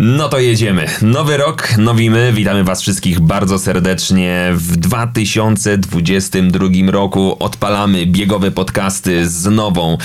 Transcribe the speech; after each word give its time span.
No 0.00 0.28
to 0.28 0.38
jedziemy. 0.38 0.86
Nowy 1.02 1.36
rok, 1.36 1.78
nowimy. 1.78 2.32
Witamy 2.32 2.64
Was 2.64 2.82
wszystkich 2.82 3.20
bardzo 3.20 3.58
serdecznie. 3.58 4.50
W 4.54 4.76
2022 4.76 6.68
roku 6.90 7.36
odpalamy 7.40 8.06
biegowe 8.06 8.50
podcasty 8.50 9.28
z 9.28 9.46
nową, 9.46 9.98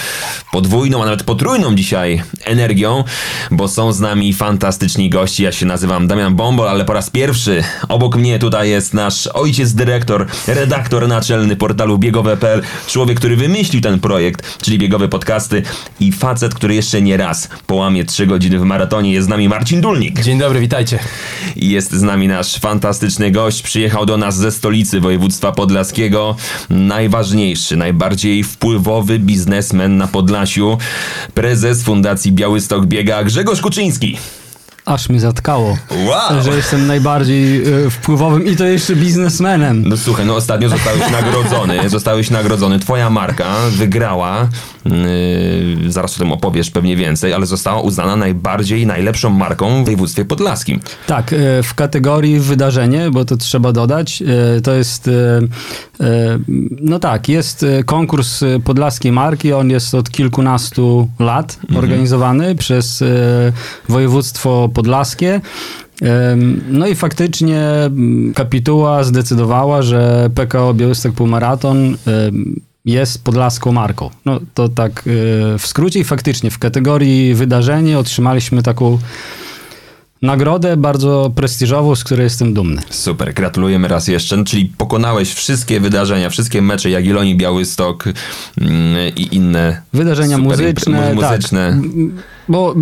podwójną, 0.51 1.01
a 1.01 1.05
nawet 1.05 1.23
potrójną 1.23 1.75
dzisiaj 1.75 2.23
energią, 2.45 3.03
bo 3.51 3.67
są 3.67 3.93
z 3.93 3.99
nami 3.99 4.33
fantastyczni 4.33 5.09
gości. 5.09 5.43
Ja 5.43 5.51
się 5.51 5.65
nazywam 5.65 6.07
Damian 6.07 6.35
Bombol, 6.35 6.67
ale 6.67 6.85
po 6.85 6.93
raz 6.93 7.09
pierwszy 7.09 7.63
obok 7.89 8.15
mnie 8.15 8.39
tutaj 8.39 8.69
jest 8.69 8.93
nasz 8.93 9.27
ojciec 9.27 9.73
dyrektor, 9.73 10.27
redaktor 10.47 11.07
naczelny 11.07 11.55
portalu 11.55 11.97
biegowe.pl, 11.97 12.61
człowiek, 12.87 13.17
który 13.17 13.35
wymyślił 13.35 13.81
ten 13.81 13.99
projekt, 13.99 14.57
czyli 14.61 14.77
biegowe 14.77 15.07
podcasty 15.07 15.63
i 15.99 16.11
facet, 16.11 16.55
który 16.55 16.75
jeszcze 16.75 17.01
nie 17.01 17.17
raz 17.17 17.49
połamie 17.67 18.05
3 18.05 18.27
godziny 18.27 18.59
w 18.59 18.63
maratonie. 18.63 19.11
Jest 19.11 19.27
z 19.27 19.29
nami 19.29 19.49
Marcin 19.49 19.82
Dulnik. 19.83 20.21
Dzień 20.21 20.39
dobry, 20.39 20.59
witajcie. 20.59 20.99
Jest 21.55 21.91
z 21.91 22.01
nami 22.01 22.27
nasz 22.27 22.59
fantastyczny 22.59 23.31
gość. 23.31 23.61
Przyjechał 23.61 24.05
do 24.05 24.17
nas 24.17 24.37
ze 24.37 24.51
stolicy 24.51 24.99
województwa 24.99 25.51
podlaskiego. 25.51 26.35
Najważniejszy, 26.69 27.77
najbardziej 27.77 28.43
wpływowy 28.43 29.19
biznesmen 29.19 29.97
na 29.97 30.07
Podlasiu. 30.07 30.77
Prezes 31.33 31.83
Fundacji 31.83 32.31
Białystok 32.31 32.85
Biega 32.85 33.23
Grzegorz 33.23 33.61
Kuczyński. 33.61 34.17
Aż 34.85 35.09
mi 35.09 35.19
zatkało, 35.19 35.77
Wow! 35.91 36.43
że 36.43 36.51
jestem 36.51 36.87
najbardziej 36.87 37.63
e, 37.85 37.89
wpływowym 37.89 38.45
i 38.45 38.55
to 38.55 38.65
jeszcze 38.65 38.95
biznesmenem. 38.95 39.83
No 39.87 39.97
słuchaj, 39.97 40.25
no 40.25 40.35
ostatnio 40.35 40.69
zostałeś 40.69 41.11
nagrodzony, 41.11 41.89
zostałeś 41.89 42.29
nagrodzony. 42.29 42.79
Twoja 42.79 43.09
marka 43.09 43.45
wygrała, 43.71 44.49
yy, 44.85 45.91
zaraz 45.91 46.15
o 46.15 46.19
tym 46.19 46.31
opowiesz 46.31 46.69
pewnie 46.71 46.95
więcej, 46.95 47.33
ale 47.33 47.45
została 47.45 47.81
uznana 47.81 48.15
najbardziej, 48.15 48.87
najlepszą 48.87 49.29
marką 49.29 49.81
w 49.81 49.85
województwie 49.85 50.25
podlaskim. 50.25 50.79
Tak, 51.07 51.33
e, 51.33 51.63
w 51.63 51.73
kategorii 51.73 52.39
wydarzenie, 52.39 53.11
bo 53.11 53.25
to 53.25 53.37
trzeba 53.37 53.71
dodać, 53.71 54.23
to 54.63 54.73
jest, 54.73 55.09
no 56.81 56.99
tak, 56.99 57.29
jest 57.29 57.65
konkurs 57.85 58.43
podlaskiej 58.63 59.11
marki, 59.11 59.53
on 59.53 59.69
jest 59.69 59.95
od 59.95 60.11
kilkunastu 60.11 61.09
lat 61.19 61.59
organizowany 61.75 62.55
przez 62.55 63.03
województwo 63.89 64.69
podlaskie. 64.73 65.41
No 66.69 66.87
i 66.87 66.95
faktycznie 66.95 67.59
mm, 67.59 68.33
kapituła 68.33 69.03
zdecydowała, 69.03 69.81
że 69.81 70.29
PKO 70.35 70.73
Białystok 70.73 71.13
Półmaraton 71.13 71.97
jest 72.85 73.23
podlaską 73.23 73.71
marką. 73.71 74.09
No 74.25 74.39
to 74.53 74.69
tak 74.69 74.99
e, 74.99 75.01
w 75.57 75.67
skrócie 75.67 75.99
i 75.99 76.03
faktycznie 76.03 76.51
w 76.51 76.59
kategorii 76.59 77.33
wydarzenie 77.33 77.99
otrzymaliśmy 77.99 78.63
taką 78.63 78.99
nagrodę 80.23 80.77
bardzo 80.77 81.31
prestiżową, 81.35 81.95
z 81.95 82.03
której 82.03 82.23
jestem 82.23 82.53
dumny. 82.53 82.81
Super, 82.89 83.33
gratulujemy 83.33 83.87
raz 83.87 84.07
jeszcze. 84.07 84.37
No, 84.37 84.43
czyli 84.43 84.65
pokonałeś 84.77 85.33
wszystkie 85.33 85.79
wydarzenia, 85.79 86.29
wszystkie 86.29 86.61
mecze 86.61 86.89
Jagiellonii, 86.89 87.35
Białystok 87.35 88.03
mm, 88.61 89.15
i 89.15 89.35
inne 89.35 89.81
Wydarzenia 89.93 90.37
muzyczne, 90.37 91.13
impre- 91.15 91.15
muzyczne. 91.31 91.79
Tak, 91.81 91.91
bo 92.49 92.75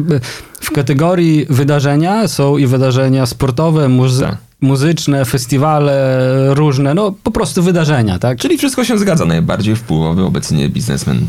w 0.62 0.72
kategorii 0.72 1.46
wydarzenia 1.50 2.28
są 2.28 2.58
i 2.58 2.68
wydarzenia 2.68 3.26
sportowe, 3.26 3.88
muzy- 3.90 4.22
Tak. 4.22 4.38
muzyczne, 4.62 5.26
festiwale 5.26 6.18
różne, 6.56 6.94
no 6.94 7.14
po 7.24 7.32
prostu 7.32 7.64
wydarzenia, 7.64 8.20
tak? 8.20 8.38
Czyli 8.38 8.58
wszystko 8.58 8.84
się 8.86 8.98
zgadza. 8.98 9.26
Najbardziej 9.26 9.76
wpływowy 9.76 10.24
obecnie 10.24 10.70
biznesmen 10.70 11.26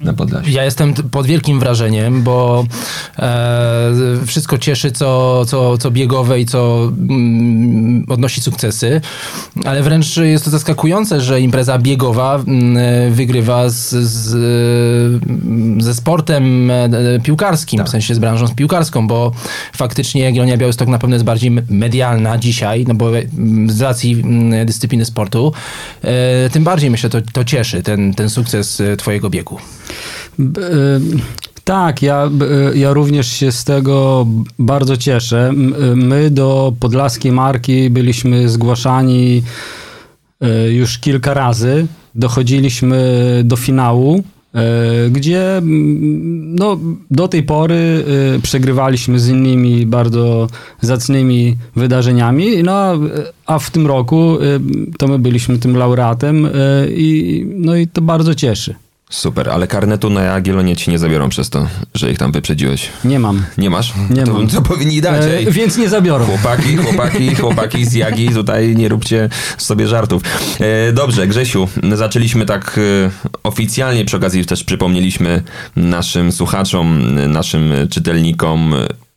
na 0.00 0.12
Podlasiu. 0.12 0.50
Ja 0.50 0.64
jestem 0.64 0.94
pod 0.94 1.26
wielkim 1.26 1.60
wrażeniem, 1.60 2.22
bo 2.22 2.64
e, 3.18 3.92
wszystko 4.26 4.58
cieszy, 4.58 4.92
co, 4.92 5.44
co, 5.46 5.78
co 5.78 5.90
biegowe 5.90 6.40
i 6.40 6.46
co 6.46 6.92
mm, 7.08 8.04
odnosi 8.08 8.40
sukcesy, 8.40 9.00
ale 9.64 9.82
wręcz 9.82 10.16
jest 10.16 10.44
to 10.44 10.50
zaskakujące, 10.50 11.20
że 11.20 11.40
impreza 11.40 11.78
biegowa 11.78 12.34
mm, 12.34 13.12
wygrywa 13.12 13.68
z, 13.68 13.90
z, 13.90 14.34
e, 15.78 15.82
ze 15.82 15.94
sportem 15.94 16.70
e, 16.70 16.88
piłkarskim, 17.22 17.84
w 17.84 17.88
sensie 17.88 18.14
z 18.14 18.18
branżą 18.18 18.48
piłkarską, 18.48 19.06
bo 19.06 19.32
faktycznie 19.72 20.22
Jagiellonia 20.22 20.56
Białystok 20.56 20.88
na 20.88 20.98
pewno 20.98 21.16
jest 21.16 21.24
bardziej 21.24 21.50
me- 21.50 21.62
medialna 21.70 22.38
dzisiaj, 22.38 22.84
no 22.88 22.94
bo 22.94 23.18
e, 23.18 23.22
z 23.66 23.80
racji 23.80 24.12
mm, 24.12 24.66
dyscypliny 24.66 25.04
sportu, 25.04 25.52
e, 26.02 26.50
tym 26.50 26.64
bardziej 26.64 26.90
myślę, 26.90 27.10
to, 27.10 27.18
to 27.32 27.44
cieszy 27.44 27.82
ten, 27.82 28.14
ten 28.14 28.30
sukces 28.30 28.80
e, 28.80 28.96
twojego 28.96 29.30
biegu. 29.30 29.61
Y, 30.40 30.44
Tak, 31.64 32.02
ja, 32.02 32.30
y, 32.74 32.78
ja 32.78 32.92
również 32.92 33.26
się 33.32 33.52
z 33.52 33.64
tego 33.64 34.26
bardzo 34.58 34.96
cieszę. 34.96 35.50
Y, 35.92 35.96
My 35.96 36.30
do 36.30 36.72
podlaskiej 36.80 37.32
marki 37.32 37.90
byliśmy 37.90 38.48
zgłaszani 38.48 39.42
już 40.70 40.98
kilka 40.98 41.34
razy. 41.34 41.86
Dochodziliśmy 42.14 42.98
do 43.44 43.56
finału, 43.56 44.22
gdzie 45.10 45.62
no, 45.62 46.78
do 47.10 47.28
tej 47.28 47.42
pory 47.42 48.04
przegrywaliśmy 48.42 49.18
z 49.20 49.28
innymi 49.28 49.86
bardzo 49.86 50.48
zacnymi 50.80 51.56
wydarzeniami, 51.76 52.62
no, 52.62 52.72
a- 53.46 53.58
w 53.58 53.70
tym 53.70 53.86
roku 53.86 54.36
to 54.98 55.08
my 55.08 55.18
byliśmy 55.18 55.58
tym 55.58 55.76
laureatem 55.76 56.48
i, 56.96 57.46
no, 57.56 57.76
i 57.76 57.86
to 57.86 58.00
bardzo 58.00 58.34
cieszy. 58.34 58.74
Super, 59.12 59.50
ale 59.50 59.66
karnetu 59.66 60.10
na 60.10 60.22
Jagiellonie 60.22 60.76
ci 60.76 60.90
nie 60.90 60.98
zabiorą 60.98 61.28
przez 61.28 61.50
to, 61.50 61.66
że 61.94 62.10
ich 62.10 62.18
tam 62.18 62.32
wyprzedziłeś. 62.32 62.88
Nie 63.04 63.18
mam. 63.18 63.44
Nie 63.58 63.70
masz? 63.70 63.92
Nie 64.10 64.24
to, 64.24 64.32
mam. 64.32 64.48
to 64.48 64.62
powinni 64.62 65.00
dać. 65.00 65.22
E, 65.46 65.50
więc 65.50 65.78
nie 65.78 65.88
zabiorą. 65.88 66.24
Chłopaki, 66.24 66.76
chłopaki, 66.76 67.34
chłopaki 67.40 67.84
z 67.84 67.92
Jagi, 67.92 68.28
tutaj 68.28 68.76
nie 68.76 68.88
róbcie 68.88 69.28
sobie 69.58 69.88
żartów. 69.88 70.22
E, 70.60 70.92
dobrze, 70.92 71.26
Grzesiu, 71.26 71.68
zaczęliśmy 71.92 72.46
tak 72.46 72.78
e, 72.78 73.10
oficjalnie, 73.42 74.04
przy 74.04 74.16
okazji 74.16 74.46
też 74.46 74.64
przypomnieliśmy 74.64 75.42
naszym 75.76 76.32
słuchaczom, 76.32 77.14
naszym 77.28 77.72
czytelnikom, 77.90 78.74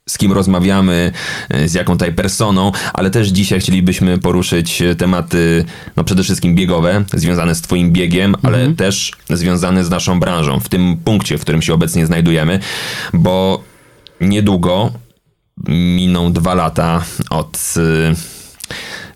z 0.09 0.17
kim 0.17 0.31
rozmawiamy, 0.31 1.11
e, 1.49 1.67
z 1.67 1.73
jaką 1.73 1.93
tutaj 1.93 2.13
personą, 2.13 2.71
ale 2.93 3.09
też 3.09 3.27
dzisiaj 3.27 3.59
chcielibyśmy 3.59 4.17
poruszyć 4.17 4.81
e, 4.81 4.95
tematy, 4.95 5.65
no 5.95 6.03
przede 6.03 6.23
wszystkim 6.23 6.55
biegowe, 6.55 7.03
związane 7.13 7.55
z 7.55 7.61
twoim 7.61 7.91
biegiem, 7.91 8.35
ale 8.43 8.73
też 8.73 9.11
związane 9.29 9.85
z 9.85 9.89
naszą 9.89 10.19
branżą, 10.19 10.59
w 10.59 10.69
tym 10.69 10.97
punkcie, 10.97 11.37
w 11.37 11.41
którym 11.41 11.61
się 11.61 11.73
obecnie 11.73 12.05
znajdujemy, 12.05 12.59
bo 13.13 13.63
niedługo 14.21 14.91
miną 15.67 16.33
dwa 16.33 16.53
lata 16.53 17.03
od 17.29 17.73
y, 17.77 18.15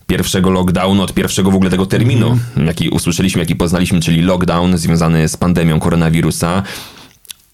pierwszego 0.08 0.50
lockdownu, 0.50 1.04
od 1.04 1.14
pierwszego 1.14 1.52
w 1.52 1.56
ogóle 1.56 1.70
tego 1.70 1.86
terminu, 1.86 2.40
jaki 2.66 2.90
usłyszeliśmy, 2.90 3.42
jaki 3.42 3.56
poznaliśmy, 3.56 4.00
czyli 4.02 4.22
lockdown 4.22 4.78
związany 4.78 5.28
z 5.28 5.38
pandemią 5.38 5.80
koronawirusa. 5.80 6.64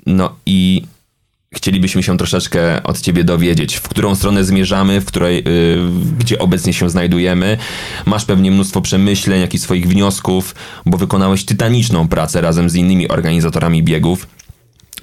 No 0.06 0.36
i 0.46 0.82
chcielibyśmy 1.54 2.04
się 2.04 2.18
troszeczkę 2.18 2.84
od 2.84 3.02
ciebie 3.02 3.24
dowiedzieć, 3.24 3.76
w 3.76 3.82
którą 3.82 4.16
stronę 4.16 4.44
zmierzamy, 4.44 5.02
w 5.02 5.06
której, 5.06 5.40
y, 5.40 5.78
gdzie 6.20 6.40
obecnie 6.40 6.74
się 6.74 6.90
znajdujemy. 6.90 7.58
Masz 8.06 8.26
pewnie 8.26 8.52
mnóstwo 8.52 8.82
przemyśleń, 8.82 9.42
jak 9.42 9.54
i 9.54 9.60
swoich 9.60 9.88
wniosków, 9.88 10.56
bo 10.86 10.98
wykonałeś 10.98 11.46
tytaniczną 11.46 12.08
pracę 12.08 12.42
razem 12.42 12.70
z 12.70 12.76
innymi 12.76 13.08
organizatorami 13.08 13.84
biegów. 13.84 14.28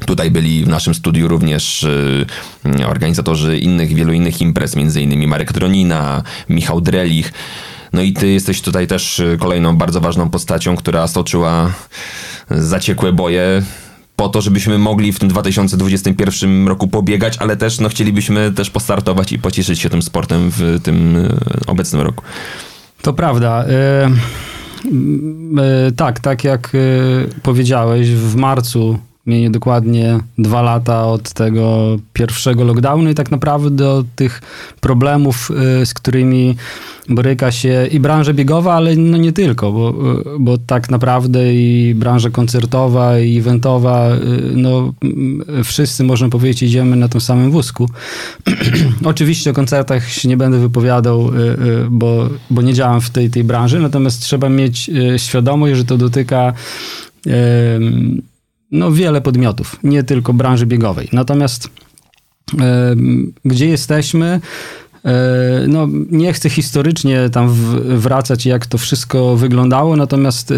Tutaj 0.06 0.30
byli 0.30 0.64
w 0.64 0.68
naszym 0.68 0.94
studiu 0.94 1.28
również 1.28 1.82
y, 1.82 2.26
organizatorzy 2.86 3.58
innych, 3.58 3.94
wielu 3.94 4.12
innych 4.12 4.40
imprez, 4.40 4.76
innymi 4.96 5.26
Marek 5.26 5.52
Tronina, 5.52 6.22
Michał 6.48 6.80
Drelich. 6.80 7.32
No 7.92 8.02
i 8.02 8.12
ty 8.12 8.28
jesteś 8.28 8.60
tutaj 8.60 8.86
też 8.86 9.18
y, 9.18 9.36
kolejną 9.40 9.76
bardzo 9.76 10.00
ważną 10.00 10.30
postacią, 10.30 10.76
która 10.76 11.08
stoczyła 11.08 11.72
zaciekłe 12.50 13.12
boje 13.12 13.62
po 14.22 14.28
to, 14.28 14.40
żebyśmy 14.40 14.78
mogli 14.78 15.12
w 15.12 15.18
tym 15.18 15.28
2021 15.28 16.68
roku 16.68 16.88
pobiegać, 16.88 17.38
ale 17.38 17.56
też 17.56 17.80
no, 17.80 17.88
chcielibyśmy 17.88 18.52
też 18.52 18.70
postartować 18.70 19.32
i 19.32 19.38
pocieszyć 19.38 19.80
się 19.80 19.90
tym 19.90 20.02
sportem 20.02 20.50
w 20.50 20.80
tym 20.82 21.16
y, 21.16 21.28
obecnym 21.66 22.02
roku. 22.02 22.24
To 23.02 23.12
prawda. 23.12 23.64
E, 23.64 24.04
e, 24.06 24.10
tak, 25.96 26.20
tak 26.20 26.44
jak 26.44 26.72
e, 26.74 26.78
powiedziałeś, 27.42 28.08
w 28.10 28.34
marcu 28.36 28.98
minie 29.26 29.50
dokładnie 29.50 30.18
dwa 30.38 30.62
lata 30.62 31.06
od 31.06 31.32
tego 31.32 31.96
pierwszego 32.12 32.64
lockdownu 32.64 33.10
i 33.10 33.14
tak 33.14 33.30
naprawdę 33.30 33.90
od 33.90 34.06
tych 34.16 34.42
problemów, 34.80 35.50
y, 35.82 35.86
z 35.86 35.94
którymi 35.94 36.56
boryka 37.08 37.52
się 37.52 37.86
i 37.90 38.00
branża 38.00 38.32
biegowa, 38.32 38.74
ale 38.74 38.96
no 38.96 39.16
nie 39.16 39.32
tylko, 39.32 39.72
bo, 39.72 39.90
y, 39.90 40.38
bo 40.38 40.58
tak 40.58 40.90
naprawdę 40.90 41.54
i 41.54 41.94
branża 41.94 42.30
koncertowa 42.30 43.18
i 43.18 43.38
eventowa, 43.38 44.14
y, 44.14 44.18
no 44.54 44.92
wszyscy 45.64 46.04
można 46.04 46.28
powiedzieć 46.28 46.62
idziemy 46.62 46.96
na 46.96 47.08
tym 47.08 47.20
samym 47.20 47.50
wózku. 47.50 47.88
Oczywiście 49.04 49.50
o 49.50 49.54
koncertach 49.54 50.08
się 50.08 50.28
nie 50.28 50.36
będę 50.36 50.58
wypowiadał, 50.58 51.30
bo, 51.90 52.28
bo 52.50 52.62
nie 52.62 52.74
działam 52.74 53.00
w 53.00 53.10
tej, 53.10 53.30
tej 53.30 53.44
branży, 53.44 53.80
natomiast 53.80 54.22
trzeba 54.22 54.48
mieć 54.48 54.90
świadomość, 55.16 55.76
że 55.76 55.84
to 55.84 55.98
dotyka 55.98 56.52
no, 58.72 58.92
wiele 58.92 59.20
podmiotów, 59.20 59.76
nie 59.82 60.02
tylko 60.02 60.32
branży 60.32 60.66
biegowej. 60.66 61.08
Natomiast 61.12 61.68
e, 62.60 62.94
gdzie 63.44 63.68
jesteśmy, 63.68 64.40
e, 65.04 65.10
no, 65.68 65.88
nie 66.10 66.32
chcę 66.32 66.50
historycznie 66.50 67.30
tam 67.32 67.54
wracać, 67.84 68.46
jak 68.46 68.66
to 68.66 68.78
wszystko 68.78 69.36
wyglądało, 69.36 69.96
natomiast 69.96 70.50
e, 70.50 70.54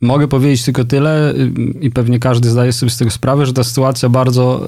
mogę 0.00 0.28
powiedzieć 0.28 0.64
tylko 0.64 0.84
tyle 0.84 1.34
i 1.80 1.90
pewnie 1.90 2.18
każdy 2.18 2.50
zdaje 2.50 2.72
sobie 2.72 2.90
z 2.90 2.98
tego 2.98 3.10
sprawę, 3.10 3.46
że 3.46 3.52
ta 3.52 3.64
sytuacja 3.64 4.08
bardzo 4.08 4.66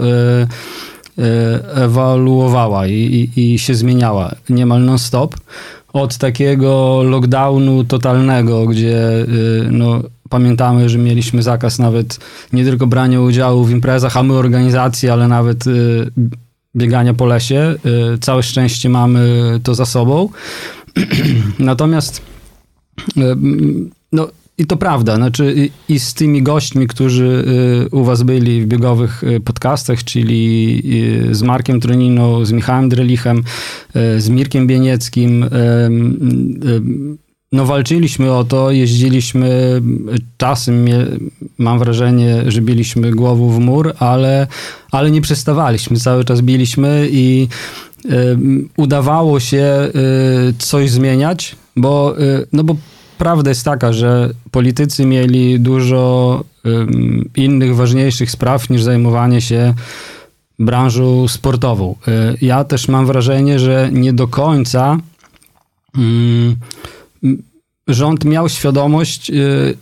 ewaluowała 1.74 2.86
i, 2.86 3.30
i, 3.36 3.54
i 3.54 3.58
się 3.58 3.74
zmieniała 3.74 4.34
niemal 4.48 4.84
non-stop. 4.84 5.36
Od 5.92 6.16
takiego 6.16 7.02
lockdownu 7.02 7.84
totalnego, 7.84 8.66
gdzie 8.66 9.26
no, 9.70 10.02
Pamiętamy, 10.28 10.88
że 10.88 10.98
mieliśmy 10.98 11.42
zakaz 11.42 11.78
nawet 11.78 12.18
nie 12.52 12.64
tylko 12.64 12.86
brania 12.86 13.20
udziału 13.20 13.64
w 13.64 13.70
imprezach, 13.70 14.16
a 14.16 14.22
my 14.22 14.34
organizacji, 14.34 15.08
ale 15.08 15.28
nawet 15.28 15.66
y, 15.66 16.10
biegania 16.76 17.14
po 17.14 17.26
lesie. 17.26 17.74
Y, 18.14 18.18
całe 18.18 18.42
szczęście 18.42 18.88
mamy 18.88 19.20
to 19.62 19.74
za 19.74 19.86
sobą. 19.86 20.28
Natomiast 21.58 22.22
y, 23.16 23.20
no, 24.12 24.28
i 24.58 24.66
to 24.66 24.76
prawda, 24.76 25.16
znaczy 25.16 25.70
i, 25.88 25.98
z 25.98 26.14
tymi 26.14 26.42
gośćmi, 26.42 26.86
którzy 26.86 27.44
u 27.92 28.04
was 28.04 28.22
byli 28.22 28.62
w 28.62 28.66
biegowych 28.66 29.22
podcastach, 29.44 30.04
czyli 30.04 30.82
z 31.30 31.42
Markiem 31.42 31.80
Troniną, 31.80 32.44
z 32.44 32.52
Michałem 32.52 32.88
Drelichem, 32.88 33.42
z 34.18 34.28
Mirkiem 34.28 34.66
Bienieckim, 34.66 35.44
no 37.52 37.64
walczyliśmy 37.64 38.32
o 38.32 38.44
to, 38.44 38.70
jeździliśmy, 38.70 39.80
czasem 40.36 40.86
mam 41.58 41.78
wrażenie, 41.78 42.42
że 42.46 42.60
biliśmy 42.60 43.10
głową 43.10 43.50
w 43.50 43.58
mur, 43.58 43.94
ale, 43.98 44.46
ale 44.92 45.10
nie 45.10 45.20
przestawaliśmy, 45.20 45.96
cały 45.96 46.24
czas 46.24 46.40
biliśmy 46.40 47.08
i 47.10 47.48
y, 48.04 48.08
udawało 48.76 49.40
się 49.40 49.88
y, 50.50 50.54
coś 50.58 50.90
zmieniać, 50.90 51.56
bo, 51.76 52.20
y, 52.20 52.46
no 52.52 52.64
bo 52.64 52.76
prawda 53.18 53.50
jest 53.50 53.64
taka, 53.64 53.92
że 53.92 54.30
politycy 54.50 55.06
mieli 55.06 55.60
dużo 55.60 56.44
innych, 57.36 57.76
ważniejszych 57.76 58.30
spraw 58.30 58.70
niż 58.70 58.82
zajmowanie 58.82 59.40
się 59.40 59.74
branżą 60.58 61.28
sportową. 61.28 61.96
Ja 62.40 62.64
też 62.64 62.88
mam 62.88 63.06
wrażenie, 63.06 63.58
że 63.58 63.90
nie 63.92 64.12
do 64.12 64.28
końca 64.28 64.98
rząd 67.88 68.24
miał 68.24 68.48
świadomość, 68.48 69.30
y, 69.30 69.34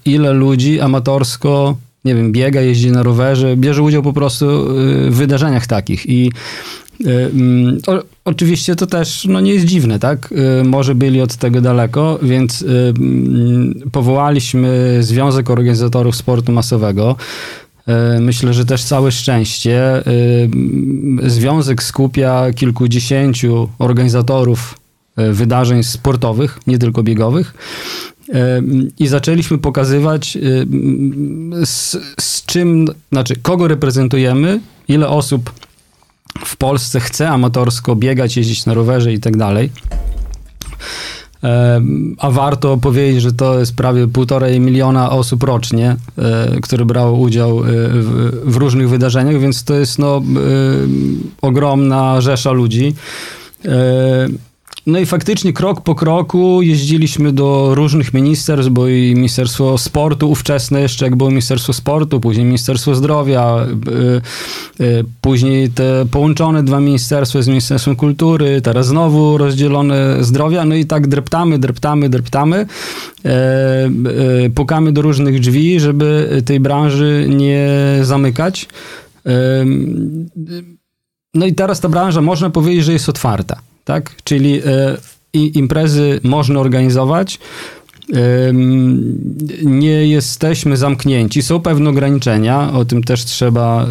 ile 0.04 0.32
ludzi 0.32 0.80
amatorsko, 0.80 1.76
nie 2.04 2.14
wiem, 2.14 2.32
biega, 2.32 2.60
jeździ 2.60 2.90
na 2.90 3.02
rowerze, 3.02 3.56
bierze 3.56 3.82
udział 3.82 4.02
po 4.02 4.12
prostu 4.12 4.46
y, 4.46 5.10
w 5.10 5.14
wydarzeniach 5.14 5.66
takich. 5.66 6.06
I 6.06 6.32
y, 7.00 7.10
mm, 7.10 7.78
o, 7.86 8.02
oczywiście 8.24 8.76
to 8.76 8.86
też 8.86 9.24
no, 9.28 9.40
nie 9.40 9.54
jest 9.54 9.66
dziwne, 9.66 9.98
tak? 9.98 10.34
Może 10.64 10.94
byli 10.94 11.20
od 11.20 11.36
tego 11.36 11.60
daleko, 11.60 12.18
więc 12.22 12.62
mm, 12.62 13.74
powołaliśmy 13.92 14.98
Związek 15.00 15.50
Organizatorów 15.50 16.16
Sportu 16.16 16.52
Masowego. 16.52 17.16
Myślę, 18.20 18.54
że 18.54 18.64
też 18.64 18.84
całe 18.84 19.12
szczęście. 19.12 20.02
Związek 21.26 21.82
skupia 21.82 22.52
kilkudziesięciu 22.52 23.68
organizatorów 23.78 24.74
wydarzeń 25.16 25.82
sportowych, 25.82 26.58
nie 26.66 26.78
tylko 26.78 27.02
biegowych. 27.02 27.54
E, 28.34 28.62
I 28.98 29.06
zaczęliśmy 29.06 29.58
pokazywać, 29.58 30.36
e, 30.36 30.40
z, 31.66 31.96
z 32.20 32.44
czym, 32.46 32.86
znaczy, 33.12 33.36
kogo 33.36 33.68
reprezentujemy, 33.68 34.60
ile 34.88 35.08
osób 35.08 35.52
w 36.44 36.56
Polsce 36.56 37.00
chce 37.00 37.28
amatorsko 37.28 37.96
biegać, 37.96 38.36
jeździć 38.36 38.66
na 38.66 38.74
rowerze 38.74 39.12
i 39.12 39.20
tak 39.20 39.36
dalej. 39.36 39.70
A 42.18 42.30
warto 42.30 42.76
powiedzieć, 42.76 43.22
że 43.22 43.32
to 43.32 43.58
jest 43.58 43.76
prawie 43.76 44.08
półtorej 44.08 44.60
miliona 44.60 45.10
osób 45.10 45.42
rocznie, 45.42 45.96
które 46.62 46.84
brało 46.84 47.18
udział 47.18 47.62
w 48.44 48.56
różnych 48.56 48.88
wydarzeniach, 48.88 49.40
więc 49.40 49.64
to 49.64 49.74
jest 49.74 49.98
no, 49.98 50.22
ogromna 51.42 52.20
rzesza 52.20 52.50
ludzi. 52.52 52.94
No 54.86 54.98
i 54.98 55.06
faktycznie 55.06 55.52
krok 55.52 55.80
po 55.80 55.94
kroku 55.94 56.62
jeździliśmy 56.62 57.32
do 57.32 57.74
różnych 57.74 58.14
ministerstw, 58.14 58.72
bo 58.72 58.88
i 58.88 59.14
Ministerstwo 59.14 59.78
Sportu 59.78 60.30
ówczesne 60.30 60.80
jeszcze, 60.80 61.04
jak 61.04 61.16
było 61.16 61.30
Ministerstwo 61.30 61.72
Sportu, 61.72 62.20
później 62.20 62.46
Ministerstwo 62.46 62.94
Zdrowia, 62.94 63.66
y, 64.80 64.84
y, 64.84 65.04
później 65.20 65.70
te 65.70 66.06
połączone 66.10 66.62
dwa 66.62 66.80
ministerstwa 66.80 67.42
z 67.42 67.48
Ministerstwem 67.48 67.96
Kultury, 67.96 68.60
teraz 68.60 68.86
znowu 68.86 69.38
rozdzielone 69.38 70.24
zdrowia, 70.24 70.64
no 70.64 70.74
i 70.74 70.86
tak 70.86 71.06
dreptamy, 71.06 71.58
dreptamy, 71.58 72.08
dreptamy, 72.08 72.66
e, 73.24 73.28
e, 74.44 74.50
pukamy 74.50 74.92
do 74.92 75.02
różnych 75.02 75.40
drzwi, 75.40 75.80
żeby 75.80 76.42
tej 76.44 76.60
branży 76.60 77.26
nie 77.28 77.68
zamykać. 78.02 78.68
No 81.34 81.46
i 81.46 81.54
teraz 81.54 81.80
ta 81.80 81.88
branża 81.88 82.20
można 82.20 82.50
powiedzieć, 82.50 82.84
że 82.84 82.92
jest 82.92 83.08
otwarta 83.08 83.60
tak? 83.86 84.14
Czyli 84.24 84.60
e, 84.64 84.96
imprezy 85.32 86.20
można 86.22 86.60
organizować, 86.60 87.38
nie 89.64 90.06
jesteśmy 90.06 90.76
zamknięci. 90.76 91.42
Są 91.42 91.60
pewne 91.60 91.90
ograniczenia, 91.90 92.72
o 92.72 92.84
tym 92.84 93.02
też 93.02 93.24
trzeba 93.24 93.84
e, 93.84 93.86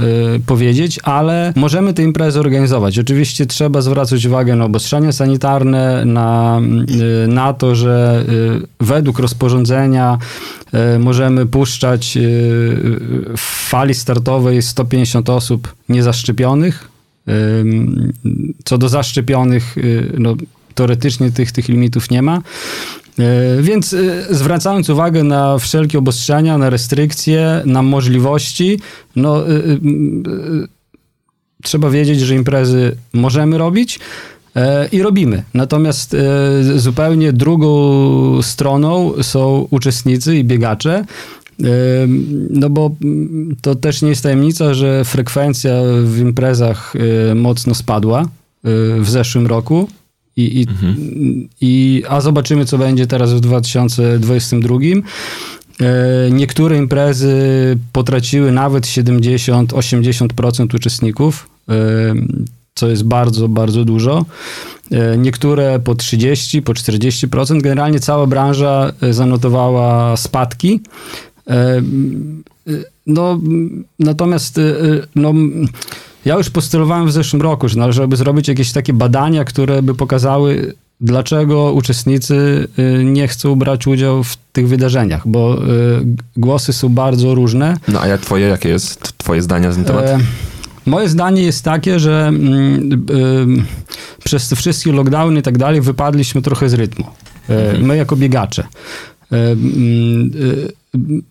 powiedzieć, 0.46 1.00
ale 1.04 1.54
możemy 1.56 1.94
te 1.94 2.04
imprezy 2.04 2.40
organizować. 2.40 3.00
Oczywiście 3.00 3.46
trzeba 3.46 3.82
zwracać 3.82 4.26
uwagę 4.26 4.56
na 4.56 4.66
obostrzenia 4.66 5.12
sanitarne, 5.12 6.06
na, 6.06 6.62
e, 7.24 7.28
na 7.28 7.54
to, 7.54 7.76
że 7.76 8.26
według 8.80 9.20
rozporządzenia 9.20 10.18
możemy 11.00 11.46
puszczać 11.46 12.18
w 13.38 13.68
fali 13.70 13.94
startowej 13.94 14.62
150 14.62 15.30
osób 15.30 15.76
niezaszczepionych 15.90 16.95
co 18.66 18.78
do 18.78 18.90
zaszczepionych, 18.90 19.78
y, 19.78 20.14
no, 20.18 20.36
teoretycznie 20.76 21.32
tych, 21.32 21.52
tych 21.52 21.68
limitów 21.70 22.12
nie 22.12 22.22
ma. 22.22 22.42
Y, 23.20 23.62
więc 23.62 23.94
y, 23.94 24.26
zwracając 24.30 24.90
uwagę 24.90 25.24
na 25.24 25.58
wszelkie 25.58 25.98
obostrzenia, 25.98 26.58
na 26.58 26.70
restrykcje, 26.70 27.62
na 27.66 27.82
możliwości, 27.82 28.80
no, 29.16 29.44
trzeba 31.64 31.90
wiedzieć, 31.90 32.20
że 32.20 32.36
imprezy 32.36 32.96
możemy 33.14 33.58
robić 33.58 34.00
i 34.92 35.02
robimy. 35.02 35.44
Natomiast 35.54 36.16
zupełnie 36.76 37.34
drugą 37.34 38.42
stroną 38.42 39.14
są 39.22 39.68
uczestnicy 39.72 40.38
i 40.38 40.44
biegacze, 40.44 41.06
no 42.50 42.70
bo 42.70 42.92
to 43.62 43.76
też 43.76 44.02
nie 44.02 44.10
jest 44.10 44.24
tajemnica, 44.24 44.74
że 44.74 45.06
frekwencja 45.06 45.72
w 46.04 46.20
imprezach 46.20 46.94
y, 47.32 47.36
mocno 47.36 47.76
spadła 47.76 48.22
y, 48.22 48.28
w 49.02 49.10
zeszłym 49.10 49.48
roku. 49.48 49.88
I, 50.38 50.62
i, 50.62 50.68
mhm. 50.70 50.96
i, 51.62 52.04
a 52.10 52.22
zobaczymy, 52.22 52.66
co 52.66 52.78
będzie 52.78 53.08
teraz 53.08 53.34
w 53.34 53.40
2022. 53.40 54.78
E, 54.78 56.32
niektóre 56.32 56.78
imprezy 56.78 57.38
potraciły 57.94 58.52
nawet 58.52 58.84
70-80% 58.84 60.76
uczestników, 60.76 61.50
co 62.76 62.88
jest 62.88 63.04
bardzo, 63.04 63.48
bardzo 63.48 63.86
dużo. 63.86 64.26
Niektóre 65.18 65.80
po 65.80 65.96
30, 65.96 66.62
po 66.62 66.74
40%. 66.74 67.62
Generalnie 67.62 68.00
cała 68.00 68.28
branża 68.28 68.92
zanotowała 69.12 70.18
spadki. 70.18 70.82
No, 73.08 73.40
natomiast 74.00 74.58
e, 74.58 74.62
no, 75.16 75.34
ja 76.26 76.36
już 76.36 76.50
postulowałem 76.50 77.08
w 77.08 77.12
zeszłym 77.12 77.42
roku, 77.42 77.70
że 77.70 77.78
należałoby 77.80 78.16
zrobić 78.16 78.48
jakieś 78.48 78.72
takie 78.72 78.94
badania, 78.94 79.44
które 79.46 79.82
by 79.82 79.96
pokazały, 79.96 80.74
dlaczego 81.02 81.74
uczestnicy 81.74 82.68
y, 82.80 83.04
nie 83.04 83.28
chcą 83.28 83.56
brać 83.56 83.88
udziału 83.88 84.24
w 84.24 84.38
tych 84.54 84.68
wydarzeniach, 84.68 85.28
bo 85.28 85.64
y, 85.64 86.06
głosy 86.38 86.74
są 86.74 86.90
bardzo 86.90 87.36
różne. 87.36 87.78
No 87.88 88.02
a 88.02 88.08
jak 88.08 88.22
twoje, 88.22 88.48
jakie 88.48 88.70
jest 88.70 89.18
twoje 89.18 89.42
zdanie 89.42 89.68
na 89.68 89.76
ten 89.76 89.84
temat? 89.84 90.06
E, 90.06 90.20
Moje 90.86 91.10
zdanie 91.10 91.44
jest 91.44 91.64
takie, 91.64 92.00
że 92.00 92.28
mm, 92.28 93.06
y, 94.20 94.24
przez 94.24 94.50
te 94.50 94.56
wszystkie 94.56 94.92
lockdowny 94.92 95.40
i 95.40 95.44
tak 95.44 95.58
dalej 95.58 95.82
wypadliśmy 95.82 96.42
trochę 96.42 96.70
z 96.70 96.74
rytmu. 96.74 97.06
E, 97.50 97.78
My 97.80 97.98
jako 97.98 98.16
biegacze. 98.16 98.64
E, 99.32 99.36
y, 99.52 100.74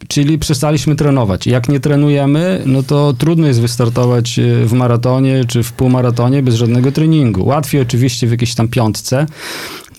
Czyli 0.09 0.39
przestaliśmy 0.39 0.97
trenować. 0.97 1.47
Jak 1.47 1.69
nie 1.69 1.81
trenujemy, 1.81 2.63
no 2.67 2.83
to 2.83 3.13
trudno 3.13 3.47
jest 3.47 3.61
wystartować 3.61 4.39
e, 4.39 4.67
w 4.67 4.73
maratonie 4.73 5.45
czy 5.49 5.63
w 5.63 5.73
półmaratonie 5.73 6.43
bez 6.43 6.55
żadnego 6.55 6.93
treningu. 6.93 7.47
Łatwiej 7.47 7.81
oczywiście 7.81 8.27
w 8.27 8.31
jakiejś 8.31 8.55
tam 8.55 8.69
piątce, 8.69 9.27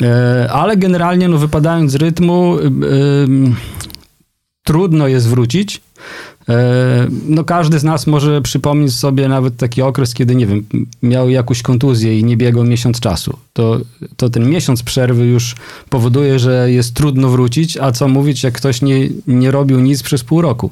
e, 0.01 0.49
ale 0.51 0.77
generalnie 0.77 1.27
no 1.27 1.37
wypadając 1.37 1.91
z 1.91 1.95
rytmu, 1.95 2.57
trudno 4.63 5.07
jest 5.07 5.27
wrócić. 5.27 5.81
E, 6.49 7.07
No 7.27 7.43
każdy 7.43 7.79
z 7.79 7.83
nas 7.83 8.07
może 8.07 8.41
przypomnieć 8.41 8.93
sobie 8.95 9.27
nawet 9.27 9.57
taki 9.57 9.81
okres, 9.81 10.13
kiedy, 10.13 10.35
nie 10.35 10.45
wiem, 10.47 10.65
miał 11.03 11.29
jakąś 11.29 11.61
kontuzję 11.61 12.19
i 12.19 12.23
nie 12.23 12.37
biegał 12.37 12.63
miesiąc 12.63 12.99
czasu. 12.99 13.37
To, 13.53 13.79
to 14.17 14.29
ten 14.29 14.49
miesiąc 14.49 14.83
przerwy 14.83 15.25
już 15.25 15.55
powoduje, 15.89 16.39
że 16.39 16.71
jest 16.71 16.93
trudno 16.93 17.29
wrócić, 17.29 17.77
a 17.77 17.91
co 17.91 18.07
mówić, 18.07 18.43
jak 18.43 18.53
ktoś 18.53 18.81
nie, 18.81 19.09
nie 19.27 19.51
robił 19.51 19.79
nic 19.79 20.03
przez 20.03 20.23
pół 20.23 20.41
roku. 20.41 20.71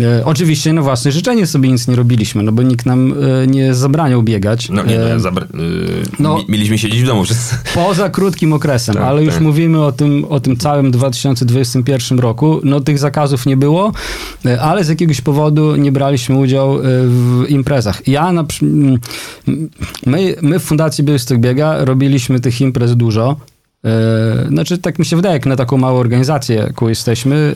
E, 0.00 0.24
Oczywiście 0.24 0.72
na 0.72 0.82
własne 0.82 1.12
życzenie 1.12 1.46
sobie 1.46 1.68
nic 1.72 1.88
nie 1.88 1.96
robiliśmy, 1.96 2.42
no 2.42 2.52
bo 2.52 2.62
nikt 2.62 2.86
nam 2.86 3.14
e, 3.42 3.46
nie 3.46 3.74
zabraniał 3.74 4.22
biegać. 4.22 4.68
No 4.68 4.82
nie, 4.84 5.00
E, 5.00 5.14
no, 5.14 5.20
zabra- 5.30 5.60
y, 5.60 6.02
no- 6.18 6.38
mi- 6.38 6.44
mieliśmy 6.48 6.78
siedzieć 6.78 7.02
w 7.02 7.06
domu 7.06 7.24
wszyscy. 7.24 7.56
Poza 7.74 8.10
krótkim 8.10 8.52
okresem, 8.52 8.94
Tak, 8.94 9.04
ale 9.04 9.24
już 9.24 9.34
tak. 9.34 9.42
mówimy 9.42 9.84
o 9.84 9.92
tym, 9.92 10.24
o 10.28 10.40
tym 10.40 10.56
całym 10.56 10.90
2021 10.90 12.18
roku. 12.18 12.60
No 12.64 12.80
tych 12.80 12.98
zakazów 12.98 13.46
nie 13.46 13.56
było, 13.56 13.92
e, 14.46 14.60
ale 14.62 14.84
z 14.84 14.88
jakiegoś 14.90 15.20
powodu 15.20 15.76
nie 15.76 15.92
braliśmy 15.92 16.36
udziału 16.38 16.78
e, 16.78 16.82
w 17.06 17.44
imprezach. 17.48 18.08
Ja 18.08 18.32
na, 18.32 18.44
przy- 18.44 18.64
m, 18.66 18.98
my, 20.06 20.34
my 20.42 20.58
w 20.58 20.62
Fundacji 20.62 21.04
Białystok 21.04 21.38
Biega 21.38 21.84
robiliśmy 21.84 22.40
tych 22.40 22.60
imprez 22.60 22.96
dużo. 22.96 23.36
E, 23.84 24.46
Znaczy, 24.48 24.78
tak 24.78 24.98
mi 24.98 25.04
się 25.04 25.16
wydaje, 25.16 25.32
jak 25.34 25.46
na 25.46 25.56
taką 25.56 25.76
małą 25.76 25.98
organizację, 25.98 26.56
jaką 26.56 26.88
jesteśmy, 26.88 27.54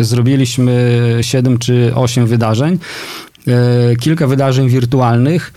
e, 0.00 0.04
zrobiliśmy 0.04 1.00
7 1.20 1.58
czy 1.58 1.92
8 1.94 2.26
wydarzeń, 2.26 2.78
kilka 4.00 4.26
wydarzeń 4.26 4.68
wirtualnych. 4.68 5.52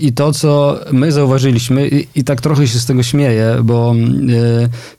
I 0.00 0.12
to, 0.12 0.32
co 0.32 0.80
my 0.92 1.12
zauważyliśmy, 1.12 1.88
i, 1.88 2.06
i 2.14 2.24
tak 2.24 2.40
trochę 2.40 2.66
się 2.66 2.78
z 2.78 2.86
tego 2.86 3.02
śmieję, 3.02 3.56
bo 3.64 3.94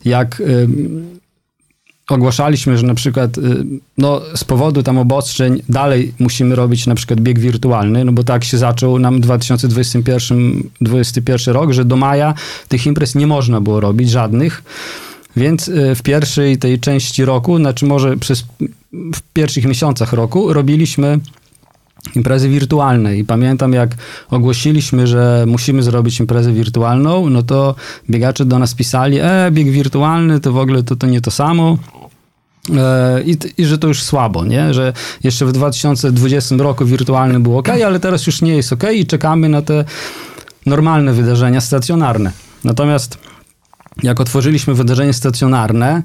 jak 0.06 0.44
ogłaszaliśmy, 2.10 2.78
że 2.78 2.86
na 2.88 2.96
przykład 2.96 3.38
y, 3.38 3.42
no, 3.98 4.22
z 4.36 4.44
powodu 4.44 4.84
tam 4.84 4.98
obostrzeń 4.98 5.62
dalej 5.70 6.14
musimy 6.20 6.56
robić 6.56 6.88
na 6.88 6.96
przykład 6.96 7.22
bieg 7.22 7.40
wirtualny, 7.40 8.06
no 8.06 8.12
bo 8.12 8.24
tak 8.24 8.44
się 8.44 8.58
zaczął 8.58 9.00
nam 9.00 9.22
2021 9.22 10.64
21 10.82 11.54
rok, 11.54 11.72
że 11.72 11.86
do 11.86 11.96
maja 11.96 12.34
tych 12.68 12.86
imprez 12.86 13.16
nie 13.16 13.28
można 13.28 13.62
było 13.62 13.80
robić 13.80 14.10
żadnych. 14.10 14.64
Więc 15.36 15.68
y, 15.68 15.96
w 15.96 16.02
pierwszej 16.02 16.58
tej 16.58 16.80
części 16.80 17.26
roku, 17.26 17.58
znaczy 17.58 17.86
może 17.86 18.18
przez 18.18 18.46
w 18.94 19.22
pierwszych 19.34 19.66
miesiącach 19.66 20.14
roku 20.14 20.54
robiliśmy 20.54 21.20
imprezy 22.16 22.50
wirtualne 22.50 23.18
i 23.18 23.24
pamiętam 23.24 23.74
jak 23.74 23.96
ogłosiliśmy, 24.30 25.08
że 25.08 25.46
musimy 25.48 25.84
zrobić 25.84 26.20
imprezę 26.20 26.54
wirtualną, 26.54 27.30
no 27.30 27.44
to 27.44 27.76
biegacze 28.10 28.46
do 28.46 28.60
nas 28.60 28.74
pisali, 28.74 29.18
e, 29.22 29.52
bieg 29.52 29.72
wirtualny 29.72 30.40
to 30.40 30.52
w 30.52 30.58
ogóle 30.58 30.84
to, 30.84 30.96
to 30.96 31.08
nie 31.08 31.22
to 31.22 31.32
samo. 31.32 31.78
E, 32.78 33.22
I, 33.24 33.38
I 33.58 33.66
że 33.66 33.78
to 33.78 33.88
już 33.88 34.04
słabo, 34.04 34.46
nie? 34.46 34.74
Że 34.74 34.94
jeszcze 35.24 35.46
w 35.46 35.52
2020 35.52 36.56
roku 36.56 36.86
wirtualny 36.86 37.40
był 37.40 37.58
ok, 37.58 37.70
ale 37.70 38.00
teraz 38.00 38.28
już 38.28 38.42
nie 38.42 38.56
jest 38.56 38.74
ok 38.74 38.84
i 38.94 39.06
czekamy 39.06 39.50
na 39.50 39.62
te 39.62 39.86
normalne 40.66 41.14
wydarzenia 41.14 41.62
stacjonarne. 41.62 42.32
Natomiast 42.64 43.18
jak 44.04 44.20
otworzyliśmy 44.20 44.74
wydarzenie 44.74 45.14
stacjonarne, 45.14 46.04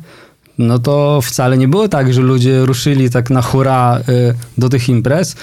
no 0.59 0.79
to 0.79 1.21
wcale 1.23 1.59
nie 1.59 1.69
było 1.69 1.89
tak, 1.89 2.15
że 2.15 2.21
ludzie 2.21 2.67
ruszyli 2.67 3.11
tak 3.11 3.31
na 3.31 3.43
hura 3.43 4.01
y, 4.09 4.35
do 4.59 4.69
tych 4.69 4.89
imprez, 4.89 5.33
y, 5.33 5.37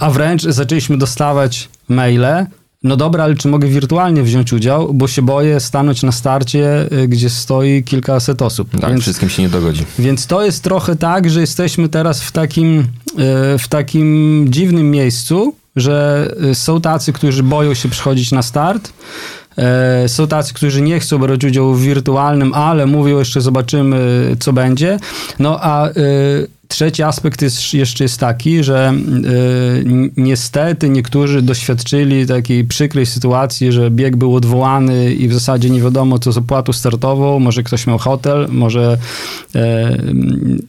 a 0.00 0.10
wręcz 0.10 0.42
zaczęliśmy 0.42 0.98
dostawać 0.98 1.68
maile, 1.88 2.46
no 2.82 2.96
dobra, 2.96 3.24
ale 3.24 3.34
czy 3.34 3.48
mogę 3.48 3.68
wirtualnie 3.68 4.22
wziąć 4.22 4.52
udział, 4.52 4.94
bo 4.94 5.08
się 5.08 5.22
boję 5.22 5.60
stanąć 5.60 6.02
na 6.02 6.12
starcie, 6.12 6.86
y, 6.92 7.08
gdzie 7.08 7.30
stoi 7.30 7.82
kilkaset 7.84 8.42
osób. 8.42 8.80
Tak, 8.80 8.90
Więc 8.90 9.02
wszystkim 9.02 9.28
się 9.28 9.42
nie 9.42 9.48
dogodzi. 9.48 9.84
więc 9.98 10.26
to 10.26 10.44
jest 10.44 10.62
trochę 10.64 10.96
tak, 10.96 11.30
że 11.30 11.40
jesteśmy 11.40 11.88
teraz 11.88 12.22
w 12.22 12.32
takim, 12.32 12.86
w 13.58 13.68
takim 13.68 14.46
dziwnym 14.50 14.90
miejscu, 14.90 15.54
że 15.76 16.30
są 16.54 16.80
tacy, 16.80 17.12
którzy 17.12 17.42
boją 17.42 17.74
się 17.74 17.88
przychodzić 17.88 18.32
na 18.32 18.42
start. 18.42 18.92
E, 19.58 20.08
Są 20.08 20.26
tacy, 20.26 20.54
którzy 20.54 20.82
nie 20.82 21.00
chcą 21.00 21.18
brać 21.18 21.44
udziału 21.44 21.74
w 21.74 21.82
wirtualnym, 21.82 22.54
ale 22.54 22.86
mówią 22.86 23.18
jeszcze 23.18 23.40
zobaczymy, 23.40 23.98
co 24.40 24.52
będzie. 24.52 24.98
No 25.38 25.58
a 25.62 25.88
e, 25.88 25.92
trzeci 26.68 27.02
aspekt 27.02 27.42
jest, 27.42 27.74
jeszcze 27.74 28.04
jest 28.04 28.20
taki, 28.20 28.64
że 28.64 28.88
e, 28.88 29.84
ni- 29.84 30.10
niestety 30.16 30.88
niektórzy 30.88 31.42
doświadczyli 31.42 32.26
takiej 32.26 32.64
przykrej 32.64 33.06
sytuacji, 33.06 33.72
że 33.72 33.90
bieg 33.90 34.16
był 34.16 34.34
odwołany 34.34 35.14
i 35.14 35.28
w 35.28 35.34
zasadzie 35.34 35.70
nie 35.70 35.80
wiadomo, 35.80 36.18
co 36.18 36.32
z 36.32 36.38
opłatą 36.38 36.72
startową. 36.72 37.38
Może 37.40 37.62
ktoś 37.62 37.86
miał 37.86 37.98
hotel, 37.98 38.46
może 38.50 38.98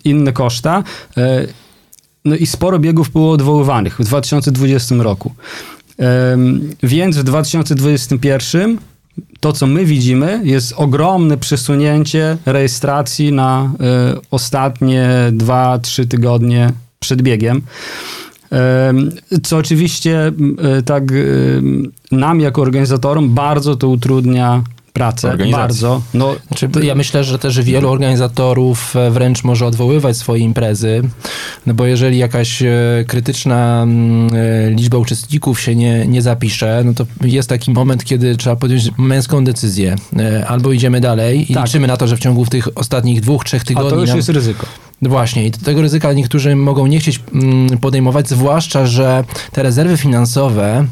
inne 0.04 0.34
koszta. 0.34 0.84
No 2.26 2.36
i 2.36 2.46
sporo 2.48 2.80
biegów 2.80 3.12
było 3.12 3.32
odwoływanych 3.32 3.96
w 4.00 4.04
2020 4.04 4.96
roku. 4.96 5.32
Więc 6.84 7.18
w 7.18 7.24
2021 7.24 8.78
to, 9.40 9.54
co 9.54 9.68
my 9.68 9.86
widzimy, 9.86 10.42
jest 10.44 10.74
ogromne 10.78 11.38
przesunięcie 11.38 12.38
rejestracji 12.46 13.32
na 13.32 13.72
e, 13.80 14.16
ostatnie 14.32 15.10
2-3 15.32 16.08
tygodnie 16.08 16.72
przed 17.00 17.22
biegiem. 17.22 17.62
Em, 18.52 19.12
Co 19.44 19.58
oczywiście 19.58 20.32
e, 20.78 20.82
tak 20.82 21.04
nam 22.12 22.40
jako 22.42 22.62
organizatorom 22.62 23.30
bardzo 23.30 23.76
to 23.76 23.88
utrudnia 23.88 24.64
pracę. 24.94 25.38
Bardzo. 25.52 26.02
No, 26.14 26.36
Znaczy, 26.48 26.70
ja 26.82 26.96
myślę, 26.96 27.24
że 27.24 27.40
też 27.40 27.62
wielu 27.62 27.90
organizatorów 27.90 28.96
e, 28.96 29.12
wręcz 29.12 29.44
może 29.44 29.66
odwoływać 29.66 30.18
swoje 30.18 30.44
imprezy, 30.44 31.02
no 31.66 31.74
bo 31.74 31.86
jeżeli 31.86 32.18
jakaś 32.18 32.62
e, 32.62 32.70
krytyczna 33.08 33.82
mm, 33.84 34.30
e, 34.36 34.72
liczba 34.72 34.98
uczestników 34.98 35.62
się 35.62 35.76
nie, 35.76 36.08
nie 36.08 36.22
zapisze, 36.22 36.82
no 36.86 36.94
to 36.94 37.06
jest 37.22 37.50
taki 37.50 37.72
moment, 37.72 38.04
kiedy 38.04 38.36
trzeba 38.38 38.56
podjąć 38.56 38.90
męską 38.98 39.44
decyzję. 39.44 39.96
Albo 40.48 40.72
idziemy 40.72 41.02
dalej 41.02 41.52
i 41.52 41.54
Tak. 41.54 41.66
liczymy 41.66 41.88
na 41.88 41.98
to, 41.98 42.08
że 42.08 42.18
w 42.18 42.20
ciągu 42.20 42.46
tych 42.46 42.78
ostatnich 42.78 43.22
dwóch, 43.22 43.44
trzech 43.44 43.62
a 43.62 43.66
tygodni... 43.66 43.90
to 43.90 44.02
już 44.02 44.14
jest 44.14 44.30
ryzyko. 44.30 44.66
no 45.02 45.10
Właśnie, 45.10 45.46
i 45.46 45.52
do 45.52 45.66
tego 45.66 45.82
ryzyka 45.82 46.14
niektórzy 46.14 46.56
mogą 46.56 46.88
nie 46.88 47.00
chcieć 47.00 47.20
mm, 47.34 47.78
podejmować, 47.78 48.30
zwłaszcza, 48.30 48.86
że 48.86 49.24
te 49.52 49.64
rezerwy 49.64 49.98
finansowe 49.98 50.86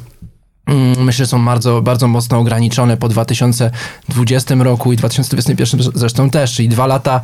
myślę, 1.00 1.26
że 1.26 1.30
są 1.30 1.46
bardzo, 1.46 1.82
bardzo 1.82 2.08
mocno 2.08 2.38
ograniczone 2.38 2.98
po 2.98 3.10
2020 3.10 4.56
roku 4.56 4.94
i 4.94 4.98
2021 4.98 5.92
zresztą 5.96 6.30
też, 6.30 6.54
czyli 6.54 6.70
dwa 6.70 6.88
lata, 6.88 7.22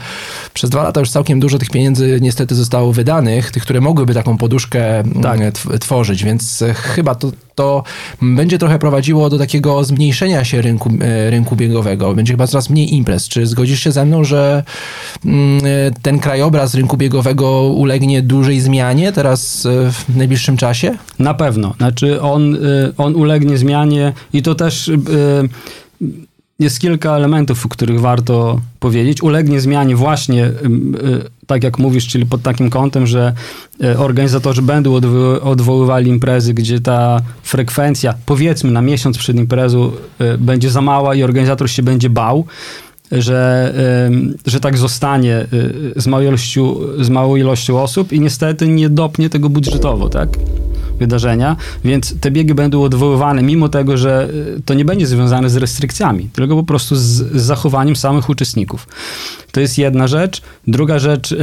przez 0.53 0.69
dwa 0.69 0.83
lata 0.83 0.99
już 0.99 1.09
całkiem 1.09 1.39
dużo 1.39 1.57
tych 1.57 1.69
pieniędzy 1.69 2.17
niestety 2.21 2.55
zostało 2.55 2.93
wydanych, 2.93 3.51
tych, 3.51 3.63
które 3.63 3.81
mogłyby 3.81 4.13
taką 4.13 4.37
poduszkę 4.37 4.99
mm, 4.99 5.21
Tak. 5.23 5.39
tw- 5.39 5.79
tworzyć, 5.79 6.23
więc 6.23 6.63
chyba 6.73 7.15
to, 7.15 7.31
to 7.55 7.83
będzie 8.21 8.57
trochę 8.57 8.79
prowadziło 8.79 9.29
do 9.29 9.37
takiego 9.37 9.83
zmniejszenia 9.83 10.43
się 10.43 10.61
rynku, 10.61 10.91
e, 11.01 11.29
rynku 11.29 11.55
biegowego. 11.55 12.13
Będzie 12.13 12.33
chyba 12.33 12.47
coraz 12.47 12.69
mniej 12.69 12.93
imprez. 12.93 13.27
Czy 13.27 13.47
zgodzisz 13.47 13.79
się 13.79 13.91
ze 13.91 14.05
mną, 14.05 14.23
że 14.23 14.63
mm, 15.25 15.65
e, 15.65 15.91
ten 16.01 16.19
krajobraz 16.19 16.75
rynku 16.75 16.97
biegowego 16.97 17.63
ulegnie 17.63 18.21
dużej 18.21 18.59
zmianie 18.59 19.11
teraz 19.11 19.65
e, 19.65 19.91
w 19.91 20.17
najbliższym 20.17 20.57
czasie? 20.57 20.97
Na 21.19 21.33
pewno. 21.33 21.73
Znaczy 21.77 22.21
on, 22.21 22.57
on 22.97 23.15
ulegnie 23.15 23.57
zmianie 23.57 24.13
i 24.33 24.41
to 24.41 24.55
też 24.55 24.91
jest 26.59 26.79
kilka 26.79 27.15
elementów, 27.15 27.65
o 27.65 27.69
których 27.69 27.99
warto 27.99 28.61
powiedzieć. 28.79 29.23
Ulegnie 29.23 29.61
zmianie 29.61 29.95
właśnie, 29.95 30.51
tak 31.47 31.63
jak 31.63 31.79
mówisz, 31.79 32.07
czyli 32.07 32.25
pod 32.25 32.41
takim 32.41 32.69
kątem, 32.69 33.07
że 33.07 33.33
y, 33.83 33.97
organizatorzy 33.97 34.61
będą 34.61 34.99
odwo- 34.99 35.39
odwoływali 35.41 36.09
imprezy, 36.09 36.53
gdzie 36.53 36.79
ta 36.79 37.21
frekwencja, 37.43 38.13
powiedzmy 38.25 38.71
na 38.71 38.81
miesiąc 38.81 39.17
przed 39.17 39.37
imprezą, 39.37 39.91
y, 40.21 40.37
będzie 40.37 40.69
za 40.69 40.81
mała 40.81 41.15
i 41.15 41.23
organizator 41.23 41.69
się 41.69 41.83
będzie 41.83 42.09
bał 42.09 42.45
że, 43.11 43.73
że 44.45 44.59
tak 44.59 44.77
zostanie 44.77 45.45
y, 45.53 45.93
z 45.95 46.07
małą, 46.07 46.23
ilością, 46.23 46.75
z 46.99 47.09
małą 47.09 47.35
ilością 47.35 47.81
osób 47.81 48.13
i 48.13 48.19
niestety 48.19 48.67
nie 48.67 48.89
dopnie 48.89 49.29
tego 49.29 49.49
budżetowo, 49.49 50.09
tak? 50.09 50.29
Wydarzenia, 50.99 51.55
więc 51.85 52.19
te 52.19 52.31
biegi 52.31 52.53
będą 52.53 52.83
odwoływane, 52.83 53.43
mimo 53.43 53.69
tego, 53.69 53.97
że 53.97 54.29
y, 54.57 54.61
to 54.65 54.73
nie 54.73 54.85
będzie 54.85 55.07
związane 55.07 55.49
z 55.49 55.55
restrykcjami, 55.55 56.29
tylko 56.33 56.55
po 56.55 56.63
prostu 56.63 56.95
z, 56.95 57.01
z 57.01 57.41
zachowaniem 57.41 57.95
samych 57.95 58.29
uczestników. 58.29 58.87
To 59.51 59.59
jest 59.59 59.77
jedna 59.77 60.07
rzecz. 60.07 60.41
Druga 60.67 60.99
rzecz 60.99 61.31
y, 61.31 61.37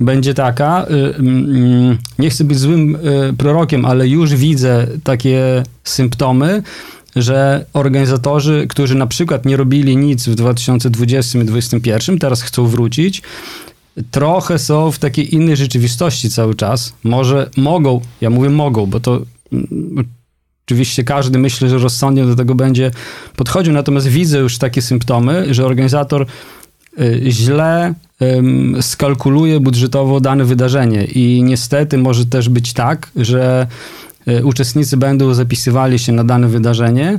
będzie 0.00 0.34
taka, 0.34 0.86
y, 0.90 0.94
y, 0.94 1.98
nie 2.18 2.30
chcę 2.30 2.44
być 2.44 2.58
złym 2.58 2.96
y, 2.96 3.34
prorokiem, 3.38 3.84
ale 3.84 4.08
już 4.08 4.34
widzę 4.34 4.86
takie 5.04 5.62
symptomy, 5.84 6.62
że 7.16 7.64
organizatorzy, 7.72 8.66
którzy 8.68 8.94
na 8.94 9.06
przykład 9.06 9.46
nie 9.46 9.56
robili 9.56 9.96
nic 9.96 10.28
w 10.28 10.34
2020 10.34 11.38
i 11.38 11.44
2021, 11.44 12.18
teraz 12.18 12.42
chcą 12.42 12.66
wrócić, 12.66 13.22
trochę 14.10 14.58
są 14.58 14.90
w 14.90 14.98
takiej 14.98 15.34
innej 15.34 15.56
rzeczywistości 15.56 16.30
cały 16.30 16.54
czas. 16.54 16.92
Może 17.04 17.50
mogą, 17.56 18.00
ja 18.20 18.30
mówię 18.30 18.50
mogą, 18.50 18.86
bo 18.86 19.00
to 19.00 19.22
mm, 19.52 20.04
oczywiście 20.66 21.04
każdy 21.04 21.38
myślę, 21.38 21.68
że 21.68 21.78
rozsądnie 21.78 22.24
do 22.24 22.36
tego 22.36 22.54
będzie 22.54 22.90
podchodził, 23.36 23.72
natomiast 23.72 24.06
widzę 24.06 24.38
już 24.38 24.58
takie 24.58 24.82
symptomy, 24.82 25.54
że 25.54 25.66
organizator 25.66 26.26
y, 27.00 27.22
źle 27.28 27.94
skalkuluje 28.80 29.60
budżetowo 29.60 30.20
dane 30.20 30.44
wydarzenie 30.44 31.04
i 31.04 31.42
niestety 31.42 31.98
może 31.98 32.26
też 32.26 32.48
być 32.48 32.72
tak, 32.72 33.10
że 33.16 33.66
y, 34.28 34.44
uczestnicy 34.44 34.96
będą 34.96 35.34
zapisywali 35.34 35.98
się 35.98 36.12
na 36.12 36.24
dane 36.24 36.48
wydarzenie, 36.48 37.18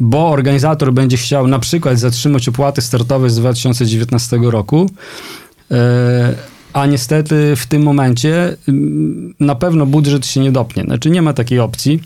bo 0.00 0.30
organizator 0.30 0.92
będzie 0.92 1.16
chciał 1.16 1.46
na 1.46 1.58
przykład 1.58 1.98
zatrzymać 1.98 2.48
opłaty 2.48 2.82
startowe 2.82 3.30
z 3.30 3.36
2019 3.36 4.36
roku, 4.42 4.90
y, 5.72 5.74
a 6.72 6.86
niestety 6.86 7.56
w 7.56 7.66
tym 7.66 7.82
momencie 7.82 8.56
na 9.40 9.54
pewno 9.54 9.86
budżet 9.86 10.26
się 10.26 10.40
nie 10.40 10.52
dopnie. 10.52 10.82
Znaczy 10.82 11.10
nie 11.10 11.22
ma 11.22 11.32
takiej 11.32 11.60
opcji, 11.60 12.00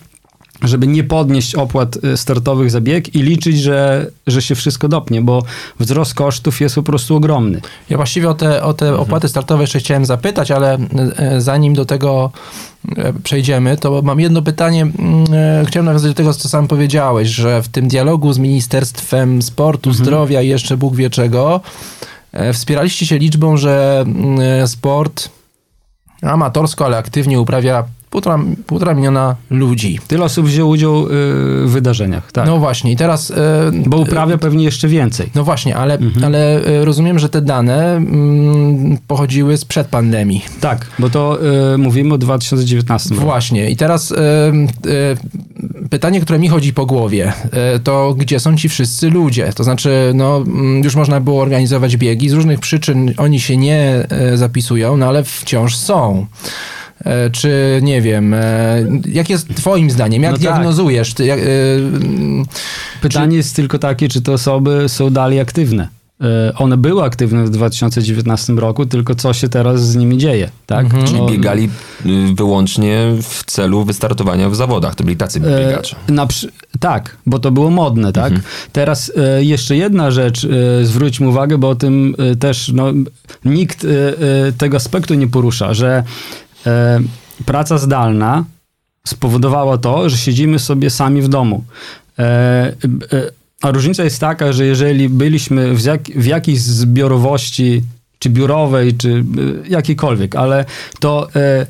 żeby 0.63 0.87
nie 0.87 1.05
podnieść 1.05 1.55
opłat 1.55 2.05
y, 2.05 2.17
startowych 2.17 2.71
za 2.71 2.81
bieg 2.81 3.15
i 3.15 3.23
liczyć, 3.23 3.61
że, 3.61 4.11
że 4.27 4.43
się 4.43 4.55
wszystko 4.55 4.89
dopnie, 4.89 5.23
bo 5.23 5.43
wzrost 5.81 6.15
kosztów 6.15 6.61
jest 6.61 6.75
po 6.75 6.83
prostu 6.83 7.17
ogromny. 7.17 7.61
Ja 7.91 7.97
właściwie 7.97 8.29
o 8.29 8.35
te, 8.35 8.63
o 8.63 8.75
te 8.75 8.97
opłaty 8.99 9.29
startowe 9.29 9.63
jeszcze 9.63 9.79
chciałem 9.79 10.07
zapytać, 10.07 10.51
ale 10.51 10.79
e, 11.17 11.41
zanim 11.41 11.75
do 11.75 11.85
tego 11.85 12.33
przejdziemy, 13.25 13.77
to 13.77 14.03
mam 14.03 14.21
jedno 14.21 14.43
pytanie. 14.43 14.83
Mm, 14.83 15.67
Chciałem 15.67 15.87
nawiązać 15.87 16.11
do 16.11 16.15
tego, 16.15 16.35
co 16.35 16.49
sam 16.49 16.69
powiedziałeś, 16.69 17.29
że 17.29 17.63
w 17.63 17.69
tym 17.69 17.89
dialogu 17.89 18.33
z 18.33 18.39
Ministerstwem 18.39 19.43
Sportu, 19.43 19.93
Zdrowia 19.93 20.43
i 20.43 20.49
jeszcze 20.49 20.77
Bóg 20.77 20.97
wie 20.97 21.11
czego, 21.11 21.61
e, 22.33 22.53
wspieraliście 22.53 23.07
się 23.07 23.19
liczbą, 23.19 23.57
że 23.57 24.05
mm, 24.07 24.69
sport 24.69 25.29
amatorsko, 26.23 26.85
ale 26.85 26.97
aktywnie 26.97 27.41
uprawia 27.41 27.85
półtora, 28.13 28.39
półtora 28.67 28.95
miliona 28.95 29.37
ludzi. 29.51 29.99
Tyle 30.09 30.25
osób 30.25 30.47
wzięło 30.47 30.71
udział 30.71 31.07
y, 31.07 31.09
w 31.67 31.71
wydarzeniach, 31.71 32.33
tak. 32.33 32.47
No 32.47 32.59
właśnie, 32.59 32.93
i 32.93 32.97
teraz... 32.97 33.31
e, 33.31 33.35
bo 33.87 33.97
uprawia 33.97 34.39
pewnie 34.39 34.65
jeszcze 34.65 34.89
więcej. 34.89 35.31
No 35.35 35.45
właśnie, 35.45 35.77
ale, 35.77 35.95
Mhm. 35.95 36.25
ale 36.25 36.65
e, 36.65 36.85
rozumiem, 36.85 37.19
że 37.19 37.29
te 37.29 37.41
dane 37.41 37.97
mm, 37.97 38.99
pochodziły 39.07 39.57
sprzed 39.57 39.87
pandemii. 39.87 40.45
Tak, 40.61 40.87
bo 40.99 41.11
to 41.11 41.39
y, 41.75 41.79
mówimy 41.79 42.15
o 42.15 42.19
2019 42.19 43.15
roku. 43.15 43.27
Właśnie. 43.27 43.71
I 43.71 43.77
teraz 43.77 44.13
e, 44.13 44.17
e, 44.17 45.87
pytanie, 45.91 46.21
które 46.21 46.39
mi 46.39 46.49
chodzi 46.49 46.73
po 46.73 46.87
głowie, 46.87 47.33
e, 47.53 47.79
to 47.79 48.15
gdzie 48.19 48.41
są 48.41 48.57
ci 48.57 48.69
wszyscy 48.69 49.11
ludzie? 49.11 49.53
To 49.53 49.65
znaczy, 49.65 50.13
no, 50.15 50.37
mm, 50.37 50.83
już 50.85 50.95
można 50.97 51.21
było 51.21 51.43
organizować 51.43 51.97
biegi, 51.97 52.29
z 52.29 52.33
różnych 52.33 52.61
przyczyn 52.61 53.15
oni 53.17 53.41
się 53.41 53.57
nie 53.57 54.07
e, 54.11 54.37
zapisują, 54.37 54.97
no 54.97 55.07
ale 55.07 55.25
wciąż 55.25 55.77
są. 55.77 56.27
E, 57.05 57.31
Czy 57.31 57.81
nie 57.83 58.03
wiem, 58.03 58.35
e, 58.35 58.41
jak 59.09 59.31
jest 59.31 59.55
Twoim 59.55 59.91
zdaniem, 59.91 60.23
jak 60.23 60.33
No 60.33 60.39
tak. 60.39 60.43
diagnozujesz? 60.43 61.15
Jak, 61.19 61.41
mm, 61.41 62.45
Pytanie 63.01 63.37
jest 63.37 63.57
tylko 63.57 63.79
takie, 63.79 64.09
czy 64.09 64.21
te 64.23 64.33
osoby 64.33 64.85
są 64.89 65.11
dalej 65.11 65.41
aktywne. 65.41 65.89
One 66.57 66.77
były 66.77 67.03
aktywne 67.03 67.45
w 67.45 67.51
2019 67.51 68.53
roku, 68.59 68.87
tylko 68.87 69.15
co 69.15 69.33
się 69.33 69.49
teraz 69.49 69.89
z 69.89 69.97
nimi 69.97 70.19
dzieje, 70.19 70.51
tak? 70.67 70.87
Czyli 71.07 71.19
No, 71.21 71.27
biegali 71.27 71.71
y, 72.07 72.35
wyłącznie 72.35 72.99
w 73.23 73.45
celu 73.45 73.85
wystartowania 73.85 74.51
w 74.51 74.57
zawodach. 74.57 74.95
To 74.95 75.05
byli 75.05 75.17
tacy 75.17 75.41
biegacze. 75.41 75.97
Na, 76.09 76.27
przy- 76.27 76.49
tak, 76.81 77.17
bo 77.27 77.39
to 77.39 77.51
było 77.51 77.71
modne, 77.71 78.13
tak? 78.13 78.33
Teraz 78.73 79.13
e, 79.17 79.45
jeszcze 79.45 79.77
jedna 79.77 80.11
rzecz, 80.11 80.45
e, 80.45 80.85
zwróćmy 80.85 81.29
uwagę, 81.29 81.59
bo 81.59 81.69
o 81.69 81.75
tym 81.75 82.15
też 82.41 82.71
no, 82.75 82.87
nikt 83.45 83.87
tego 84.59 84.77
aspektu 84.77 85.15
nie 85.15 85.29
porusza, 85.29 85.75
że 85.75 86.05
praca 87.45 87.79
zdalna 87.79 88.45
spowodowała 89.07 89.79
to, 89.79 90.11
że 90.11 90.17
siedzimy 90.17 90.59
sobie 90.59 90.91
sami 90.91 91.23
w 91.23 91.29
domu. 91.29 91.65
E, 92.19 92.23
e, 92.23 92.73
a 93.63 93.71
różnica 93.71 94.05
jest 94.05 94.21
taka, 94.21 94.53
że 94.53 94.67
jeżeli 94.67 95.09
byliśmy 95.09 95.75
w, 95.75 95.85
jak, 95.85 96.03
w 96.03 96.25
jakiejś 96.25 96.61
zbiorowości, 96.61 97.83
czy 98.19 98.31
biurowej, 98.31 98.95
czy 98.95 99.25
e, 99.65 99.69
jakiejkolwiek, 99.69 100.37
ale 100.37 100.65
to 101.01 101.29
e, 101.37 101.41
e, 101.41 101.67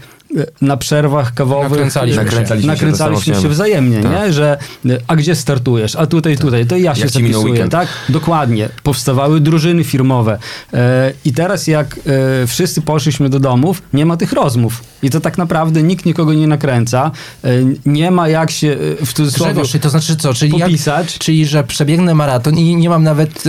na 0.60 0.76
przerwach 0.76 1.34
kawowych 1.34 1.70
Nakręcaliśmy 1.70 2.20
się. 2.20 2.24
Nakręcaliśmy 2.24 2.62
się, 2.62 2.86
nakręcaliśmy 2.86 3.34
się 3.34 3.48
wzajemnie, 3.48 4.02
Tak. 4.02 4.12
nie? 4.12 4.32
Że 4.32 4.58
e, 4.86 4.98
a 5.06 5.16
gdzie 5.16 5.34
startujesz? 5.34 5.96
A 5.96 6.06
tutaj, 6.06 6.36
tutaj, 6.36 6.66
to 6.66 6.76
ja 6.76 6.94
się 6.94 7.04
Jak 7.04 7.14
minął 7.14 7.42
zapisuję, 7.42 7.68
tak? 7.68 7.88
Dokładnie. 8.08 8.68
Powstawały 8.82 9.40
drużyny 9.40 9.84
firmowe. 9.84 10.38
E, 10.74 11.12
I 11.24 11.32
teraz 11.32 11.66
jak 11.66 12.00
e, 12.42 12.46
wszyscy 12.46 12.82
poszliśmy 12.82 13.28
do 13.28 13.40
domów, 13.40 13.82
nie 13.92 14.06
ma 14.06 14.16
tych 14.16 14.32
rozmów. 14.32 14.84
I 15.02 15.10
to 15.10 15.20
tak 15.20 15.38
naprawdę 15.38 15.82
nikt 15.82 16.06
nikogo 16.06 16.34
nie 16.34 16.46
nakręca. 16.46 17.10
E, 17.44 17.48
nie 17.86 18.10
ma 18.10 18.28
jak 18.28 18.50
się 18.50 18.76
w 19.06 19.12
cudzysłowie 19.12 19.52
Grzegorz, 19.52 19.82
to 19.82 19.90
znaczy 19.90 20.16
co? 20.16 20.34
Czyli, 20.34 20.58
jak, 20.58 20.68
popisać. 20.68 21.18
czyli 21.18 21.46
że 21.46 21.64
przebiegnę 21.64 22.14
maraton 22.14 22.58
i 22.58 22.76
nie 22.76 22.88
mam 22.88 23.02
nawet 23.02 23.44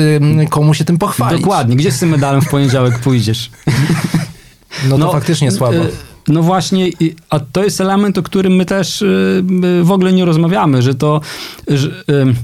komu 0.50 0.74
się 0.74 0.86
tym 0.86 0.98
pochwalić. 0.98 1.42
Dokładnie. 1.42 1.76
Gdzie 1.76 1.92
z 1.92 2.00
tym 2.00 2.10
medalem 2.10 2.42
w 2.42 2.50
poniedziałek 2.50 3.00
pójdziesz? 3.00 3.52
No 4.90 4.98
to 4.98 5.12
faktycznie 5.12 5.52
słabo. 5.52 5.78
No 6.28 6.42
właśnie, 6.42 6.90
a 7.30 7.40
to 7.40 7.64
jest 7.64 7.82
element, 7.82 8.18
o 8.18 8.24
którym 8.24 8.56
my 8.56 8.66
też 8.66 9.02
e, 9.02 9.06
w 9.84 9.92
ogóle 9.92 10.14
nie 10.14 10.26
rozmawiamy, 10.26 10.82
że 10.82 10.96
to, 10.96 11.22
że, 11.68 12.04
em, 12.08 12.36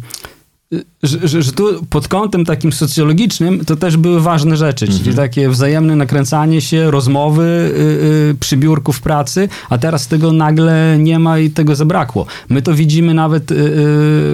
że, 1.03 1.27
że, 1.27 1.41
że 1.41 1.51
tu 1.51 1.85
pod 1.89 2.07
kątem 2.07 2.45
takim 2.45 2.73
socjologicznym 2.73 3.65
to 3.65 3.75
też 3.75 3.97
były 3.97 4.21
ważne 4.21 4.57
rzeczy, 4.57 4.87
czyli 4.87 5.15
takie 5.15 5.49
wzajemne 5.49 5.95
nakręcanie 5.95 6.61
się, 6.61 6.91
rozmowy 6.91 7.43
y, 7.43 8.31
y, 8.31 8.35
przy 8.39 8.57
biurku 8.57 8.93
w 8.93 9.01
pracy, 9.01 9.49
a 9.69 9.77
teraz 9.77 10.07
tego 10.07 10.33
nagle 10.33 10.97
nie 10.99 11.19
ma 11.19 11.39
i 11.39 11.49
tego 11.49 11.75
zabrakło. 11.75 12.25
My 12.49 12.61
to 12.61 12.73
widzimy 12.73 13.13
nawet 13.13 13.51
y, 13.51 13.55
y, 13.55 13.59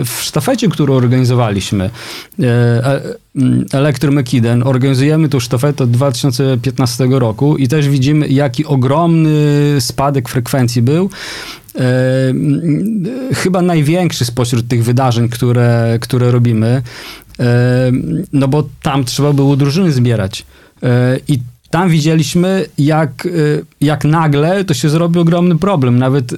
w 0.06 0.18
sztafecie, 0.22 0.70
którą 0.70 0.94
organizowaliśmy. 0.94 1.90
E, 2.40 2.46
e, 2.46 3.02
mm, 3.36 3.66
Elektromekiden. 3.74 4.64
Organizujemy 4.64 5.30
tą 5.30 5.40
sztafetę 5.40 5.84
od 5.84 5.92
2015 5.92 7.20
roku 7.20 7.58
i 7.58 7.68
też 7.68 7.90
widzimy, 7.90 8.28
jaki 8.28 8.66
ogromny 8.66 9.32
spadek 9.80 10.30
frekwencji 10.30 10.82
był. 10.82 11.10
E, 11.76 12.30
mm, 12.30 13.04
chyba 13.34 13.62
największy 13.62 14.26
spośród 14.26 14.68
tych 14.68 14.84
wydarzeń, 14.84 15.30
które, 15.30 15.98
które 16.02 16.32
robimy, 16.32 16.55
E, 16.64 17.92
no 18.34 18.48
bo 18.48 18.64
tam 18.82 19.06
trzeba 19.06 19.34
było 19.34 19.56
drużyny 19.56 19.92
zbierać. 19.92 20.46
E, 20.84 21.18
I 21.28 21.40
tam 21.70 21.90
widzieliśmy, 21.90 22.66
jak, 22.78 23.26
e, 23.26 23.30
jak 23.82 24.04
nagle 24.06 24.66
to 24.66 24.74
się 24.74 24.90
zrobi 24.90 25.20
ogromny 25.20 25.58
problem. 25.58 26.00
Nawet 26.00 26.32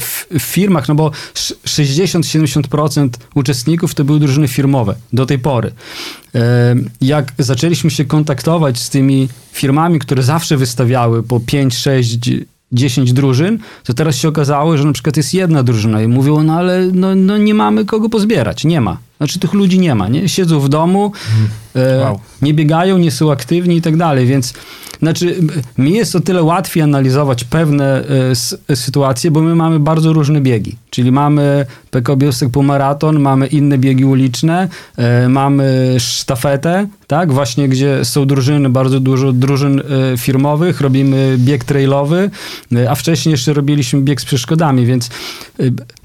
w, 0.00 0.26
firmach, 0.38 0.88
no 0.88 0.94
bo 0.94 1.10
sz- 1.34 1.58
60-70% 1.64 3.08
uczestników 3.34 3.94
to 3.94 4.04
były 4.04 4.20
drużyny 4.20 4.48
firmowe 4.48 4.94
do 5.12 5.26
tej 5.26 5.38
pory. 5.38 5.72
Jak 7.00 7.32
zaczęliśmy 7.38 7.90
się 7.90 8.04
kontaktować 8.04 8.78
z 8.78 8.90
tymi 8.90 9.28
firmami, 9.52 9.98
które 9.98 10.22
zawsze 10.22 10.56
wystawiały 10.56 11.22
po 11.22 11.40
5, 11.40 11.74
6, 11.76 12.18
10 12.72 13.12
drużyn, 13.12 13.58
to 13.84 13.94
teraz 13.94 14.16
się 14.16 14.28
okazało, 14.28 14.76
że 14.76 14.84
na 14.84 14.92
przykład 14.92 15.16
jest 15.16 15.34
jedna 15.34 15.62
drużyna 15.62 16.02
i 16.02 16.08
mówią, 16.08 16.42
no 16.42 16.52
ale 16.58 16.86
no, 16.92 17.14
no 17.14 17.38
nie 17.38 17.54
mamy 17.54 17.84
kogo 17.84 18.08
pozbierać. 18.08 18.64
Nie 18.64 18.80
ma. 18.80 19.07
Znaczy 19.18 19.38
tych 19.38 19.52
ludzi 19.52 19.78
nie 19.78 19.94
ma, 19.94 20.08
nie? 20.08 20.28
Siedzą 20.28 20.60
w 20.60 20.68
domu, 20.68 21.12
e, 21.76 21.98
Wow. 22.00 22.20
nie 22.42 22.54
biegają, 22.54 22.98
nie 22.98 23.10
są 23.10 23.32
aktywni 23.32 23.76
i 23.76 23.82
tak 23.82 23.96
dalej, 23.96 24.26
więc 24.26 24.54
znaczy 25.02 25.36
mi 25.78 25.92
jest 25.92 26.16
o 26.16 26.20
tyle 26.20 26.42
łatwiej 26.42 26.82
analizować 26.82 27.44
pewne 27.44 28.04
s- 28.30 28.58
sytuacje, 28.74 29.30
bo 29.30 29.40
my 29.40 29.54
mamy 29.54 29.80
bardzo 29.80 30.12
różne 30.12 30.40
biegi. 30.40 30.76
Czyli 30.90 31.12
mamy 31.12 31.66
PK 31.90 32.16
Biosek 32.16 32.50
półmaraton, 32.50 33.20
mamy 33.20 33.46
inne 33.46 33.78
biegi 33.78 34.04
uliczne, 34.04 34.68
e, 34.96 35.28
mamy 35.28 35.96
sztafetę, 35.98 36.86
tak, 37.06 37.32
właśnie 37.32 37.68
gdzie 37.68 38.04
są 38.04 38.26
drużyny, 38.26 38.70
bardzo 38.70 39.00
dużo 39.00 39.32
drużyn 39.32 39.80
e, 39.80 40.16
firmowych, 40.18 40.80
robimy 40.80 41.36
bieg 41.38 41.64
trailowy, 41.64 42.30
a 42.88 42.94
wcześniej 42.94 43.30
jeszcze 43.30 43.52
robiliśmy 43.52 44.00
bieg 44.00 44.20
z 44.20 44.24
przeszkodami, 44.24 44.86
więc 44.86 45.10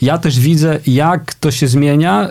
ja 0.02 0.18
też 0.18 0.40
widzę, 0.40 0.80
jak 0.88 1.34
to 1.34 1.52
się 1.52 1.68
zmienia 1.68 2.30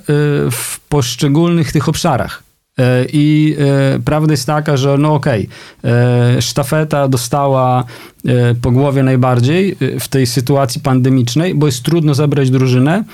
w 0.51 0.81
poszczególnych 0.89 1.73
tych 1.73 1.89
obszarach. 1.89 2.43
E, 2.79 3.07
I 3.13 3.57
e, 3.59 3.99
prawda 4.05 4.33
jest 4.33 4.47
taka, 4.47 4.77
że 4.77 4.99
no 4.99 5.15
okej, 5.15 5.49
okay, 5.83 6.43
sztafeta 6.43 7.09
dostała 7.09 7.85
e, 8.27 8.55
po 8.55 8.71
głowie 8.71 9.03
najbardziej 9.03 9.77
e, 9.81 10.01
w 10.01 10.09
tej 10.09 10.27
sytuacji 10.27 10.81
pandemicznej, 10.81 11.55
bo 11.55 11.67
jest 11.67 11.83
trudno 11.83 12.15
zebrać 12.15 12.51
drużynę. 12.51 13.05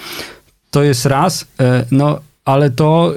To 0.70 0.82
jest 0.82 1.06
raz. 1.06 1.46
E, 1.60 1.84
no, 1.90 2.20
ale 2.44 2.70
to 2.70 3.14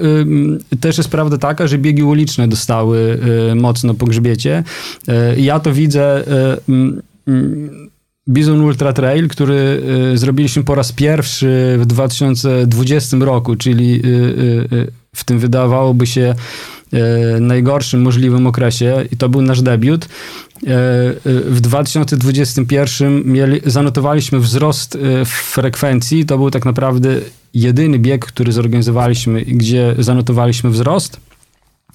też 0.80 0.98
jest 0.98 1.10
prawda 1.10 1.38
taka, 1.38 1.66
że 1.66 1.78
biegi 1.78 2.02
uliczne 2.02 2.48
dostały 2.48 3.18
mocno 3.54 3.94
po 3.94 4.06
grzbiecie. 4.06 4.64
Ja 5.36 5.60
to 5.60 5.72
widzę. 5.72 6.24
Bizon 8.28 8.60
Ultra 8.60 8.92
Trail, 8.92 9.28
który 9.28 9.82
zrobiliśmy 10.14 10.64
po 10.64 10.74
raz 10.74 10.92
pierwszy 10.92 11.76
w 11.78 11.86
2020 11.86 13.16
roku, 13.20 13.56
czyli 13.56 14.02
w 15.14 15.24
tym 15.24 15.38
wydawałoby 15.38 16.06
się 16.06 16.34
najgorszym 17.40 18.02
możliwym 18.02 18.46
okresie 18.46 19.04
i 19.12 19.16
to 19.16 19.28
był 19.28 19.42
nasz 19.42 19.62
debiut. 19.62 20.08
W 21.46 21.58
2021 21.60 23.22
mieli, 23.24 23.60
zanotowaliśmy 23.66 24.38
wzrost 24.38 24.98
frekwencji. 25.26 26.26
To 26.26 26.38
był 26.38 26.50
tak 26.50 26.64
naprawdę 26.64 27.08
jedyny 27.54 27.98
bieg, 27.98 28.26
który 28.26 28.52
zorganizowaliśmy, 28.52 29.42
gdzie 29.42 29.94
zanotowaliśmy 29.98 30.70
wzrost 30.70 31.20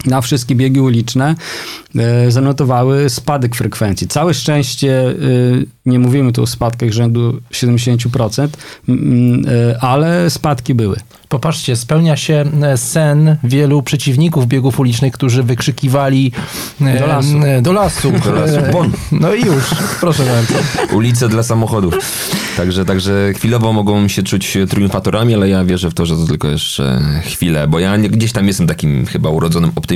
na 0.05 0.21
wszystkie 0.21 0.55
biegi 0.55 0.79
uliczne 0.79 1.35
e, 1.95 2.31
zanotowały 2.31 3.09
spadek 3.09 3.55
frekwencji. 3.55 4.07
Całe 4.07 4.33
szczęście, 4.33 5.09
e, 5.09 5.13
nie 5.85 5.99
mówimy 5.99 6.31
tu 6.31 6.43
o 6.43 6.47
spadkach 6.47 6.91
rzędu 6.91 7.41
70%, 7.51 8.47
e, 8.89 9.83
ale 9.83 10.29
spadki 10.29 10.73
były. 10.73 10.97
Popatrzcie, 11.29 11.75
spełnia 11.75 12.17
się 12.17 12.45
sen 12.75 13.37
wielu 13.43 13.83
przeciwników 13.83 14.47
biegów 14.47 14.79
ulicznych, 14.79 15.13
którzy 15.13 15.43
wykrzykiwali 15.43 16.31
do 16.79 17.07
lasu. 17.07 17.39
Do 17.61 17.73
lasu. 17.73 18.11
Do 18.11 18.31
lasu. 18.31 18.71
Bon. 18.71 18.91
No 19.11 19.33
i 19.33 19.45
już, 19.45 19.63
proszę 19.99 20.23
bardzo. 20.25 20.53
Ulice 20.95 21.29
dla 21.29 21.43
samochodów. 21.43 21.93
Także, 22.57 22.85
także 22.85 23.33
chwilowo 23.35 23.73
mogą 23.73 24.07
się 24.07 24.23
czuć 24.23 24.57
triumfatorami, 24.69 25.35
ale 25.35 25.49
ja 25.49 25.65
wierzę 25.65 25.89
w 25.89 25.93
to, 25.93 26.05
że 26.05 26.15
to 26.15 26.25
tylko 26.25 26.47
jeszcze 26.47 27.01
chwilę, 27.23 27.67
bo 27.67 27.79
ja 27.79 27.97
gdzieś 27.97 28.31
tam 28.31 28.47
jestem 28.47 28.67
takim 28.67 29.05
chyba 29.05 29.29
urodzonym 29.29 29.71
optymistą, 29.75 29.86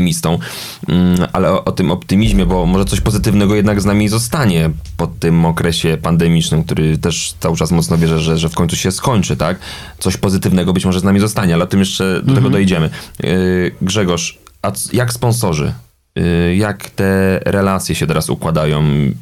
mm, 0.87 1.27
ale 1.33 1.51
o, 1.51 1.63
o 1.63 1.71
tym 1.71 1.91
optymizmie, 1.91 2.45
bo 2.45 2.65
może 2.65 2.85
coś 2.85 3.01
pozytywnego 3.01 3.55
jednak 3.55 3.81
z 3.81 3.85
nami 3.85 4.09
zostanie 4.09 4.69
po 4.97 5.07
tym 5.07 5.45
okresie 5.45 5.97
pandemicznym, 6.01 6.63
który 6.63 6.97
też 6.97 7.33
cały 7.39 7.57
czas 7.57 7.71
mocno 7.71 7.97
wierzę, 7.97 8.19
że, 8.19 8.37
że 8.37 8.49
w 8.49 8.55
końcu 8.55 8.75
się 8.75 8.91
skończy, 8.91 9.37
tak? 9.37 9.59
Coś 9.99 10.17
pozytywnego 10.17 10.73
być 10.73 10.85
może 10.85 10.99
z 10.99 11.03
nami 11.03 11.19
zostanie, 11.19 11.53
ale 11.53 11.63
o 11.63 11.67
tym 11.67 11.79
jeszcze 11.79 12.13
do 12.15 12.21
tego 12.21 12.37
mhm. 12.37 12.51
dojdziemy. 12.51 12.89
Yy, 13.23 13.71
Grzegorz, 13.81 14.39
a 14.61 14.71
jak 14.93 15.13
sponsorzy? 15.13 15.73
Y, 16.19 16.55
jak 16.55 16.89
te 16.89 17.39
relacje 17.45 17.95
się 17.95 18.07
teraz 18.07 18.29
układają, 18.29 18.83
y, 18.83 19.13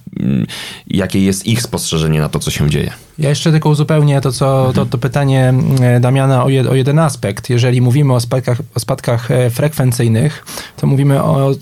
jakie 0.88 1.24
jest 1.24 1.48
ich 1.48 1.62
spostrzeżenie 1.62 2.20
na 2.20 2.30
to, 2.30 2.40
co 2.40 2.52
się 2.52 2.70
dzieje. 2.70 2.92
Ja 3.20 3.30
jeszcze 3.30 3.52
tylko 3.52 3.70
uzupełnię 3.70 4.22
to, 4.22 4.32
co, 4.32 4.58
mhm. 4.58 4.74
to, 4.74 4.86
to 4.86 4.98
pytanie 4.98 5.54
e, 5.82 6.00
Damiana 6.00 6.44
o, 6.44 6.50
jed, 6.50 6.68
o 6.68 6.76
jeden 6.76 7.00
aspekt. 7.00 7.50
Jeżeli 7.50 7.82
mówimy 7.82 8.14
o 8.14 8.20
spadkach, 8.20 8.58
o 8.76 8.80
spadkach 8.80 9.32
e, 9.32 9.50
frekwencyjnych, 9.50 10.46
to 10.78 10.88
mówimy 10.88 11.24
o 11.24 11.52
e, 11.52 11.56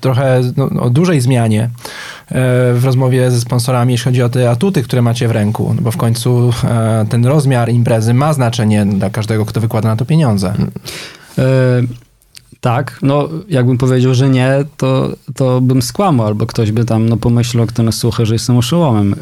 trochę 0.00 0.40
no, 0.56 0.82
o 0.82 0.90
dużej 0.90 1.20
zmianie 1.20 1.62
e, 1.62 1.70
w 2.74 2.80
rozmowie 2.84 3.30
ze 3.30 3.40
sponsorami, 3.40 3.92
jeśli 3.92 4.04
chodzi 4.04 4.22
o 4.22 4.28
te 4.28 4.50
atuty, 4.50 4.82
które 4.82 5.02
macie 5.02 5.28
w 5.28 5.30
ręku, 5.30 5.74
no 5.76 5.82
bo 5.82 5.90
w 5.90 5.96
końcu 5.96 6.52
e, 6.64 7.06
ten 7.08 7.26
rozmiar 7.26 7.70
imprezy 7.70 8.14
ma 8.14 8.32
znaczenie 8.32 8.86
dla 8.86 9.10
każdego, 9.10 9.46
kto 9.46 9.60
wykłada 9.60 9.88
na 9.88 9.96
to 9.96 10.04
pieniądze. 10.04 10.54
E 11.38 12.05
tak, 12.66 12.98
no 13.02 13.28
jakbym 13.48 13.78
powiedział, 13.78 14.14
że 14.14 14.28
nie, 14.28 14.64
to, 14.76 15.12
to 15.34 15.60
bym 15.60 15.82
skłamał, 15.82 16.26
albo 16.26 16.46
ktoś 16.46 16.72
by 16.72 16.84
tam 16.84 17.08
no, 17.08 17.16
pomyślał, 17.16 17.66
kto 17.66 17.82
nas 17.82 17.94
słucha, 17.94 18.24
że 18.24 18.34
jestem 18.34 18.56
oszołomem. 18.56 19.14
E, 19.14 19.16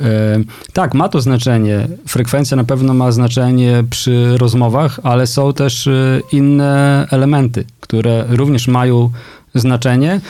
tak, 0.73 0.95
ma 0.95 1.09
to 1.09 1.21
znaczenie. 1.21 1.89
Frekwencja 2.09 2.57
na 2.57 2.65
pewno 2.65 2.95
ma 2.95 3.13
znaczenie 3.13 3.85
przy 3.91 4.39
rozmowach, 4.39 5.01
ale 5.03 5.27
są 5.27 5.53
też 5.53 5.87
e, 5.87 6.21
inne 6.33 7.07
elementy, 7.11 7.65
które 7.81 8.25
również 8.29 8.69
mają 8.69 9.11
znaczenie. 9.55 10.21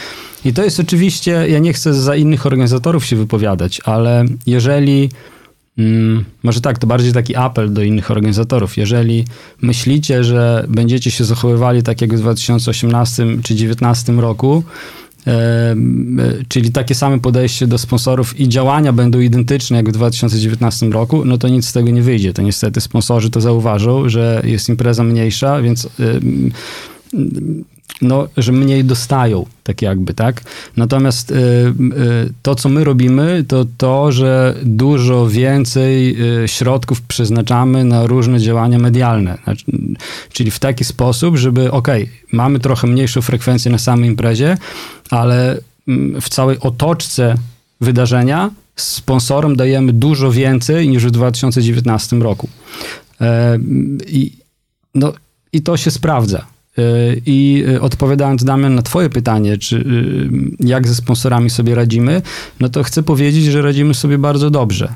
I 0.45 0.53
to 0.53 0.65
jest 0.65 0.81
oczywiście, 0.81 1.49
ja 1.49 1.59
nie 1.59 1.73
chcę 1.73 1.95
za 1.95 2.17
innych 2.17 2.47
organizatorów 2.47 3.07
się 3.07 3.17
wypowiadać, 3.17 3.81
ale 3.85 4.25
jeżeli 4.47 5.11
może 6.43 6.61
tak, 6.61 6.79
to 6.79 6.87
bardziej 6.87 7.13
taki 7.13 7.37
apel 7.37 7.73
do 7.73 7.83
innych 7.83 8.11
organizatorów. 8.11 8.77
Jeżeli 8.77 9.25
myślicie, 9.63 10.25
że 10.25 10.65
będziecie 10.69 11.11
się 11.11 11.25
zachowywali 11.25 11.83
tak 11.83 12.01
jak 12.01 12.15
w 12.15 12.19
2018 12.19 13.17
czy 13.17 13.55
2019 13.55 14.13
roku, 14.13 14.63
e, 15.27 15.77
czyli 16.49 16.73
takie 16.73 16.95
same 16.95 17.21
podejście 17.21 17.67
do 17.67 17.79
sponsorów 17.79 18.41
i 18.41 18.49
działania 18.49 18.93
będą 18.93 19.21
identyczne 19.21 19.77
jak 19.77 19.89
w 19.89 19.93
2019 19.93 20.87
roku, 20.87 21.25
no 21.25 21.39
to 21.39 21.49
nic 21.49 21.67
z 21.67 21.73
tego 21.73 21.91
nie 21.91 22.03
wyjdzie. 22.03 22.33
To 22.33 22.43
niestety 22.43 22.81
sponsorzy 22.81 23.31
to 23.31 23.41
zauważą, 23.41 24.09
że 24.09 24.43
jest 24.45 24.69
impreza 24.69 25.05
mniejsza, 25.05 25.63
więc 25.63 25.89
no, 28.03 28.29
że 28.37 28.53
mniej 28.53 28.85
dostają, 28.85 29.47
tak 29.63 29.83
jakby, 29.83 30.15
tak? 30.15 30.43
Natomiast 30.77 31.31
y, 31.31 31.35
y, 31.35 32.33
to, 32.43 32.55
co 32.55 32.69
my 32.69 32.85
robimy, 32.85 33.45
to 33.49 33.67
to, 33.79 34.13
że 34.13 34.55
dużo 34.63 35.29
więcej 35.29 36.17
y, 36.45 36.49
środków 36.49 37.03
przeznaczamy 37.03 37.85
na 37.85 38.07
różne 38.07 38.41
działania 38.41 38.79
medialne. 38.79 39.39
Znaczy, 39.45 39.65
czyli 40.33 40.51
w 40.51 40.59
taki 40.59 40.85
sposób, 40.85 41.37
żeby, 41.37 41.73
ok, 41.73 41.89
mamy 42.33 42.59
trochę 42.59 42.87
mniejszą 42.87 43.23
frekwencję 43.23 43.73
na 43.73 43.79
samej 43.79 44.11
imprezie, 44.11 44.57
ale 45.11 45.59
mm, 45.89 46.21
w 46.21 46.29
całej 46.29 46.61
otoczce 46.61 47.35
wydarzenia 47.81 48.51
sponsorom 48.77 49.57
dajemy 49.57 49.93
dużo 49.93 50.33
więcej 50.33 50.89
niż 50.89 51.07
w 51.07 51.11
2019 51.11 52.17
roku. 52.17 52.49
E, 53.21 53.59
I, 54.07 54.33
no, 54.95 55.13
i 55.53 55.63
to 55.63 55.77
się 55.77 55.91
sprawdza. 55.91 56.54
Y, 56.79 57.23
I 57.27 57.65
y, 57.69 57.81
odpowiadając, 57.81 58.45
Damian, 58.45 58.75
na 58.75 58.83
Twoje 58.83 59.11
pytanie, 59.11 59.59
czy 59.59 59.77
y, 59.77 60.67
jak 60.67 60.89
ze 60.89 60.95
sponsorami 60.95 61.51
sobie 61.51 61.75
radzimy, 61.75 62.23
no 62.61 62.69
to 62.69 62.83
chcę 62.83 63.03
powiedzieć, 63.03 63.45
że 63.45 63.63
radzimy 63.63 63.95
sobie 63.95 64.19
bardzo 64.19 64.51
dobrze. 64.51 64.95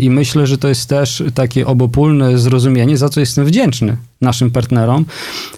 I 0.00 0.10
myślę, 0.10 0.46
że 0.46 0.58
to 0.58 0.68
jest 0.68 0.88
też 0.88 1.22
takie 1.34 1.66
obopólne 1.66 2.38
zrozumienie, 2.38 2.96
za 2.96 3.08
co 3.08 3.20
jestem 3.20 3.44
wdzięczny 3.44 3.96
naszym 4.20 4.50
partnerom, 4.50 5.04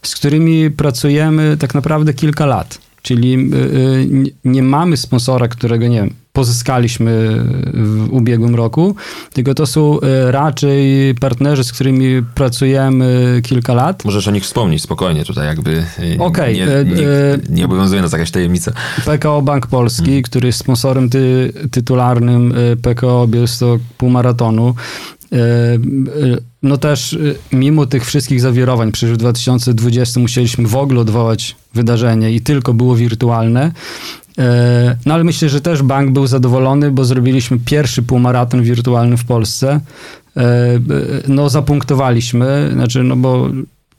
z 0.03 0.15
którymi 0.15 0.71
pracujemy 0.71 1.57
tak 1.61 1.75
naprawdę 1.75 2.15
kilka 2.15 2.47
lat. 2.47 2.79
Czyli 3.05 3.51
nie 4.45 4.63
mamy 4.63 4.97
sponsora, 4.97 5.49
którego 5.49 5.87
nie 5.87 6.01
wiem, 6.01 6.15
pozyskaliśmy 6.33 7.45
w 7.75 8.09
ubiegłym 8.11 8.55
roku, 8.55 8.95
tylko 9.33 9.55
to 9.55 9.67
są 9.67 10.01
e, 10.01 10.33
raczej 10.33 11.15
partnerzy, 11.15 11.65
z 11.65 11.73
którymi 11.73 12.23
pracujemy 12.35 13.41
kilka 13.45 13.75
lat. 13.75 14.05
Możesz 14.05 14.29
o 14.29 14.31
nich 14.31 14.43
wspomnieć 14.43 14.83
spokojnie 14.83 15.25
tutaj 15.25 15.47
jakby 15.47 15.85
okay. 16.19 16.55
nie, 16.55 16.67
nie, 16.67 17.05
nie 17.51 17.65
obowiązuje 17.65 18.03
nas 18.03 18.13
jakaś 18.13 18.31
tajemnica. 18.31 18.73
PKO 19.05 19.43
Bank 19.43 19.67
Polski, 19.67 20.05
hmm. 20.05 20.23
który 20.23 20.47
jest 20.47 20.59
sponsorem 20.59 21.11
ty, 21.11 21.53
tytularnym 21.71 22.55
PKO 22.83 23.27
Białystok 23.27 23.81
Półmaratonu, 23.99 24.75
no 26.63 26.77
też 26.77 27.19
mimo 27.53 27.87
tych 27.87 28.07
wszystkich 28.07 28.41
zawirowań, 28.41 28.93
przecież 28.93 29.15
w 29.15 29.19
2020 29.19 30.21
musieliśmy 30.21 30.69
w 30.69 30.77
ogóle 30.77 31.01
odwołać 31.01 31.57
wydarzenie 31.75 32.33
i 32.33 32.41
tylko 32.41 32.75
było 32.75 32.97
wirtualne, 32.97 33.73
E, 34.39 34.97
no 35.07 35.15
ale 35.15 35.25
myślę, 35.25 35.49
że 35.49 35.61
też 35.61 35.83
bank 35.83 36.11
był 36.11 36.27
zadowolony, 36.27 36.91
bo 36.91 37.05
zrobiliśmy 37.05 37.59
pierwszy 37.59 38.03
półmaraton 38.03 38.63
wirtualny 38.63 39.17
w 39.17 39.25
Polsce. 39.25 39.81
No 41.29 41.49
zapunktowaliśmy, 41.49 42.71
znaczy 42.73 43.03
no 43.03 43.17
bo 43.17 43.49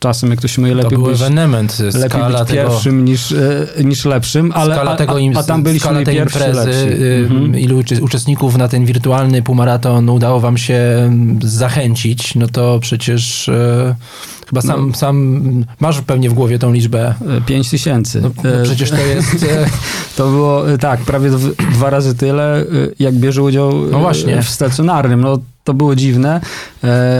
czasem 0.05 0.29
jak 0.29 0.41
to 0.41 0.47
się 0.47 0.61
mówi, 0.61 0.73
lepiej 0.73 0.97
to 0.97 1.05
być, 1.05 1.21
ewenement, 1.21 1.79
lepiej 1.79 2.21
być 2.23 2.51
pierwszym 2.51 3.05
niż, 3.05 3.31
e, 3.31 3.83
niż 3.83 4.05
lepszym, 4.05 4.51
ale 4.55 4.75
skala 4.75 4.95
tego 4.95 5.17
im, 5.17 5.37
a, 5.37 5.39
a 5.39 5.43
tam 5.43 5.63
byliśmy 5.63 5.89
skala 5.89 6.05
tej 6.05 6.17
imprezy, 6.17 6.53
lepszy. 6.53 7.27
Mhm. 7.29 7.59
ilu 7.59 7.83
uczestników 8.01 8.57
na 8.57 8.67
ten 8.67 8.85
wirtualny 8.85 9.41
półmaraton 9.41 10.09
udało 10.09 10.39
wam 10.39 10.57
się 10.57 10.81
zachęcić, 11.43 12.35
no 12.35 12.47
to 12.47 12.79
przecież 12.79 13.49
Chyba 14.61 14.73
sam, 14.73 14.87
no. 14.87 14.95
sam 14.95 15.65
masz 15.79 16.01
pewnie 16.01 16.29
w 16.29 16.33
głowie 16.33 16.59
tą 16.59 16.73
liczbę. 16.73 17.13
5 17.45 17.69
tysięcy. 17.69 18.21
No, 18.21 18.31
no 18.43 18.63
przecież 18.63 18.89
to 18.89 18.97
jest... 18.97 19.43
E, 19.43 19.65
to 20.17 20.29
było, 20.29 20.71
e, 20.71 20.77
tak, 20.77 20.99
prawie 20.99 21.29
dwa 21.71 21.89
razy 21.89 22.15
tyle, 22.15 22.59
e, 22.59 22.65
jak 22.99 23.15
bierze 23.15 23.43
udział 23.43 23.71
no 23.91 23.99
właśnie. 23.99 24.41
w 24.41 24.49
stacjonarnym. 24.49 25.21
No, 25.21 25.37
to 25.63 25.73
było 25.73 25.95
dziwne, 25.95 26.41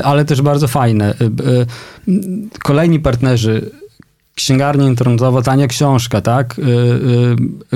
ale 0.04 0.26
też 0.26 0.42
bardzo 0.42 0.68
fajne. 0.68 1.14
Kolejni 2.64 3.00
partnerzy 3.00 3.72
księgarnia 4.36 4.88
internetowa, 4.88 5.42
tania 5.42 5.68
książka, 5.68 6.22
tak, 6.22 6.56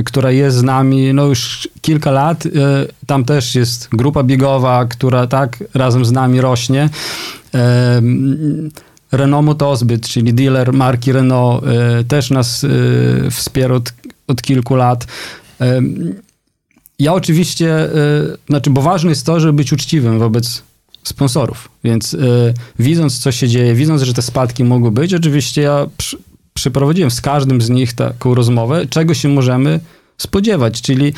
która 0.05 0.31
jest 0.31 0.57
z 0.57 0.63
nami 0.63 1.13
no 1.13 1.25
już 1.25 1.69
kilka 1.81 2.11
lat. 2.11 2.43
tam 3.05 3.25
też 3.25 3.55
jest 3.55 3.89
grupa 3.91 4.23
biegowa, 4.23 4.85
która 4.85 5.27
tak 5.27 5.63
razem 5.73 6.05
z 6.05 6.11
nami 6.11 6.41
rośnie 6.41 6.89
Renault 9.11 9.45
Motozbyt, 9.45 10.07
czyli 10.07 10.33
dealer 10.33 10.73
marki 10.73 11.11
Renault, 11.11 11.63
e, 11.63 12.03
też 12.03 12.29
nas 12.29 12.63
e, 12.63 12.67
wspiera 13.31 13.75
od, 13.75 13.93
od 14.27 14.41
kilku 14.41 14.75
lat. 14.75 15.07
E, 15.61 15.81
Ja 16.99 17.13
oczywiście, 17.13 17.89
znaczy, 18.49 18.69
bo 18.69 18.81
ważne 18.81 19.09
jest 19.09 19.25
to, 19.25 19.39
żeby 19.39 19.53
być 19.53 19.73
uczciwym 19.73 20.19
wobec 20.19 20.63
sponsorów, 21.03 21.69
więc 21.83 22.17
widząc, 22.79 23.19
co 23.19 23.31
się 23.31 23.47
dzieje, 23.47 23.75
widząc, 23.75 24.01
że 24.01 24.13
te 24.13 24.21
spadki 24.21 24.63
mogą 24.63 24.91
być, 24.91 25.13
oczywiście 25.13 25.61
ja 25.61 25.87
przy, 25.97 26.17
przeprowadziłem 26.53 27.11
z 27.11 27.21
każdym 27.21 27.61
z 27.61 27.69
nich 27.69 27.93
taką 27.93 28.35
rozmowę, 28.35 28.85
czego 28.89 29.13
się 29.13 29.29
możemy 29.29 29.79
spodziewać, 30.17 30.81
czyli 30.81 31.13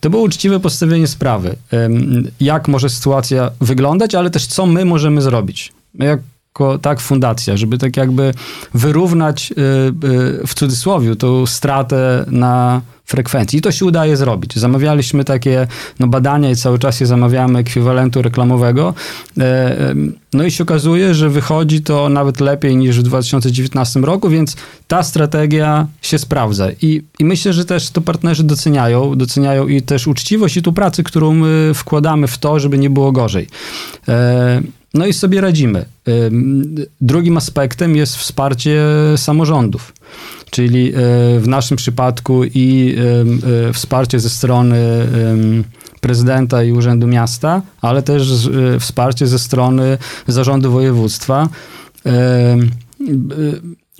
to 0.00 0.10
było 0.10 0.22
uczciwe 0.22 0.60
postawienie 0.60 1.06
sprawy, 1.06 1.56
jak 2.40 2.68
może 2.68 2.88
sytuacja 2.90 3.50
wyglądać, 3.60 4.14
ale 4.14 4.30
też 4.30 4.46
co 4.46 4.66
my 4.66 4.84
możemy 4.84 5.22
zrobić. 5.22 5.72
My 5.94 6.04
jako 6.04 6.22
tak 6.82 7.00
fundacja, 7.00 7.56
żeby 7.56 7.78
tak 7.78 7.96
jakby 7.96 8.34
wyrównać 8.74 9.52
y, 9.52 9.54
y, 9.54 10.46
w 10.46 10.54
cudzysłowie 10.54 11.16
tą 11.16 11.46
stratę 11.46 12.24
na 12.28 12.80
frekwencji. 13.04 13.58
I 13.58 13.62
to 13.62 13.72
się 13.72 13.84
udaje 13.84 14.16
zrobić. 14.16 14.56
Zamawialiśmy 14.56 15.24
takie 15.24 15.66
no, 16.00 16.06
badania 16.06 16.50
i 16.50 16.56
cały 16.56 16.78
czas 16.78 17.00
je 17.00 17.06
zamawiamy 17.06 17.58
ekwiwalentu 17.58 18.22
reklamowego. 18.22 18.94
E, 19.38 19.94
no 20.32 20.44
i 20.44 20.50
się 20.50 20.64
okazuje, 20.64 21.14
że 21.14 21.30
wychodzi 21.30 21.82
to 21.82 22.08
nawet 22.08 22.40
lepiej 22.40 22.76
niż 22.76 22.98
w 22.98 23.02
2019 23.02 24.00
roku, 24.00 24.28
więc 24.28 24.56
ta 24.88 25.02
strategia 25.02 25.86
się 26.02 26.18
sprawdza. 26.18 26.68
I, 26.82 27.02
I 27.18 27.24
myślę, 27.24 27.52
że 27.52 27.64
też 27.64 27.90
to 27.90 28.00
partnerzy 28.00 28.44
doceniają. 28.44 29.14
Doceniają 29.14 29.68
i 29.68 29.82
też 29.82 30.06
uczciwość 30.06 30.56
i 30.56 30.62
tu 30.62 30.72
pracę, 30.72 31.02
którą 31.02 31.34
my 31.34 31.72
wkładamy 31.74 32.26
w 32.26 32.38
to, 32.38 32.60
żeby 32.60 32.78
nie 32.78 32.90
było 32.90 33.12
gorzej. 33.12 33.48
E, 34.94 34.98
no 34.98 35.06
i 35.06 35.12
sobie 35.12 35.40
radzimy. 35.40 35.84
Drugim 37.00 37.36
aspektem 37.36 37.96
jest 37.96 38.16
wsparcie 38.16 38.82
samorządów, 39.16 39.92
czyli 40.50 40.88
y, 40.88 40.92
w 41.40 41.48
naszym 41.48 41.76
przypadku 41.76 42.44
i 42.44 42.96
y, 43.68 43.72
wsparcie 43.72 44.20
ze 44.20 44.30
strony 44.30 44.78
prezydenta 46.00 46.62
i 46.62 46.72
Urzędu 46.72 47.06
Miasta, 47.06 47.62
ale 47.80 48.02
też 48.02 48.46
y, 48.46 48.80
wsparcie 48.80 49.26
ze 49.26 49.38
strony 49.38 49.98
zarządu 50.26 50.72
województwa. 50.72 51.48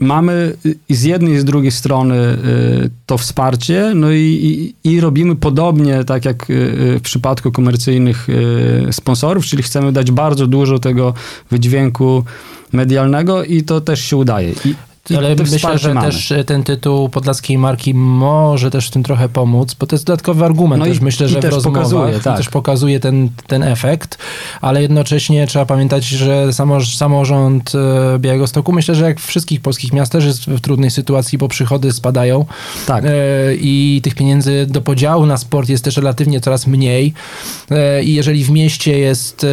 Y, 0.01 0.05
Mamy 0.05 0.57
i 0.89 0.95
z 0.95 1.03
jednej 1.03 1.35
i 1.35 1.39
z 1.39 1.45
drugiej 1.45 1.73
strony 1.73 2.15
y, 2.15 2.91
to 3.07 3.19
wsparcie, 3.19 3.93
no 3.95 4.13
i, 4.13 4.75
i, 4.85 4.91
i 4.93 5.01
robimy 5.01 5.37
podobnie, 5.37 6.05
tak 6.05 6.25
jak 6.25 6.51
y, 6.51 6.99
w 6.99 7.03
przypadku 7.03 7.53
komercyjnych 7.53 8.29
y, 8.29 8.93
sponsorów, 8.93 9.47
czyli 9.47 9.63
chcemy 9.63 9.93
dać 9.93 10.11
bardzo 10.11 10.47
dużo 10.47 10.79
tego 10.79 11.15
wydźwięku 11.51 12.25
medialnego 12.73 13.45
i 13.45 13.63
to 13.63 13.81
też 13.81 14.05
się 14.05 14.17
udaje. 14.17 14.53
I 14.65 14.75
Ale 15.17 15.35
myślę, 15.35 15.79
że 15.79 15.95
mamy. 15.95 16.07
też 16.07 16.33
e, 16.33 16.45
ten 16.45 16.63
tytuł 16.63 17.09
podlaskiej 17.09 17.59
marki 17.59 17.95
może 17.95 18.71
też 18.71 18.89
w 18.89 18.91
tym 18.91 19.03
trochę 19.03 19.29
pomóc, 19.29 19.75
bo 19.75 19.87
to 19.87 19.97
jest 19.97 20.07
dodatkowy 20.07 20.45
argument 20.45 20.81
No 20.81 20.87
i- 20.87 20.89
też 20.89 21.01
myślę, 21.01 21.27
i 21.27 21.31
że 21.31 21.39
w 21.39 21.43
też 21.43 21.55
rozmowach 21.55 21.83
pokazuje, 21.83 22.19
i 22.19 22.21
tak. 22.21 22.37
też 22.37 22.49
pokazuje 22.49 23.01
ten, 23.01 23.29
ten 23.47 23.63
efekt, 23.63 24.19
ale 24.61 24.83
jednocześnie 24.83 25.47
trzeba 25.47 25.67
pamiętać, 25.67 26.05
że 26.05 26.53
samo, 26.53 26.85
samorząd 26.85 27.73
e, 27.75 28.19
Białegostoku 28.19 28.73
myślę, 28.73 28.95
że 28.95 29.05
jak 29.05 29.21
w 29.21 29.27
wszystkich 29.27 29.61
polskich 29.61 29.93
miastach 29.93 30.15
też 30.15 30.25
jest 30.25 30.45
w 30.45 30.61
trudnej 30.61 30.91
sytuacji, 30.91 31.39
bo 31.39 31.49
przychody 31.49 31.93
spadają 31.93 32.45
Tak. 32.87 33.05
e, 33.05 33.11
i 33.55 34.01
tych 34.03 34.15
pieniędzy 34.15 34.67
do 34.71 34.81
podziału 34.81 35.27
na 35.27 35.37
sport 35.37 35.69
jest 35.69 35.85
też 35.85 35.97
relatywnie 35.97 36.41
coraz 36.41 36.67
mniej 36.67 37.13
i 38.05 38.15
jeżeli 38.15 38.45
w 38.45 38.51
mieście 38.51 38.99
jest 38.99 39.47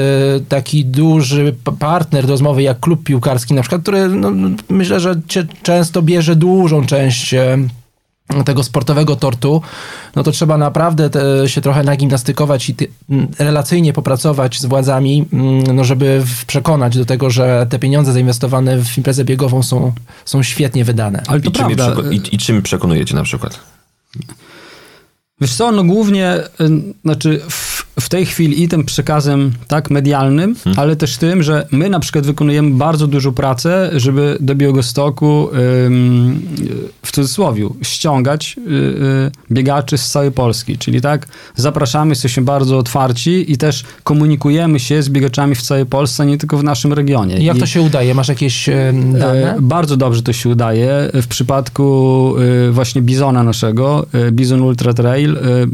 taki 0.50 0.86
duży 0.86 1.56
partner 1.80 2.26
do 2.26 2.32
rozmowy 2.32 2.62
jak 2.64 2.80
klub 2.80 3.04
piłkarski 3.04 3.54
na 3.54 3.62
przykład, 3.62 3.82
który 3.82 4.08
no, 4.10 4.32
myślę, 4.70 5.00
że 5.00 5.16
cie- 5.46 5.54
często 5.64 6.02
bierze 6.02 6.36
dużą 6.36 6.86
część 6.86 7.34
e, 7.34 7.58
tego 8.46 8.64
sportowego 8.64 9.16
tortu, 9.16 9.62
no 10.16 10.24
to 10.24 10.32
trzeba 10.32 10.58
naprawdę 10.58 11.10
te, 11.10 11.50
się 11.50 11.62
trochę 11.62 11.84
nagimnastykować 11.84 12.70
i 12.70 12.76
ty, 12.76 12.88
relacyjnie 13.40 13.94
popracować 13.94 14.60
z 14.60 14.66
władzami, 14.66 15.26
no 15.74 15.84
żeby 15.84 16.24
przekonać 16.48 16.98
do 16.98 17.06
tego, 17.06 17.30
że 17.30 17.68
te 17.70 17.80
pieniądze 17.80 18.14
zainwestowane 18.14 18.78
w 18.78 18.98
imprezę 18.98 19.26
biegową 19.26 19.64
są, 19.64 19.92
są 20.26 20.44
świetnie 20.44 20.86
wydane. 20.86 21.24
Ale 21.28 21.42
to 21.42 21.50
I 21.50 21.54
czym, 21.54 22.12
i, 22.12 22.36
I 22.36 22.38
czym 22.38 22.62
przekonujecie 22.62 23.16
na 23.16 23.24
przykład? 23.24 23.60
Wiesz 25.42 25.54
co, 25.54 25.72
no 25.72 25.84
głównie, 25.84 26.36
y, 26.36 26.70
znaczy 27.04 27.42
w, 27.50 27.86
w 28.00 28.10
tej 28.10 28.26
chwili 28.26 28.64
i 28.64 28.68
tym 28.68 28.84
przekazem 28.86 29.52
tak 29.68 29.90
medialnym, 29.90 30.56
ale 30.76 30.96
też 30.96 31.18
tym, 31.18 31.44
że 31.44 31.68
my 31.72 31.90
na 31.90 32.00
przykład 32.00 32.26
wykonujemy 32.26 32.72
bardzo 32.72 33.08
dużą 33.08 33.32
pracę, 33.32 33.92
żeby 33.96 34.38
do 34.40 34.56
Białegostoku 34.56 35.50
ym, 35.86 36.42
w 37.06 37.12
cudzysłowie 37.12 37.70
ściągać 37.82 38.56
y, 38.58 38.72
y, 38.72 39.32
biegaczy 39.52 39.98
z 39.98 40.10
całej 40.10 40.32
Polski, 40.32 40.78
czyli 40.78 41.02
tak 41.02 41.28
zapraszamy, 41.56 42.12
jesteśmy 42.12 42.44
bardzo 42.44 42.78
otwarci 42.78 43.52
i 43.52 43.58
też 43.58 43.84
komunikujemy 44.04 44.80
się 44.80 45.04
z 45.04 45.10
biegaczami 45.10 45.56
w 45.56 45.62
całej 45.62 45.86
Polsce, 45.86 46.26
nie 46.26 46.38
tylko 46.38 46.58
w 46.58 46.64
naszym 46.64 46.94
regionie. 46.94 47.38
I 47.38 47.46
jak 47.46 47.58
I- 47.58 47.60
to 47.60 47.66
się 47.66 47.82
udaje? 47.82 48.14
Masz 48.14 48.28
jakieś 48.28 48.70
e, 48.70 48.94
dane? 49.14 49.56
E, 49.56 49.62
Bardzo 49.62 49.98
dobrze 49.98 50.22
to 50.22 50.34
się 50.34 50.50
udaje. 50.50 51.10
W 51.14 51.28
przypadku 51.28 52.34
e, 52.68 52.72
właśnie 52.72 53.02
Bizona 53.02 53.44
naszego, 53.44 54.06
e, 54.14 54.32
Bizon 54.32 54.62
Ultra 54.62 54.94
Trail, 54.94 55.31
e, 55.38 55.64
e, 55.64 55.68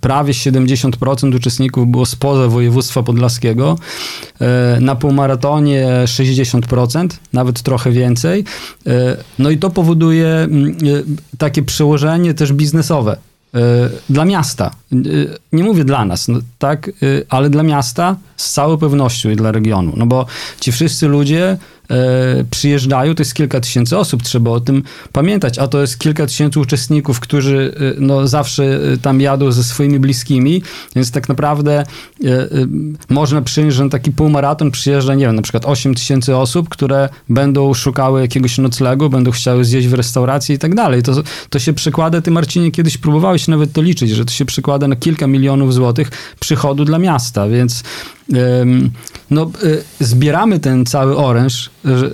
prawie 0.00 0.32
70% 0.32 1.36
uczestników 1.36 1.88
było 1.88 2.06
spoza 2.06 2.48
województwa 2.48 3.02
podlaskiego. 3.02 3.78
E, 4.40 4.78
Na 4.80 4.94
półmaratonie 4.94 5.88
60%, 6.04 7.08
nawet 7.32 7.62
trochę 7.62 7.90
więcej. 7.90 8.44
No 9.38 9.50
i 9.50 9.58
to 9.58 9.70
powoduje 9.70 10.28
mm, 10.28 10.76
takie 11.38 11.62
przełożenie 11.62 12.34
też 12.34 12.52
biznesowe 12.52 13.16
dla 14.10 14.24
miasta. 14.24 14.70
Nie 15.52 15.64
mówię 15.64 15.84
dla 15.84 16.04
nas, 16.04 16.28
no, 16.28 16.38
tak, 16.58 16.90
ale 17.28 17.50
dla 17.50 17.62
miasta 17.62 18.16
z 18.36 18.52
całą 18.52 18.76
pewnością 18.76 19.30
i 19.30 19.36
dla 19.36 19.52
regionu. 19.52 19.92
No 19.96 20.06
bo 20.06 20.26
ci 20.60 20.72
wszyscy 20.72 21.08
ludzie 21.08 21.58
przyjeżdżają, 22.50 23.14
to 23.14 23.20
jest 23.20 23.34
kilka 23.34 23.60
tysięcy 23.60 23.98
osób, 23.98 24.22
trzeba 24.22 24.50
o 24.50 24.60
tym 24.60 24.82
pamiętać, 25.12 25.58
a 25.58 25.68
to 25.68 25.80
jest 25.80 25.98
kilka 25.98 26.26
tysięcy 26.26 26.60
uczestników, 26.60 27.20
którzy 27.20 27.74
e, 27.76 28.00
no, 28.00 28.28
zawsze 28.28 28.64
e, 28.64 28.96
tam 28.96 29.20
jadą 29.20 29.52
ze 29.52 29.64
swoimi 29.64 29.98
bliskimi, 29.98 30.62
więc 30.96 31.10
tak 31.10 31.28
naprawdę 31.28 31.72
e, 31.78 31.84
e, 32.28 32.46
można 33.08 33.42
przyjąć, 33.42 33.74
że 33.74 33.84
na 33.84 33.90
taki 33.90 34.12
półmaraton 34.12 34.70
przyjeżdża, 34.70 35.14
nie 35.14 35.26
wiem, 35.26 35.36
na 35.36 35.42
przykład 35.42 35.64
8 35.66 35.94
tysięcy 35.94 36.36
osób, 36.36 36.68
które 36.68 37.08
będą 37.28 37.74
szukały 37.74 38.20
jakiegoś 38.20 38.58
noclegu, 38.58 39.10
będą 39.10 39.30
chciały 39.30 39.64
zjeść 39.64 39.88
w 39.88 39.94
restauracji 39.94 40.54
i 40.54 40.58
tak 40.58 40.74
dalej. 40.74 41.02
To, 41.02 41.12
to 41.50 41.58
się 41.58 41.72
przekłada, 41.72 42.20
ty 42.20 42.30
Marcinie 42.30 42.70
kiedyś 42.70 42.98
próbowałeś 42.98 43.48
nawet 43.48 43.72
to 43.72 43.82
liczyć, 43.82 44.10
że 44.10 44.24
to 44.24 44.32
się 44.32 44.44
przekłada 44.44 44.88
na 44.88 44.96
kilka 44.96 45.26
milionów 45.26 45.74
złotych 45.74 46.10
przychodu 46.40 46.84
dla 46.84 46.98
miasta, 46.98 47.48
więc 47.48 47.82
no, 49.30 49.50
y, 49.64 49.84
zbieramy 50.00 50.60
ten 50.60 50.86
cały 50.86 51.16
oręż, 51.16 51.70
że, 51.84 52.06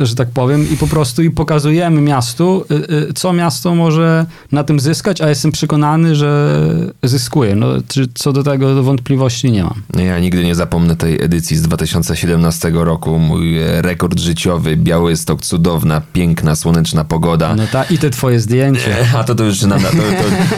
y, 0.00 0.06
że 0.06 0.14
tak 0.14 0.30
powiem, 0.30 0.72
i 0.72 0.76
po 0.76 0.86
prostu 0.86 1.22
i 1.22 1.30
pokazujemy 1.30 2.00
miastu, 2.00 2.64
y, 2.70 3.08
y, 3.10 3.12
co 3.14 3.32
miasto 3.32 3.74
może 3.74 4.26
na 4.52 4.64
tym 4.64 4.80
zyskać, 4.80 5.20
a 5.20 5.28
jestem 5.28 5.52
przekonany, 5.52 6.14
że 6.16 6.60
zyskuje. 7.02 7.54
No, 7.54 7.66
czy 7.88 8.08
co 8.14 8.32
do 8.32 8.42
tego 8.42 8.82
wątpliwości 8.82 9.52
nie 9.52 9.62
mam. 9.62 9.82
No 9.94 10.00
Ja 10.00 10.18
nigdy 10.18 10.44
nie 10.44 10.54
zapomnę 10.54 10.96
tej 10.96 11.22
edycji 11.22 11.56
z 11.56 11.62
2017 11.62 12.70
roku. 12.74 13.18
Mój 13.18 13.58
e, 13.58 13.82
rekord 13.82 14.20
życiowy, 14.20 14.76
Białystok, 14.76 15.42
cudowna, 15.42 16.02
piękna, 16.12 16.56
słoneczna 16.56 17.04
pogoda. 17.04 17.54
No 17.56 17.66
ta, 17.72 17.84
I 17.84 17.98
te 17.98 18.10
twoje 18.10 18.40
zdjęcie. 18.40 18.96
A 19.18 19.24
to, 19.24 19.34
to, 19.34 19.44
już, 19.44 19.62
na, 19.62 19.78
to, 19.78 19.86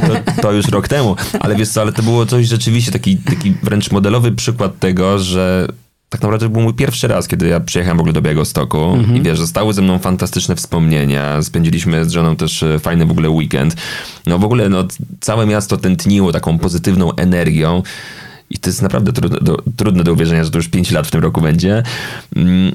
to, 0.06 0.42
to 0.42 0.52
już 0.52 0.68
rok 0.68 0.88
temu. 0.88 1.16
Ale 1.40 1.56
wiesz 1.56 1.68
co, 1.68 1.80
ale 1.80 1.92
to 1.92 2.02
było 2.02 2.26
coś 2.26 2.46
rzeczywiście, 2.46 2.92
taki, 2.92 3.16
taki 3.16 3.54
wręcz 3.62 3.90
modelowy 3.90 4.32
przykład 4.32 4.78
tego, 4.78 5.18
że 5.18 5.68
tak 6.12 6.22
naprawdę 6.22 6.46
to 6.46 6.50
był 6.50 6.60
mój 6.62 6.74
pierwszy 6.74 7.08
raz, 7.08 7.28
kiedy 7.28 7.48
ja 7.48 7.60
przyjechałem 7.60 7.96
w 7.96 8.00
ogóle 8.00 8.12
do 8.12 8.22
Białegostoku 8.22 8.98
i 9.16 9.22
wiesz, 9.22 9.38
zostały 9.38 9.74
ze 9.74 9.82
mną 9.82 9.98
fantastyczne 9.98 10.56
wspomnienia, 10.56 11.42
spędziliśmy 11.42 12.04
z 12.04 12.10
żoną 12.12 12.36
też 12.36 12.62
e, 12.62 12.78
fajny 12.78 13.06
w 13.06 13.10
ogóle 13.10 13.30
weekend. 13.30 13.76
No 14.26 14.38
w 14.38 14.44
ogóle 14.44 14.68
no, 14.68 14.84
całe 15.20 15.46
miasto 15.46 15.76
tętniło 15.76 16.32
taką 16.32 16.58
pozytywną 16.58 17.14
energią 17.14 17.82
i 18.50 18.58
to 18.58 18.68
jest 18.70 18.82
naprawdę 18.82 19.12
trudne 19.12 19.38
do, 19.40 19.62
trudne 19.76 20.04
do 20.04 20.12
uwierzenia, 20.12 20.44
że 20.44 20.50
to 20.50 20.58
już 20.58 20.68
5 20.68 20.90
lat 20.90 21.06
w 21.06 21.10
tym 21.10 21.20
roku 21.22 21.40
będzie. 21.40 21.82
Mm, 22.36 22.72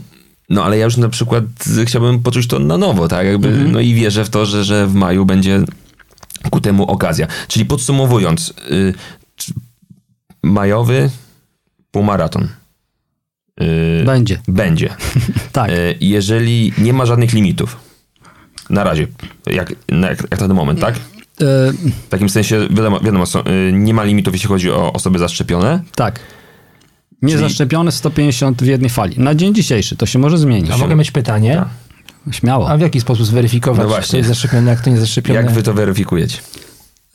No 0.49 0.63
ale 0.65 0.77
ja 0.77 0.85
już 0.85 0.97
na 0.97 1.09
przykład 1.09 1.43
chciałbym 1.85 2.19
poczuć 2.23 2.47
to 2.47 2.59
na 2.59 2.77
nowo, 2.77 3.07
tak? 3.07 3.27
Jakby, 3.27 3.51
No 3.71 3.79
i 3.79 3.93
wierzę 3.93 4.25
w 4.25 4.29
to, 4.29 4.45
że, 4.45 4.63
że 4.63 4.87
w 4.87 4.93
maju 4.93 5.25
będzie 5.25 5.61
ku 6.49 6.61
temu 6.61 6.83
okazja. 6.91 7.27
Czyli 7.47 7.65
podsumowując, 7.65 8.53
y, 8.71 8.93
czy- 9.35 9.53
majowy 10.43 11.09
półmaraton. 11.91 12.47
Y, 13.61 14.03
Będzie. 14.05 14.39
Będzie. 14.47 14.89
Tak. 15.51 15.71
Y, 15.71 15.95
jeżeli 16.01 16.73
nie 16.77 16.93
ma 16.93 17.05
żadnych 17.05 17.33
limitów. 17.33 17.77
Na 18.69 18.83
razie, 18.83 19.07
jak, 19.45 19.73
na, 19.89 20.09
jak, 20.09 20.21
jak 20.21 20.31
na 20.41 20.47
ten 20.47 20.53
moment, 20.55 20.79
tak? 20.79 20.95
E, 20.95 20.99
W 22.05 22.09
takim 22.09 22.29
sensie, 22.29 22.67
wiadomo, 22.69 22.99
wiadomo 22.99 23.25
są, 23.25 23.39
y, 23.39 23.71
nie 23.73 23.93
ma 23.93 24.03
limitów, 24.03 24.33
jeśli 24.33 24.47
chodzi 24.49 24.71
o 24.71 24.93
osoby 24.93 25.19
zaszczepione. 25.19 25.81
tak. 25.95 26.19
Niezaszczepione 27.21 27.91
150 27.91 28.63
w 28.63 28.65
jednej 28.65 28.89
fali. 28.89 29.19
Na 29.19 29.35
dzień 29.35 29.55
dzisiejszy 29.55 29.95
to 29.95 30.05
się 30.05 30.19
może 30.19 30.37
zmienić. 30.37 30.71
A 30.71 30.77
mogę 30.77 30.95
mieć 30.95 31.11
pytanie? 31.11 31.55
Tak. 31.55 32.35
Śmiało. 32.35 32.69
A 32.69 32.77
w 32.77 32.81
jaki 32.81 32.99
sposób 33.01 33.25
zweryfikować, 33.25 33.81
No 33.83 33.87
właśnie. 33.87 34.07
kto 34.07 34.17
jest 34.17 34.29
zaszczepiony, 34.29 34.71
a 34.71 34.75
kto 34.75 34.89
nie 34.89 34.97
zaszczepiony? 34.97 35.39
Jak 35.39 35.51
wy 35.51 35.63
to 35.63 35.73
weryfikujecie? 35.73 36.37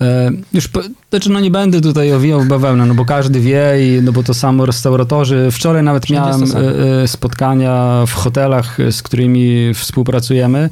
E, 0.03 0.31
Już, 0.53 0.69
znaczy 1.11 1.31
no 1.31 1.41
nie 1.41 1.51
będę 1.51 1.81
tutaj 1.81 2.13
owijał 2.13 2.41
w 2.41 2.49
bawełnę, 2.49 2.87
no 2.87 2.95
bo 2.95 3.05
każdy 3.05 3.41
wie 3.41 3.63
i 3.81 4.03
no 4.03 4.13
bo 4.13 4.23
to 4.23 4.35
samo 4.35 4.67
restauratorzy. 4.67 5.49
Wczoraj 5.51 5.83
nawet 5.83 6.05
Wszędzie 6.05 6.23
miałem 6.23 6.43
e, 6.43 7.03
e, 7.03 7.09
spotkania 7.09 8.05
w 8.07 8.13
hotelach, 8.13 8.79
z 8.91 9.03
którymi 9.03 9.75
współpracujemy. 9.75 10.71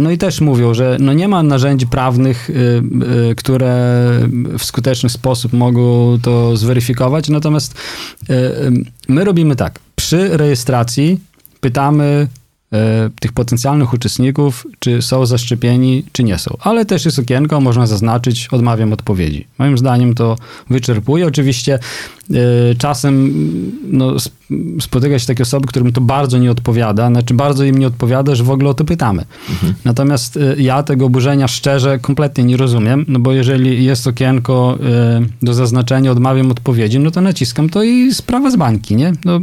No 0.00 0.10
i 0.10 0.18
też 0.18 0.40
mówią, 0.40 0.74
że 0.74 0.96
no 1.00 1.12
nie 1.12 1.28
ma 1.28 1.42
narzędzi 1.42 1.86
prawnych, 1.86 2.50
które 3.36 4.00
w 4.58 4.64
skuteczny 4.64 5.08
sposób 5.08 5.52
mogą 5.52 6.18
to 6.22 6.56
zweryfikować. 6.56 7.28
Natomiast 7.28 7.74
my 9.08 9.24
robimy 9.24 9.56
tak. 9.56 9.78
Przy 9.96 10.36
rejestracji 10.36 11.20
pytamy 11.60 12.28
tych 13.20 13.32
potencjalnych 13.32 13.92
uczestników, 13.92 14.66
czy 14.78 15.02
są 15.02 15.26
zaszczepieni, 15.26 16.04
czy 16.12 16.24
nie 16.24 16.38
są. 16.38 16.56
Ale 16.60 16.84
też 16.84 17.04
jest 17.04 17.18
okienko, 17.18 17.60
można 17.60 17.86
zaznaczyć, 17.86 18.48
odmawiam 18.50 18.92
odpowiedzi. 18.92 19.46
Moim 19.58 19.78
zdaniem 19.78 20.14
to 20.14 20.36
wyczerpuje. 20.70 21.26
Oczywiście 21.26 21.78
e, 22.30 22.74
czasem 22.78 23.32
no, 23.90 24.14
sp- 24.26 24.40
spotyka 24.80 25.18
się 25.18 25.26
takie 25.26 25.42
osoby, 25.42 25.66
którym 25.66 25.92
to 25.92 26.00
bardzo 26.00 26.38
nie 26.38 26.50
odpowiada, 26.50 27.08
znaczy 27.08 27.34
bardzo 27.34 27.64
im 27.64 27.78
nie 27.78 27.86
odpowiada, 27.86 28.34
że 28.34 28.44
w 28.44 28.50
ogóle 28.50 28.70
o 28.70 28.74
to 28.74 28.84
pytamy. 28.84 29.24
Natomiast 29.84 30.36
e, 30.36 30.54
ja 30.58 30.82
tego 30.82 31.06
oburzenia 31.06 31.48
szczerze 31.48 31.98
kompletnie 31.98 32.44
nie 32.44 32.56
rozumiem, 32.56 33.04
no 33.08 33.18
bo 33.18 33.32
jeżeli 33.32 33.84
jest 33.84 34.06
okienko 34.06 34.78
e, 34.82 35.20
do 35.42 35.54
zaznaczenia, 35.54 36.10
odmawiam 36.10 36.50
odpowiedzi, 36.50 37.00
no 37.00 37.10
to 37.10 37.20
naciskam 37.20 37.68
to 37.68 37.82
i 37.82 38.14
sprawa 38.14 38.50
z 38.50 38.56
bańki, 38.56 38.96
nie? 38.96 39.12
No, 39.24 39.36
e, 39.36 39.40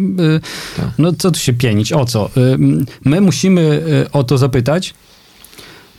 no 0.98 1.14
co 1.14 1.32
tu 1.32 1.40
się 1.40 1.54
pienić, 1.54 1.94
o 1.94 2.06
co? 2.06 2.30
E, 2.38 2.54
m, 2.54 2.86
My 3.18 3.22
musimy 3.22 3.84
e, 4.06 4.12
o 4.12 4.24
to 4.24 4.38
zapytać, 4.38 4.94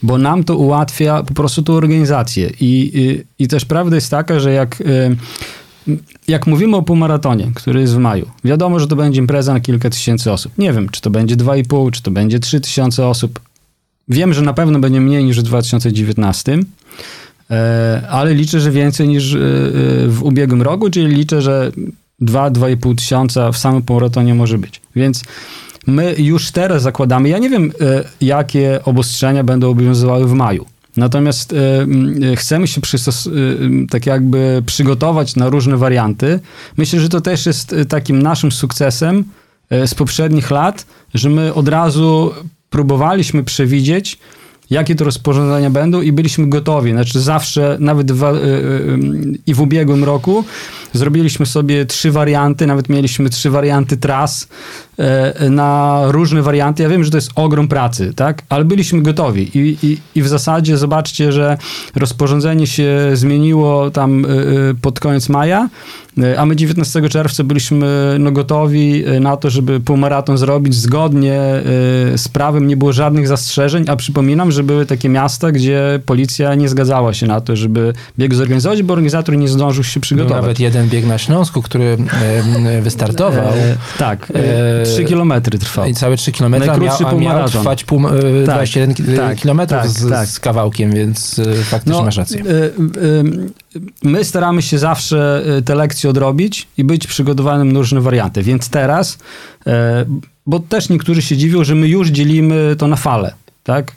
bo 0.02 0.18
nam 0.18 0.44
to 0.44 0.56
ułatwia 0.56 1.22
po 1.22 1.34
prostu 1.34 1.62
tą 1.62 1.74
organizację. 1.74 2.50
I, 2.60 2.92
i, 2.94 3.24
i 3.44 3.48
też 3.48 3.64
prawda 3.64 3.96
jest 3.96 4.10
taka, 4.10 4.40
że 4.40 4.52
jak, 4.52 4.80
e, 4.80 5.94
jak 6.28 6.46
mówimy 6.46 6.76
o 6.76 6.82
półmaratonie, 6.82 7.50
który 7.54 7.80
jest 7.80 7.94
w 7.94 7.98
maju, 7.98 8.30
wiadomo, 8.44 8.80
że 8.80 8.86
to 8.86 8.96
będzie 8.96 9.20
impreza 9.20 9.52
na 9.52 9.60
kilka 9.60 9.90
tysięcy 9.90 10.32
osób. 10.32 10.52
Nie 10.58 10.72
wiem, 10.72 10.88
czy 10.88 11.00
to 11.00 11.10
będzie 11.10 11.36
2,5, 11.36 11.90
czy 11.90 12.02
to 12.02 12.10
będzie 12.10 12.38
3 12.38 12.60
tysiące 12.60 13.06
osób. 13.06 13.40
Wiem, 14.08 14.34
że 14.34 14.42
na 14.42 14.52
pewno 14.52 14.78
będzie 14.78 15.00
mniej 15.00 15.24
niż 15.24 15.38
w 15.40 15.42
2019, 15.42 16.58
e, 17.50 18.02
ale 18.10 18.34
liczę, 18.34 18.60
że 18.60 18.70
więcej 18.70 19.08
niż 19.08 19.36
w 20.06 20.18
ubiegłym 20.22 20.62
roku, 20.62 20.90
czyli 20.90 21.06
liczę, 21.06 21.42
że 21.42 21.72
2-2,5 22.22 22.94
tysiąca 22.94 23.52
w 23.52 23.58
samym 23.58 23.82
półmaratonie 23.82 24.34
może 24.34 24.58
być. 24.58 24.80
Więc 24.96 25.24
my 25.86 26.14
już 26.18 26.50
teraz 26.50 26.82
zakładamy, 26.82 27.28
ja 27.28 27.38
nie 27.38 27.50
wiem, 27.50 27.72
e, 27.80 28.04
jakie 28.20 28.80
obostrzenia 28.84 29.44
będą 29.44 29.70
obowiązywały 29.70 30.26
w 30.28 30.32
maju. 30.32 30.66
Natomiast 30.96 31.52
e, 31.52 31.56
e, 32.32 32.36
chcemy 32.36 32.66
się 32.66 32.80
tak 33.90 34.06
jakby 34.06 34.62
przygotować 34.66 35.36
na 35.36 35.48
różne 35.48 35.76
warianty. 35.76 36.40
Myślę, 36.76 37.00
że 37.00 37.08
to 37.08 37.20
też 37.20 37.46
jest 37.46 37.74
takim 37.88 38.22
naszym 38.22 38.52
sukcesem 38.52 39.24
z 39.70 39.94
poprzednich 39.94 40.50
lat, 40.50 40.86
że 41.14 41.30
my 41.30 41.54
od 41.54 41.68
razu 41.68 42.34
próbowaliśmy 42.70 43.44
przewidzieć, 43.44 44.18
jakie 44.70 44.94
to 44.94 45.04
rozporządzenia 45.04 45.70
będą 45.70 46.00
i 46.00 46.12
byliśmy 46.12 46.48
gotowi. 46.48 46.92
Znaczy 46.92 47.20
zawsze, 47.20 47.76
nawet 47.80 48.12
w, 48.12 48.22
y, 48.22 48.26
y, 48.26 48.98
i 49.46 49.54
w 49.54 49.60
ubiegłym 49.60 50.04
roku 50.04 50.44
zrobiliśmy 50.92 51.46
sobie 51.46 51.86
trzy 51.86 52.10
warianty, 52.10 52.66
nawet 52.66 52.88
mieliśmy 52.88 53.30
trzy 53.30 53.50
warianty 53.50 53.96
tras 53.96 54.48
e, 54.98 55.50
na 55.50 56.02
różne 56.06 56.42
warianty. 56.42 56.82
Ja 56.82 56.88
wiem, 56.88 57.04
że 57.04 57.10
to 57.10 57.16
jest 57.16 57.30
ogrom 57.34 57.68
pracy, 57.68 58.12
tak? 58.16 58.42
Ale 58.48 58.64
byliśmy 58.64 59.02
gotowi 59.02 59.58
i, 59.58 59.76
i, 59.82 59.98
i 60.14 60.22
w 60.22 60.28
zasadzie 60.28 60.76
zobaczcie, 60.76 61.32
że 61.32 61.58
rozporządzenie 61.94 62.66
się 62.66 63.10
zmieniło 63.14 63.90
tam 63.90 64.26
pod 64.82 65.00
koniec 65.00 65.28
maja, 65.28 65.68
a 66.38 66.46
my 66.46 66.56
19 66.56 67.08
czerwca 67.08 67.44
byliśmy 67.44 68.16
no, 68.18 68.32
gotowi 68.32 69.08
y, 69.08 69.20
na 69.20 69.36
to, 69.36 69.50
żeby 69.50 69.80
półmaraton 69.80 70.38
zrobić 70.38 70.74
zgodnie 70.74 71.40
z 72.16 72.28
prawem, 72.28 72.66
nie 72.66 72.76
było 72.76 72.92
żadnych 72.92 73.28
zastrzeżeń, 73.28 73.84
a 73.88 73.96
przypominam, 73.96 74.52
że 74.52 74.62
były 74.62 74.86
takie 74.86 75.08
miasta, 75.08 75.52
gdzie 75.52 76.00
policja 76.06 76.54
nie 76.54 76.68
zgadzała 76.68 77.14
się 77.14 77.26
na 77.26 77.40
to, 77.40 77.56
żeby 77.56 77.92
bieg 78.18 78.34
zorganizować, 78.34 78.82
bo 78.82 78.92
organizator 78.94 79.36
nie 79.36 79.48
zdążył 79.48 79.84
się 79.84 79.94
Był 79.94 80.02
przygotować. 80.02 80.42
nawet 80.42 80.60
jeden 80.60 80.88
bieg 80.88 81.06
na 81.06 81.18
Śląsku, 81.18 81.62
który 81.62 81.96
e, 82.66 82.82
wystartował. 82.82 83.48
E, 83.48 83.76
tak, 83.98 84.30
E, 84.34 84.80
e, 84.80 84.84
3 84.84 85.04
kilometry 85.04 85.58
trwał. 85.58 85.86
I 85.88 85.94
całe 85.94 86.16
3 86.16 86.32
km, 86.32 86.54
a 86.54 86.58
miał, 86.58 86.66
Najkrótszy 86.66 87.02
miał 87.02 87.12
półmaraton. 87.12 87.50
trwać 87.50 87.84
pół, 87.84 88.08
e, 88.08 88.42
21 88.44 88.94
ki- 88.94 89.02
tak, 89.16 89.36
kilometrów 89.38 89.82
tak, 89.82 89.90
z, 89.90 90.10
tak. 90.10 90.28
z 90.28 90.40
kawałkiem, 90.40 90.94
więc 90.94 91.38
e, 91.38 91.54
faktycznie 91.64 92.02
masz 92.02 92.16
rację. 92.16 92.42
My 94.02 94.24
staramy 94.24 94.62
się 94.62 94.78
zawsze 94.78 95.42
y, 95.58 95.62
te 95.62 95.74
lekcje 95.74 96.10
odrobić 96.10 96.68
i 96.78 96.84
być 96.84 97.06
przygotowanym 97.06 97.72
na 97.72 97.78
różne 97.78 98.00
warianty. 98.00 98.42
Więc 98.42 98.68
teraz, 98.70 99.14
y, 99.14 99.70
bo 100.46 100.60
też 100.60 100.88
niektórzy 100.88 101.22
się 101.22 101.36
dziwią, 101.36 101.64
że 101.64 101.74
my 101.74 101.88
już 101.88 102.08
dzielimy 102.08 102.76
to 102.78 102.86
na 102.86 102.96
fale, 102.96 103.34
tak? 103.64 103.92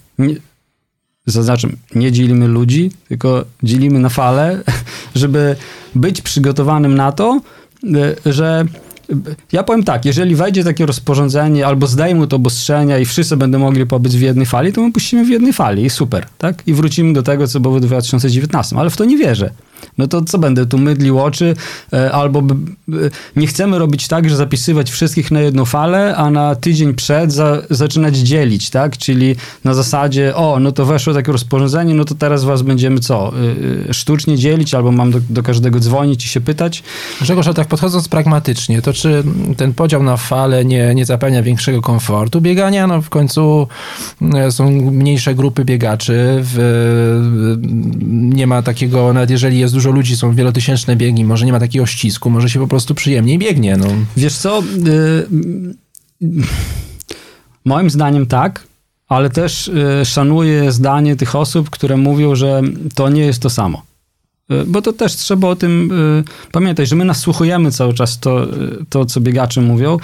Zaznaczam, 1.26 1.72
nie 1.96 2.12
dzielimy 2.12 2.48
ludzi, 2.48 2.92
tylko 3.08 3.46
dzielimy 3.64 4.00
na 4.00 4.10
fale, 4.10 4.64
żeby 5.16 5.56
być 5.96 6.22
przygotowanym 6.22 6.96
na 6.96 7.12
to, 7.12 7.42
y, 7.84 8.34
że 8.34 8.66
ja 9.52 9.64
powiem 9.64 9.84
tak, 9.84 10.06
jeżeli 10.06 10.36
wejdzie 10.36 10.64
takie 10.64 10.86
rozporządzenie 10.86 11.68
albo 11.68 11.88
zdejmą 11.88 12.28
to 12.28 12.36
obostrzenia 12.36 12.98
i 12.98 13.06
wszyscy 13.06 13.38
będą 13.38 13.60
mogli 13.60 13.86
pobyć 13.86 14.18
w 14.18 14.22
jednej 14.22 14.46
fali, 14.46 14.74
to 14.74 14.82
my 14.82 14.92
puścimy 14.92 15.26
w 15.26 15.30
jednej 15.30 15.54
fali 15.54 15.86
i 15.86 15.90
super, 15.90 16.26
tak? 16.38 16.68
I 16.68 16.74
wrócimy 16.74 17.14
do 17.14 17.24
tego, 17.24 17.48
co 17.48 17.60
było 17.60 17.76
w 17.76 17.82
2019, 17.82 18.78
ale 18.78 18.90
w 18.90 18.98
to 18.98 19.06
nie 19.06 19.18
wierzę. 19.18 19.50
No 19.98 20.08
to 20.08 20.22
co 20.22 20.38
będę 20.38 20.66
tu 20.66 20.78
mydlił 20.78 21.20
oczy, 21.20 21.56
e, 21.94 22.12
albo 22.12 22.44
nie 23.36 23.48
chcemy 23.48 23.80
robić 23.80 24.08
tak, 24.08 24.30
że 24.30 24.36
zapisywać 24.36 24.92
wszystkich 24.92 25.32
na 25.32 25.42
jedną 25.42 25.66
falę, 25.66 26.16
a 26.16 26.30
na 26.30 26.56
tydzień 26.56 26.94
przed 26.94 27.32
za, 27.32 27.62
zaczynać 27.70 28.18
dzielić, 28.18 28.70
tak? 28.70 28.98
Czyli 28.98 29.36
na 29.64 29.74
zasadzie, 29.74 30.36
o, 30.36 30.60
no 30.60 30.72
to 30.72 30.86
weszło 30.86 31.14
takie 31.14 31.32
rozporządzenie, 31.32 31.94
no 31.94 32.06
to 32.06 32.16
teraz 32.16 32.44
was 32.44 32.62
będziemy 32.62 33.00
co, 33.00 33.34
y, 33.88 33.90
y, 33.90 33.94
sztucznie 33.94 34.38
dzielić, 34.38 34.74
albo 34.74 34.92
mam 34.92 35.12
do, 35.12 35.20
do 35.30 35.44
każdego 35.44 35.80
dzwonić 35.80 36.26
i 36.26 36.30
się 36.30 36.42
pytać. 36.42 36.84
Grzegorz, 37.22 37.48
a 37.48 37.54
tak 37.54 37.68
podchodząc 37.68 38.08
pragmatycznie, 38.08 38.82
to 38.82 38.94
czy 38.94 39.24
ten 39.58 39.74
podział 39.74 40.04
na 40.04 40.18
fale 40.18 40.66
nie, 40.66 40.96
nie 40.96 41.06
zapewnia 41.06 41.44
większego 41.44 41.82
komfortu 41.82 42.42
biegania? 42.42 42.88
No 42.88 43.02
w 43.02 43.10
końcu 43.10 43.68
e, 44.34 44.52
są 44.52 44.72
mniejsze 44.72 45.36
grupy 45.36 45.66
biegaczy, 45.66 46.40
w, 46.42 46.58
nie 48.12 48.48
ma 48.48 48.62
takiego, 48.62 49.14
nawet 49.14 49.30
jeżeli 49.30 49.60
jest 49.60 49.71
dużo 49.72 49.92
ludzi, 49.92 50.18
są 50.18 50.36
wielotysięczne 50.36 50.96
biegi, 50.96 51.26
może 51.26 51.46
nie 51.46 51.52
ma 51.52 51.60
takiego 51.60 51.86
ścisku, 51.86 52.30
może 52.30 52.50
się 52.50 52.60
po 52.60 52.68
prostu 52.68 52.96
przyjemniej 52.96 53.38
biegnie. 53.38 53.78
No. 53.78 53.88
Wiesz 54.18 54.38
co, 54.38 54.64
y, 54.88 55.28
moim 57.66 57.90
zdaniem 57.90 58.26
tak, 58.26 58.68
ale 59.08 59.30
też 59.30 59.68
y, 59.68 60.06
szanuję 60.06 60.72
zdanie 60.72 61.16
tych 61.16 61.36
osób, 61.36 61.70
które 61.70 61.98
mówią, 61.98 62.36
że 62.36 62.62
to 62.96 63.10
nie 63.10 63.22
jest 63.22 63.42
to 63.42 63.50
samo. 63.50 63.82
Y, 64.52 64.66
Bo 64.66 64.82
to 64.82 64.94
też 64.94 65.16
trzeba 65.16 65.48
o 65.48 65.56
tym 65.56 65.92
y, 65.92 66.52
pamiętać, 66.52 66.90
że 66.90 66.96
my 66.96 67.06
nasłuchujemy 67.06 67.72
cały 67.72 67.94
czas 67.94 68.20
to, 68.20 68.44
y, 68.44 68.86
to 68.90 69.06
co 69.06 69.22
biegacze 69.22 69.62
mówią. 69.62 69.98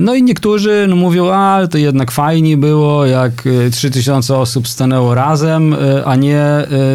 No 0.00 0.14
i 0.14 0.22
niektórzy 0.22 0.86
no, 0.88 0.96
mówią, 0.96 1.30
a 1.30 1.66
to 1.70 1.78
jednak 1.78 2.10
fajnie 2.10 2.56
było, 2.56 3.06
jak 3.06 3.46
y, 3.46 3.70
3000 3.70 4.36
osób 4.36 4.68
stanęło 4.68 5.14
razem, 5.14 5.76
a 6.04 6.16
nie 6.16 6.42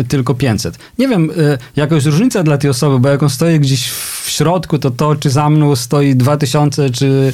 tylko 0.07 0.33
500. 0.33 0.79
Nie 0.99 1.07
wiem, 1.07 1.31
jaka 1.75 1.95
jest 1.95 2.07
różnica 2.07 2.43
dla 2.43 2.57
tej 2.57 2.69
osoby, 2.69 2.99
bo 2.99 3.09
jak 3.09 3.23
on 3.23 3.29
stoi 3.29 3.59
gdzieś 3.59 3.89
w 4.27 4.29
środku, 4.29 4.79
to 4.79 4.91
to, 4.91 5.15
czy 5.15 5.29
za 5.29 5.49
mną 5.49 5.75
stoi 5.75 6.15
2000, 6.15 6.89
czy, 6.89 7.33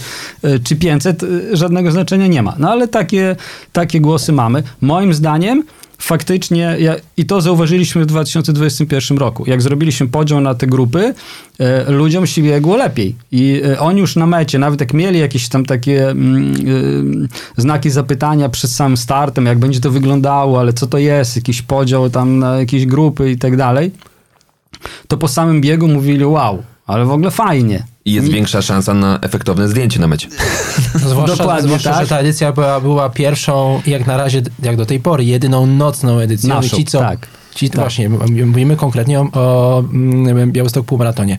czy 0.64 0.76
500, 0.76 1.24
y, 1.24 1.58
żadnego 1.58 1.92
znaczenia 1.92 2.28
nie 2.28 2.44
ma. 2.44 2.56
No 2.60 2.72
ale 2.72 2.88
takie, 2.88 3.36
takie 3.74 4.02
głosy 4.02 4.32
mamy. 4.32 4.64
Moim 4.82 5.14
zdaniem 5.14 5.64
faktycznie, 6.04 6.76
ja, 6.80 6.96
i 7.18 7.26
to 7.26 7.42
zauważyliśmy 7.42 8.04
w 8.04 8.06
2021 8.06 9.18
roku, 9.18 9.44
jak 9.48 9.62
zrobiliśmy 9.62 10.08
podział 10.08 10.42
na 10.42 10.56
te 10.56 10.68
grupy, 10.68 11.14
e, 11.60 11.92
ludziom 11.92 12.28
się 12.28 12.42
biegło 12.42 12.78
lepiej. 12.78 13.16
I 13.32 13.62
e, 13.66 13.80
oni 13.80 14.00
już 14.00 14.16
na 14.16 14.28
mecie, 14.28 14.60
nawet 14.60 14.80
jak 14.80 14.94
mieli 14.94 15.20
jakieś 15.20 15.50
tam 15.50 15.66
takie 15.66 16.10
e, 16.10 16.16
znaki 17.58 17.90
zapytania 17.90 18.50
przed 18.50 18.72
samym 18.72 18.98
startem, 18.98 19.46
jak 19.46 19.60
będzie 19.60 19.80
to 19.80 19.92
wyglądało, 19.92 20.60
ale 20.60 20.74
co 20.74 20.88
to 20.88 20.98
jest, 20.98 21.36
jakiś 21.36 21.62
podział 21.62 22.10
tam 22.10 22.40
na 22.40 22.60
jakieś 22.60 22.86
grupy 22.86 23.32
i 23.32 23.38
tak 23.38 23.58
dalej, 23.58 23.92
to 25.08 25.18
po 25.18 25.28
samym 25.28 25.62
biegu 25.62 25.88
mówili 25.88 26.26
wow, 26.26 26.64
ale 26.88 27.06
w 27.06 27.12
ogóle 27.12 27.32
fajnie. 27.32 27.93
I 28.06 28.14
jest 28.14 28.28
większa 28.28 28.62
szansa 28.62 28.94
na 28.94 29.20
efektowne 29.22 29.68
zdjęcie 29.68 30.00
na 30.00 30.08
mecie. 30.08 30.28
Zwłaszcza, 30.96 31.38
Dokładnie 31.38 31.64
zwłaszcza 31.64 31.92
tak. 31.92 32.02
że 32.02 32.08
ta 32.08 32.18
edycja 32.20 32.52
była, 32.52 32.82
była 32.82 33.10
pierwszą, 33.10 33.82
jak 33.88 34.08
na 34.08 34.18
razie, 34.18 34.42
jak 34.64 34.76
do 34.76 34.86
tej 34.86 35.00
pory, 35.00 35.26
jedyną 35.26 35.66
nocną 35.66 36.20
edycją. 36.20 36.50
Naszą, 36.50 36.78
I 36.78 36.80
ci, 36.80 36.86
co, 36.86 37.00
tak. 37.00 37.28
Ci, 37.56 37.70
Tak. 37.70 37.80
Właśnie, 37.80 38.10
mówimy 38.46 38.76
konkretnie 38.76 39.20
o, 39.20 39.30
o 39.34 39.80
mm, 39.80 40.52
Białystok 40.52 40.86
Półmaratonie. 40.86 41.38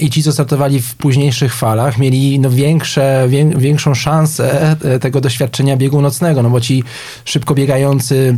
I 0.00 0.10
ci, 0.10 0.22
co 0.22 0.32
startowali 0.32 0.80
w 0.80 0.94
późniejszych 0.94 1.54
falach, 1.54 1.98
mieli 1.98 2.38
no, 2.38 2.50
większe, 2.50 3.26
wię, 3.28 3.50
większą 3.56 3.94
szansę 3.94 4.76
e, 4.82 4.98
tego 4.98 5.20
doświadczenia 5.20 5.76
biegu 5.76 6.00
nocnego, 6.00 6.42
no 6.42 6.50
bo 6.50 6.60
ci 6.60 6.84
szybko 7.24 7.54
biegający 7.54 8.36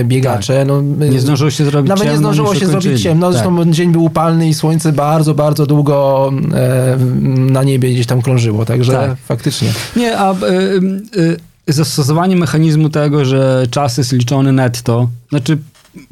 e, 0.00 0.04
biegacze, 0.04 0.58
tak. 0.58 0.68
no, 0.68 0.82
nie 0.82 1.20
zdążyło 1.20 1.50
się 1.50 1.64
zrobić 1.64 1.88
nawet 1.88 2.04
ciemno, 2.04 2.12
nie 2.12 2.18
zdążyło 2.18 2.54
się 2.54 2.66
zrobić 2.66 3.02
ciemno, 3.02 3.26
tak. 3.26 3.32
zresztą 3.32 3.72
dzień 3.72 3.92
był 3.92 4.04
upalny 4.04 4.48
i 4.48 4.54
słońce 4.54 4.92
bardzo, 4.92 5.34
bardzo 5.34 5.66
długo 5.66 6.30
e, 6.54 6.96
na 7.36 7.62
niebie 7.62 7.90
gdzieś 7.90 8.06
tam 8.06 8.22
krążyło, 8.22 8.64
także 8.64 8.92
tak. 8.92 9.16
faktycznie. 9.18 9.68
Nie, 9.96 10.18
a... 10.18 10.32
Y, 10.32 10.36
y, 11.16 11.36
zastosowanie 11.68 12.36
mechanizmu 12.36 12.88
tego, 12.88 13.24
że 13.24 13.66
czas 13.70 13.98
jest 13.98 14.12
liczony 14.12 14.52
netto, 14.52 15.08
znaczy 15.28 15.58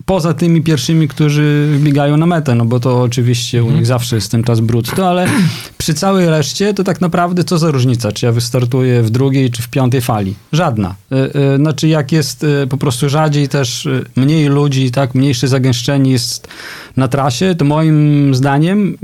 poza 0.07 0.35
tymi 0.35 0.63
pierwszymi, 0.63 1.09
którzy 1.09 1.79
biegają 1.81 2.17
na 2.17 2.27
metę, 2.27 2.55
no 2.55 2.65
bo 2.65 2.81
to 2.81 3.03
oczywiście 3.03 3.63
u 3.63 3.67
nich 3.67 3.71
mhm. 3.71 3.87
zawsze 3.87 4.17
jest 4.17 4.31
ten 4.31 4.45
czas 4.45 4.61
brutto, 4.61 5.09
ale 5.09 5.27
przy 5.79 5.95
całej 5.95 6.27
reszcie 6.27 6.75
to 6.75 6.85
tak 6.85 7.01
naprawdę 7.01 7.45
co 7.45 7.59
za 7.59 7.71
różnica, 7.71 8.13
czy 8.13 8.27
ja 8.27 8.33
wystartuję 8.33 9.03
w 9.03 9.11
drugiej, 9.11 9.51
czy 9.51 9.63
w 9.63 9.69
piątej 9.69 10.01
fali? 10.01 10.35
Żadna. 10.53 10.95
E, 11.13 11.35
e, 11.35 11.57
znaczy 11.57 11.89
jak 11.89 12.13
jest 12.13 12.45
e, 12.45 12.67
po 12.67 12.77
prostu 12.77 13.09
rzadziej 13.09 13.49
też 13.49 13.89
mniej 14.17 14.49
ludzi, 14.49 14.91
tak, 14.91 15.15
mniejsze 15.15 15.49
zagęszczenie 15.49 16.13
jest 16.13 16.49
na 16.97 17.09
trasie, 17.09 17.55
to 17.55 17.65
moim 17.65 18.35
zdaniem 18.35 18.99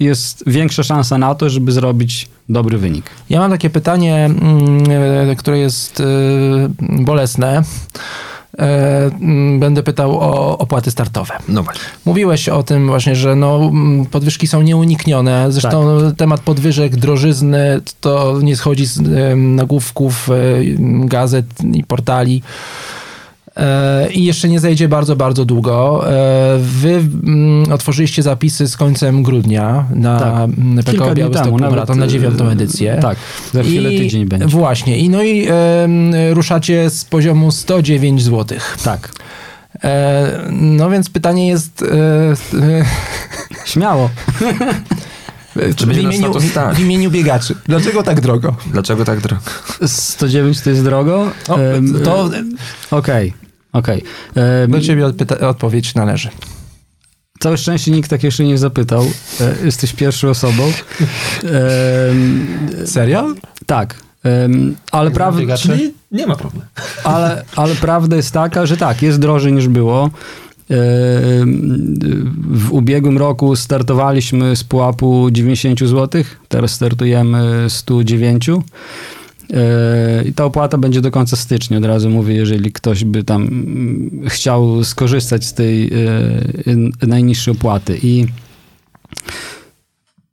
jest 0.00 0.44
większa 0.46 0.82
szansa 0.82 1.18
na 1.18 1.34
to, 1.34 1.50
żeby 1.50 1.72
zrobić 1.72 2.28
dobry 2.48 2.78
wynik. 2.78 3.10
Ja 3.30 3.38
mam 3.38 3.50
takie 3.50 3.70
pytanie, 3.70 4.24
mm, 4.24 5.36
które 5.36 5.58
jest 5.58 6.02
bolesne. 6.80 7.62
E, 8.58 9.10
będę 9.58 9.82
pytał 9.82 10.20
o 10.20 10.58
opłaty 10.58 10.90
startowe. 10.90 11.34
No 11.48 11.62
właśnie. 11.62 11.82
Mówiłeś 12.04 12.48
o 12.48 12.62
tym 12.62 12.86
właśnie, 12.86 13.16
że 13.16 13.36
no, 13.36 13.72
podwyżki 14.10 14.46
są 14.46 14.62
nieuniknione. 14.62 15.52
Zresztą 15.52 15.98
tak. 16.06 16.16
temat 16.16 16.40
podwyżek, 16.40 16.96
drożyzny 16.96 17.80
to 18.00 18.40
nie 18.42 18.56
schodzi 18.56 18.86
z 18.86 19.00
nagłówków 19.36 20.28
e, 20.30 20.34
gazet 21.06 21.46
i 21.72 21.84
portali. 21.84 22.42
E, 23.56 24.12
i 24.12 24.24
jeszcze 24.24 24.48
nie 24.48 24.60
zajdzie 24.60 24.88
bardzo, 24.88 25.16
bardzo 25.16 25.44
długo. 25.44 26.04
E, 26.10 26.58
wy 26.58 26.90
mm, 26.90 27.72
otworzyliście 27.72 28.22
zapisy 28.22 28.68
z 28.68 28.76
końcem 28.76 29.22
grudnia 29.22 29.84
na 29.94 30.18
tak. 30.18 30.50
PKO 30.84 31.14
Białystok 31.14 31.60
Maraton 31.60 31.98
na 31.98 32.06
dziewiątą 32.06 32.48
edycję. 32.48 32.98
Tak, 33.02 33.18
za 33.52 33.62
chwilę 33.62 33.92
I 33.92 33.98
tydzień 33.98 34.26
będzie. 34.26 34.46
Właśnie. 34.46 34.98
I 34.98 35.08
no 35.08 35.22
i 35.22 35.46
e, 35.50 36.34
ruszacie 36.34 36.90
z 36.90 37.04
poziomu 37.04 37.50
109 37.50 38.22
zł. 38.22 38.58
Tak. 38.84 39.12
E, 39.84 40.40
no 40.50 40.90
więc 40.90 41.10
pytanie 41.10 41.48
jest... 41.48 41.82
E, 41.82 42.84
Śmiało. 43.64 44.10
Czy 45.76 45.86
w, 45.86 45.98
imieniu, 45.98 46.32
w 46.74 46.80
imieniu 46.80 47.10
biegaczy. 47.10 47.54
Dlaczego 47.66 48.02
tak 48.02 48.20
drogo? 48.20 48.56
Dlaczego 48.72 49.04
tak 49.04 49.20
drogo? 49.20 49.42
109 49.86 50.60
to 50.60 50.70
jest 50.70 50.84
drogo? 50.84 51.30
O, 51.48 51.58
to... 52.04 52.24
Okej. 52.90 53.28
Okay. 53.30 53.43
Okej. 53.74 54.02
Okay. 54.30 54.68
Do 54.68 54.80
ciebie 54.80 55.06
odpowiedź 55.40 55.94
należy. 55.94 56.28
Całe 57.40 57.58
szczęście 57.58 57.90
nikt 57.90 58.10
tak 58.10 58.24
jeszcze 58.24 58.44
nie 58.44 58.58
zapytał. 58.58 59.04
E, 59.40 59.64
jesteś 59.64 59.92
pierwszą 59.92 60.28
osobą. 60.28 60.72
Serio? 62.86 63.34
Tak. 63.66 63.96
ale 64.92 65.10
prawda... 65.10 65.56
Czyli 65.56 65.94
nie 66.12 66.26
ma 66.26 66.36
problemu. 66.36 66.66
Ale, 67.04 67.44
ale 67.56 67.74
prawda 67.74 68.16
jest 68.16 68.32
taka, 68.32 68.66
że 68.66 68.76
tak, 68.76 69.02
jest 69.02 69.18
drożej 69.18 69.52
niż 69.52 69.68
było. 69.68 70.10
W 72.50 72.68
ubiegłym 72.70 73.18
roku 73.18 73.56
startowaliśmy 73.56 74.56
z 74.56 74.64
pułapu 74.64 75.28
90 75.30 75.80
zł, 75.80 76.24
teraz 76.48 76.70
startujemy 76.70 77.66
109 77.68 78.50
i 80.24 80.32
ta 80.32 80.44
opłata 80.44 80.78
będzie 80.78 81.00
do 81.00 81.10
końca 81.10 81.36
stycznia, 81.36 81.78
od 81.78 81.84
razu 81.84 82.10
mówię, 82.10 82.34
jeżeli 82.34 82.72
ktoś 82.72 83.04
by 83.04 83.24
tam 83.24 83.42
mm, 83.42 84.28
chciał 84.28 84.84
skorzystać 84.84 85.44
z 85.44 85.54
tej 85.54 85.92
e, 87.02 87.06
najniższej 87.06 87.52
opłaty. 87.52 87.98
I 88.02 88.26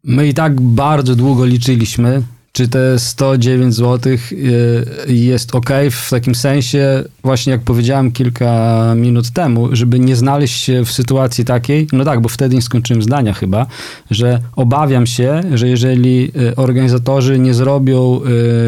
my 0.04 0.28
i 0.28 0.34
tak 0.34 0.62
bardzo 0.62 1.16
długo 1.16 1.46
liczyliśmy, 1.46 2.22
czy 2.52 2.68
te 2.68 3.00
109 3.00 3.76
zł 3.76 4.14
y, 4.14 4.86
jest 5.08 5.56
ok 5.56 5.70
w 5.92 6.10
takim 6.10 6.36
sensie, 6.36 7.04
właśnie 7.24 7.52
jak 7.52 7.62
powiedziałem 7.62 8.12
kilka 8.12 8.94
minut 8.96 9.32
temu, 9.32 9.76
żeby 9.76 10.00
nie 10.00 10.16
znaleźć 10.16 10.64
się 10.64 10.86
w 10.86 10.92
sytuacji 10.92 11.46
takiej, 11.46 11.88
no 11.94 12.06
tak, 12.06 12.22
bo 12.22 12.30
wtedy 12.30 12.56
nie 12.56 12.62
skończyłem 12.62 13.04
zdania 13.04 13.34
chyba, 13.34 13.66
że 14.12 14.40
obawiam 14.56 15.08
się, 15.08 15.42
że 15.54 15.68
jeżeli 15.68 16.32
y, 16.52 16.56
organizatorzy 16.56 17.40
nie 17.40 17.54
zrobią 17.54 18.22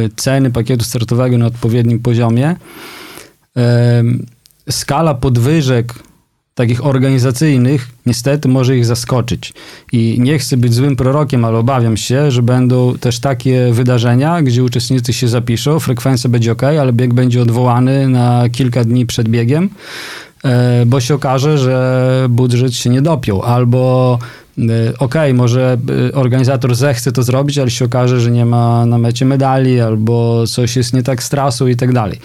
y, 0.06 0.10
ceny 0.16 0.52
pakietu 0.52 0.86
startowego 0.86 1.38
na 1.38 1.46
odpowiednim 1.46 2.00
poziomie, 2.00 2.56
skala 4.70 5.14
podwyżek 5.14 5.94
takich 6.56 6.86
organizacyjnych, 6.86 7.88
niestety 8.06 8.47
może 8.47 8.78
ich 8.78 8.86
zaskoczyć. 8.86 9.54
I 9.91 10.18
nie 10.20 10.39
chcę 10.39 10.58
być 10.58 10.74
złym 10.74 10.95
prorokiem, 10.95 11.45
ale 11.45 11.58
obawiam 11.58 11.97
się, 11.97 12.32
że 12.32 12.43
będą 12.43 12.97
też 12.97 13.20
takie 13.20 13.70
wydarzenia, 13.72 14.41
gdzie 14.41 14.64
uczestnicy 14.64 15.14
się 15.14 15.28
zapiszą, 15.28 15.80
frekwencja 15.80 16.30
będzie 16.30 16.51
ok, 16.51 16.64
ale 16.64 16.93
bieg 16.93 17.14
będzie 17.14 17.41
odwołany 17.41 18.08
na 18.08 18.49
kilka 18.49 18.84
dni 18.84 19.06
przed 19.06 19.30
biegiem, 19.30 19.70
e, 20.43 20.86
bo 20.86 20.99
się 20.99 21.16
okaże, 21.16 21.58
że 21.58 22.26
budżet 22.30 22.74
się 22.74 22.89
nie 22.89 23.01
dopiął, 23.01 23.41
albo 23.41 24.20
e, 24.60 24.64
okay, 24.99 25.34
może 25.34 25.78
e, 26.10 26.16
organizator 26.16 26.76
zechce 26.76 27.12
to 27.12 27.24
zrobić, 27.24 27.58
ale 27.58 27.70
się 27.70 27.86
okaże, 27.86 28.20
że 28.20 28.32
nie 28.32 28.45
ma 28.45 28.86
na 28.86 28.97
mecie 28.97 29.26
medali, 29.26 29.80
albo 29.80 30.47
coś 30.47 30.76
jest 30.76 30.93
nie 30.93 31.04
tak 31.04 31.24
z 31.24 31.30
trasą 31.30 31.68
i 31.68 31.76
tak 31.76 31.93
dalej. 31.93 32.20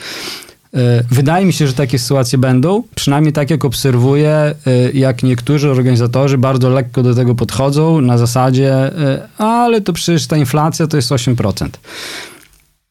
E, 0.75 1.05
wydaje 1.11 1.47
mi 1.47 1.53
się, 1.53 1.67
że 1.67 1.73
takie 1.73 1.99
sytuacje 1.99 2.39
będą, 2.39 2.83
przynajmniej 2.95 3.33
tak 3.33 3.51
jak 3.51 3.65
obserwuję, 3.65 4.31
e, 4.31 4.55
jak 4.95 5.23
niektórzy 5.23 5.71
organizatorzy 5.71 6.39
bardzo 6.39 6.71
lekko 6.71 7.03
do 7.03 7.15
tego 7.15 7.35
podchodzą 7.35 8.01
na 8.01 8.19
zasadzie, 8.19 8.73
e, 8.73 9.29
ale 9.39 9.81
to 9.81 9.93
przecież 9.93 10.27
ta 10.27 10.37
inflacja 10.37 10.87
to 10.87 10.97
jest 10.97 11.13
8%. 11.13 11.79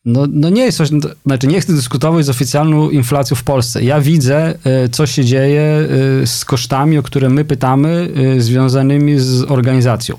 No, 0.06 0.26
no 0.30 0.50
nie 0.50 0.62
jest, 0.62 0.82
znaczy 1.26 1.48
nie 1.48 1.62
chcę 1.62 1.74
dyskutować 1.74 2.26
z 2.26 2.30
oficjalną 2.30 2.90
inflacją 2.90 3.36
w 3.36 3.44
Polsce. 3.44 3.84
Ja 3.84 4.02
widzę, 4.02 4.54
co 4.92 5.06
się 5.06 5.26
dzieje 5.26 5.88
z 6.26 6.46
kosztami, 6.46 6.98
o 6.98 7.04
które 7.04 7.30
my 7.30 7.46
pytamy, 7.46 8.10
związanymi 8.38 9.20
z 9.20 9.44
organizacją. 9.44 10.18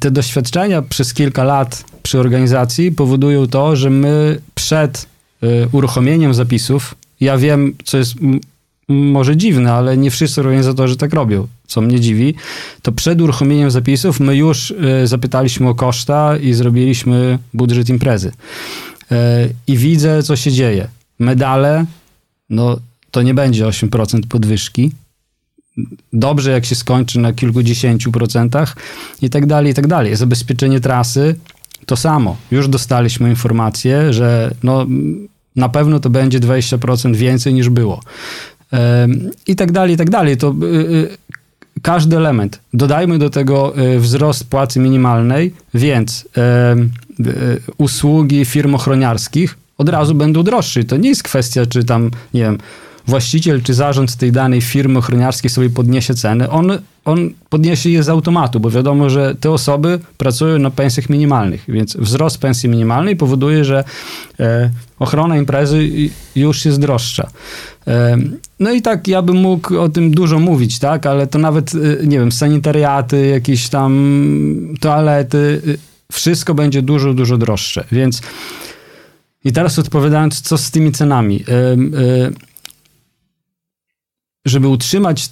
Te 0.00 0.10
doświadczenia 0.10 0.82
przez 0.82 1.14
kilka 1.14 1.44
lat 1.44 1.84
przy 2.02 2.20
organizacji 2.20 2.92
powodują 2.92 3.46
to, 3.46 3.76
że 3.76 3.90
my 3.90 4.40
przed 4.54 5.06
uruchomieniem 5.72 6.34
zapisów. 6.34 6.94
Ja 7.20 7.38
wiem, 7.38 7.74
co 7.84 7.98
jest 7.98 8.14
może 8.90 9.36
dziwne, 9.36 9.72
ale 9.72 9.96
nie 9.96 10.10
wszyscy 10.10 10.40
organizatorzy 10.40 10.96
tak 10.96 11.14
robią, 11.14 11.46
co 11.66 11.80
mnie 11.80 12.00
dziwi. 12.00 12.34
To 12.82 12.92
przed 12.92 13.20
uruchomieniem 13.20 13.70
zapisów 13.70 14.20
my 14.20 14.36
już 14.36 14.70
y, 14.70 15.06
zapytaliśmy 15.06 15.68
o 15.68 15.74
koszta 15.74 16.36
i 16.36 16.52
zrobiliśmy 16.52 17.38
budżet 17.54 17.88
imprezy. 17.88 18.28
Y, 18.28 19.14
I 19.66 19.76
widzę, 19.76 20.22
co 20.22 20.36
się 20.36 20.52
dzieje. 20.52 20.88
Medale, 21.18 21.84
no 22.50 22.80
to 23.10 23.22
nie 23.22 23.34
będzie 23.34 23.64
8% 23.64 24.26
podwyżki. 24.28 24.90
Dobrze, 26.12 26.50
jak 26.50 26.64
się 26.64 26.74
skończy 26.74 27.18
na 27.18 27.32
kilkudziesięciu 27.32 28.12
procentach 28.12 28.76
i 29.22 29.30
tak 29.30 29.46
dalej, 29.46 29.72
i 29.72 29.74
tak 29.74 29.86
dalej. 29.86 30.16
Zabezpieczenie 30.16 30.80
trasy 30.80 31.34
to 31.86 31.96
samo. 31.96 32.36
Już 32.50 32.68
dostaliśmy 32.68 33.30
informację, 33.30 34.12
że 34.12 34.50
no, 34.62 34.86
na 35.56 35.68
pewno 35.68 36.00
to 36.00 36.10
będzie 36.10 36.40
20% 36.40 37.16
więcej 37.16 37.54
niż 37.54 37.68
było. 37.68 38.00
I 39.46 39.56
tak 39.56 39.72
dalej, 39.72 39.94
i 39.94 39.96
tak 39.96 40.10
dalej. 40.10 40.36
To 40.36 40.54
y, 40.62 40.66
y, 40.66 41.08
każdy 41.82 42.16
element. 42.16 42.60
Dodajmy 42.74 43.18
do 43.18 43.30
tego 43.30 43.78
y, 43.78 44.00
wzrost 44.00 44.44
płacy 44.44 44.80
minimalnej, 44.80 45.54
więc 45.74 46.28
usługi 47.78 48.44
firm 48.44 48.74
ochroniarskich 48.74 49.58
od 49.78 49.88
razu 49.88 50.14
będą 50.14 50.42
droższe. 50.42 50.84
To 50.84 50.96
nie 50.96 51.08
jest 51.08 51.22
kwestia, 51.22 51.66
czy 51.66 51.84
tam, 51.84 52.10
nie 52.34 52.40
wiem, 52.40 52.58
właściciel 53.06 53.62
czy 53.62 53.74
zarząd 53.74 54.16
tej 54.16 54.32
danej 54.32 54.60
firmy 54.60 54.98
ochroniarskiej 54.98 55.50
sobie 55.50 55.70
podniesie 55.70 56.14
ceny, 56.14 56.50
on, 56.50 56.78
on 57.04 57.30
podniesie 57.48 57.90
je 57.90 58.02
z 58.02 58.08
automatu, 58.08 58.60
bo 58.60 58.70
wiadomo, 58.70 59.10
że 59.10 59.34
te 59.40 59.50
osoby 59.50 59.98
pracują 60.18 60.58
na 60.58 60.70
pensjach 60.70 61.08
minimalnych, 61.08 61.64
więc 61.68 61.96
wzrost 61.96 62.38
pensji 62.38 62.68
minimalnej 62.68 63.16
powoduje, 63.16 63.64
że 63.64 63.84
e, 64.40 64.70
ochrona 64.98 65.36
imprezy 65.36 65.88
już 66.36 66.64
jest 66.64 66.80
droższa. 66.80 67.30
E, 67.86 68.18
no 68.60 68.72
i 68.72 68.82
tak 68.82 69.08
ja 69.08 69.22
bym 69.22 69.36
mógł 69.36 69.78
o 69.78 69.88
tym 69.88 70.10
dużo 70.10 70.38
mówić, 70.38 70.78
tak, 70.78 71.06
ale 71.06 71.26
to 71.26 71.38
nawet, 71.38 71.72
e, 71.74 72.06
nie 72.06 72.18
wiem, 72.18 72.32
sanitariaty, 72.32 73.26
jakieś 73.26 73.68
tam 73.68 74.76
toalety, 74.80 75.62
wszystko 76.12 76.54
będzie 76.54 76.82
dużo, 76.82 77.14
dużo 77.14 77.38
droższe, 77.38 77.84
więc 77.92 78.22
i 79.44 79.52
teraz 79.52 79.78
odpowiadając, 79.78 80.40
co 80.40 80.58
z 80.58 80.70
tymi 80.70 80.92
cenami. 80.92 81.44
Żeby 84.46 84.68
utrzymać 84.68 85.30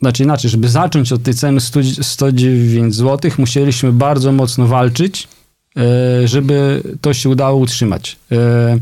znaczy 0.00 0.22
inaczej, 0.22 0.50
żeby 0.50 0.68
zacząć 0.68 1.12
od 1.12 1.22
tej 1.22 1.34
ceny 1.34 1.60
100, 1.60 1.80
109 2.02 2.94
zł, 2.94 3.30
musieliśmy 3.38 3.92
bardzo 3.92 4.32
mocno 4.32 4.66
walczyć, 4.66 5.28
e, 5.76 6.28
żeby 6.28 6.82
to 7.00 7.14
się 7.14 7.28
udało 7.28 7.58
utrzymać. 7.58 8.16
E, 8.32 8.78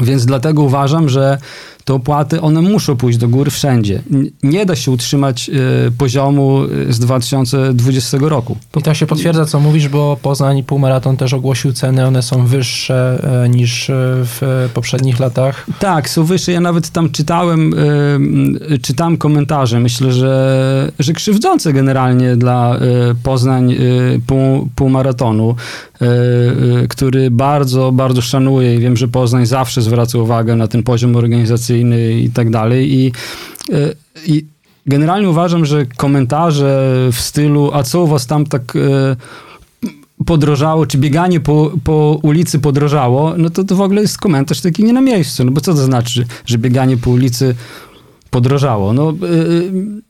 więc 0.00 0.26
dlatego 0.26 0.62
uważam, 0.62 1.08
że 1.08 1.38
te 1.84 1.94
opłaty, 1.94 2.40
one 2.40 2.60
muszą 2.60 2.96
pójść 2.96 3.18
do 3.18 3.28
góry 3.28 3.50
wszędzie. 3.50 4.02
Nie 4.42 4.66
da 4.66 4.76
się 4.76 4.90
utrzymać 4.90 5.50
y, 5.88 5.92
poziomu 5.98 6.60
z 6.88 6.98
2020 6.98 8.18
roku. 8.20 8.56
I 8.76 8.82
to 8.82 8.94
się 8.94 9.06
potwierdza, 9.06 9.44
co 9.44 9.60
mówisz, 9.60 9.88
bo 9.88 10.16
Poznań 10.22 10.62
Półmaraton 10.62 11.16
też 11.16 11.34
ogłosił 11.34 11.72
ceny, 11.72 12.06
one 12.06 12.22
są 12.22 12.46
wyższe 12.46 13.20
e, 13.44 13.48
niż 13.48 13.90
e, 13.90 13.94
w 14.24 14.68
poprzednich 14.74 15.20
latach. 15.20 15.66
Tak, 15.78 16.10
są 16.10 16.24
wyższe. 16.24 16.52
Ja 16.52 16.60
nawet 16.60 16.90
tam 16.90 17.10
czytałem, 17.10 17.74
y, 18.70 18.78
czytam 18.78 19.16
komentarze, 19.16 19.80
myślę, 19.80 20.12
że, 20.12 20.92
że 20.98 21.12
krzywdzące 21.12 21.72
generalnie 21.72 22.36
dla 22.36 22.76
y, 22.76 22.80
Poznań 23.22 23.76
pół, 24.26 24.68
półmaratonu, 24.74 25.56
który 26.88 27.30
bardzo, 27.30 27.92
bardzo 27.92 28.22
szanuję 28.22 28.74
i 28.74 28.78
wiem, 28.78 28.96
że 28.96 29.08
Poznań 29.08 29.46
zawsze 29.46 29.82
zwraca 29.82 30.18
uwagę 30.18 30.56
na 30.56 30.68
ten 30.68 30.82
poziom 30.82 31.12
organizacyjny 31.72 32.12
i 32.20 32.30
tak 32.30 32.50
dalej. 32.50 32.94
I, 32.94 33.12
e, 33.72 33.94
I 34.26 34.46
generalnie 34.86 35.28
uważam, 35.28 35.66
że 35.66 35.86
komentarze 35.86 36.92
w 37.12 37.20
stylu, 37.20 37.70
a 37.74 37.82
co 37.82 38.02
u 38.02 38.06
was 38.06 38.26
tam 38.26 38.46
tak 38.46 38.76
e, 38.76 39.16
podrożało, 40.26 40.86
czy 40.86 40.98
bieganie 40.98 41.40
po, 41.40 41.72
po 41.84 42.18
ulicy 42.22 42.58
podrożało, 42.58 43.34
no 43.36 43.50
to 43.50 43.64
to 43.64 43.76
w 43.76 43.80
ogóle 43.80 44.02
jest 44.02 44.18
komentarz 44.18 44.60
taki 44.60 44.84
nie 44.84 44.92
na 44.92 45.00
miejscu. 45.00 45.44
No 45.44 45.50
bo 45.50 45.60
co 45.60 45.74
to 45.74 45.84
znaczy, 45.84 46.26
że 46.46 46.58
bieganie 46.58 46.96
po 46.96 47.10
ulicy 47.10 47.54
podrożało? 48.30 48.92
No, 48.92 49.10
e, 49.10 49.14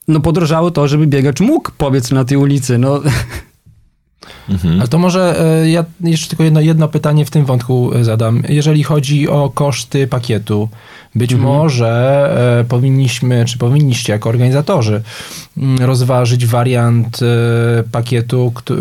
no 0.08 0.20
podrożało 0.20 0.70
to, 0.70 0.88
żeby 0.88 1.06
biegacz 1.06 1.40
mógł 1.40 1.70
pobiec 1.78 2.10
na 2.10 2.24
tej 2.24 2.36
ulicy. 2.36 2.78
No. 2.78 3.00
Mhm. 4.48 4.80
Ale 4.80 4.88
to 4.88 4.98
może 4.98 5.36
ja 5.66 5.84
jeszcze 6.00 6.28
tylko 6.28 6.44
jedno, 6.44 6.60
jedno 6.60 6.88
pytanie 6.88 7.24
w 7.24 7.30
tym 7.30 7.44
wątku 7.44 7.90
zadam. 8.02 8.42
Jeżeli 8.48 8.82
chodzi 8.82 9.28
o 9.28 9.50
koszty 9.54 10.06
pakietu, 10.06 10.68
być 11.14 11.32
mhm. 11.32 11.52
może 11.52 12.60
e, 12.60 12.64
powinniśmy, 12.64 13.44
czy 13.44 13.58
powinniście 13.58 14.12
jako 14.12 14.28
organizatorzy 14.28 15.02
mm, 15.58 15.78
rozważyć 15.78 16.46
wariant 16.46 17.20
e, 17.22 17.26
pakietu 17.92 18.52
e, 18.70 18.74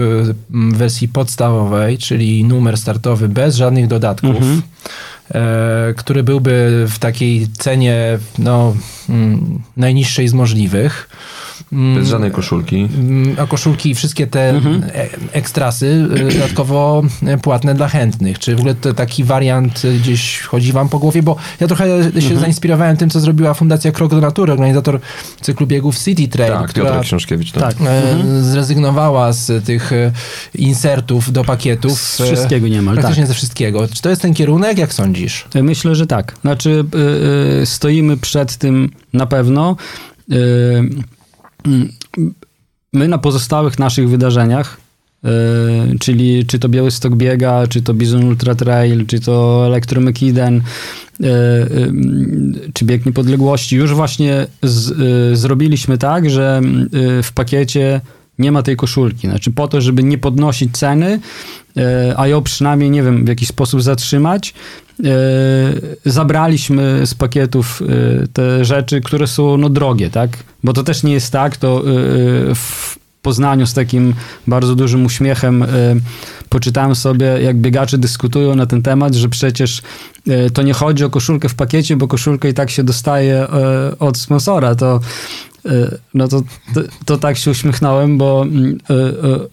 w 0.50 0.78
wersji 0.78 1.08
podstawowej, 1.08 1.98
czyli 1.98 2.44
numer 2.44 2.78
startowy 2.78 3.30
bez 3.30 3.56
żadnych 3.56 3.88
dodatków. 3.88 4.36
Mhm 4.36 4.62
e, 5.34 5.94
który 5.98 6.24
byłby 6.24 6.86
w 6.90 7.00
takiej 7.00 7.48
cenie 7.48 8.20
no, 8.38 8.76
mm, 9.10 9.62
najniższej 9.78 10.28
z 10.28 10.34
możliwych. 10.34 11.10
Mm, 11.74 11.96
Bez 11.96 12.10
żadnej 12.10 12.32
koszulki. 12.32 12.90
Mm, 12.98 13.36
a 13.40 13.48
koszulki 13.48 13.90
i 13.90 13.96
wszystkie 13.96 14.28
te 14.28 14.50
mhm. 14.50 14.84
E, 14.84 15.08
ekstrasy 15.34 16.08
e, 16.16 16.34
dodatkowo 16.34 17.04
płatne 17.42 17.76
dla 17.76 17.88
chętnych. 17.88 18.40
Czy 18.40 18.56
w 18.56 18.60
ogóle 18.60 18.76
to 18.76 18.94
taki 18.94 19.24
wariant 19.24 19.82
gdzieś 20.00 20.42
chodzi 20.42 20.72
wam 20.72 20.90
po 20.90 21.00
głowie? 21.00 21.24
Bo 21.24 21.36
ja 21.60 21.68
trochę 21.68 21.86
się 22.04 22.18
mhm. 22.18 22.40
zainspirowałem 22.40 22.98
tym, 22.98 23.10
co 23.10 23.20
zrobiła 23.20 23.54
Fundacja 23.54 23.92
Krok 23.92 24.12
do 24.12 24.22
Natury, 24.22 24.52
organizator 24.52 25.00
cyklu 25.42 25.68
biegów 25.68 26.00
City 26.00 26.28
Trail. 26.28 26.54
Tak, 26.54 26.70
która, 26.70 26.92
Piotr 26.92 27.06
Książkiewicz. 27.06 27.52
Tak. 27.52 27.62
tak 27.62 27.88
e, 27.88 28.12
mhm. 28.12 28.44
Zrezygnowała 28.44 29.34
z 29.34 29.66
tych 29.66 29.92
insertów 30.56 31.32
do 31.32 31.44
pakietów. 31.44 32.00
Z 32.00 32.22
wszystkiego 32.22 32.68
niemal, 32.68 32.96
Praktycznie 32.96 33.24
tak. 33.24 33.28
ze 33.28 33.34
wszystkiego. 33.34 33.88
Czy 33.88 34.02
to 34.02 34.10
jest 34.10 34.22
ten 34.22 34.34
kierunek? 34.34 34.78
Jak 34.78 34.94
sądzisz? 34.94 35.48
Myślę, 35.56 35.96
że 35.96 36.08
tak. 36.08 36.36
Znaczy 36.42 36.86
stoimy 37.66 38.18
przed 38.18 38.58
tym 38.58 38.92
na 39.14 39.26
pewno. 39.26 39.76
Mm, 40.30 41.04
my 42.94 43.08
na 43.08 43.18
pozostałych 43.18 43.80
naszych 43.80 44.10
wydarzeniach, 44.10 44.78
yy, 45.24 45.30
czyli 46.00 46.46
czy 46.46 46.60
to 46.60 46.70
Białystok 46.70 47.16
Biega, 47.16 47.68
czy 47.68 47.82
to 47.82 47.94
Bizon 47.94 48.24
Ultra 48.24 48.56
Trail, 48.56 49.06
czy 49.06 49.20
to 49.20 49.66
Elektromekiden, 49.66 50.62
yy, 51.20 51.30
yy, 51.30 52.72
czy 52.74 52.86
Bieg 52.86 53.06
Niepodległości, 53.06 53.76
już 53.76 53.94
właśnie 53.94 54.48
z, 54.64 55.38
zrobiliśmy 55.40 55.98
tak, 55.98 56.30
że 56.30 56.62
w 57.24 57.32
pakiecie 57.34 58.02
nie 58.42 58.52
ma 58.52 58.64
tej 58.64 58.76
koszulki. 58.76 59.28
Znaczy 59.28 59.52
po 59.52 59.68
to, 59.68 59.82
żeby 59.82 60.04
nie 60.04 60.18
podnosić 60.18 60.78
ceny, 60.78 61.20
a 62.18 62.28
ją 62.28 62.42
przynajmniej, 62.42 62.90
nie 62.90 63.04
wiem, 63.04 63.26
w 63.26 63.28
jakiś 63.28 63.48
sposób 63.48 63.82
zatrzymać, 63.82 64.54
zabraliśmy 66.06 67.06
z 67.06 67.14
pakietów 67.14 67.82
te 68.34 68.66
rzeczy, 68.66 69.02
które 69.02 69.28
są 69.28 69.58
no, 69.58 69.70
drogie, 69.70 70.10
tak? 70.10 70.30
Bo 70.64 70.74
to 70.74 70.84
też 70.84 71.04
nie 71.04 71.14
jest 71.14 71.32
tak, 71.32 71.58
to 71.58 71.84
w 72.56 73.02
Poznaniu 73.22 73.66
z 73.66 73.74
takim 73.74 74.14
bardzo 74.48 74.76
dużym 74.76 75.06
uśmiechem 75.06 75.66
poczytałem 76.50 76.96
sobie, 76.96 77.26
jak 77.26 77.58
biegacze 77.58 77.98
dyskutują 77.98 78.56
na 78.56 78.66
ten 78.66 78.82
temat, 78.82 79.16
że 79.16 79.30
przecież 79.30 79.82
to 80.54 80.62
nie 80.62 80.74
chodzi 80.74 81.04
o 81.04 81.10
koszulkę 81.10 81.50
w 81.50 81.56
pakiecie, 81.56 81.96
bo 81.98 82.08
koszulkę 82.08 82.50
i 82.50 82.54
tak 82.54 82.70
się 82.70 82.84
dostaje 82.84 83.48
od 84.00 84.18
sponsora. 84.18 84.76
To 84.76 85.00
no 86.14 86.28
to, 86.28 86.42
to, 86.74 86.82
to, 87.06 87.18
tak 87.18 87.38
się 87.38 87.52
uśmiechnąłem, 87.52 88.18
bo 88.18 88.46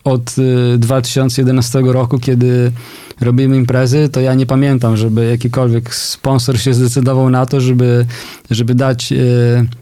od 0.05 0.35
2011 0.79 1.81
roku, 1.81 2.19
kiedy 2.19 2.73
robimy 3.21 3.57
imprezy, 3.57 4.09
to 4.09 4.21
ja 4.21 4.35
nie 4.35 4.47
pamiętam, 4.47 4.97
żeby 4.97 5.27
jakikolwiek 5.31 5.95
sponsor 5.95 6.59
się 6.61 6.75
zdecydował 6.75 7.31
na 7.31 7.47
to, 7.47 7.61
żeby, 7.61 8.07
żeby 8.51 8.75
dać 8.75 9.13
e, 9.13 9.17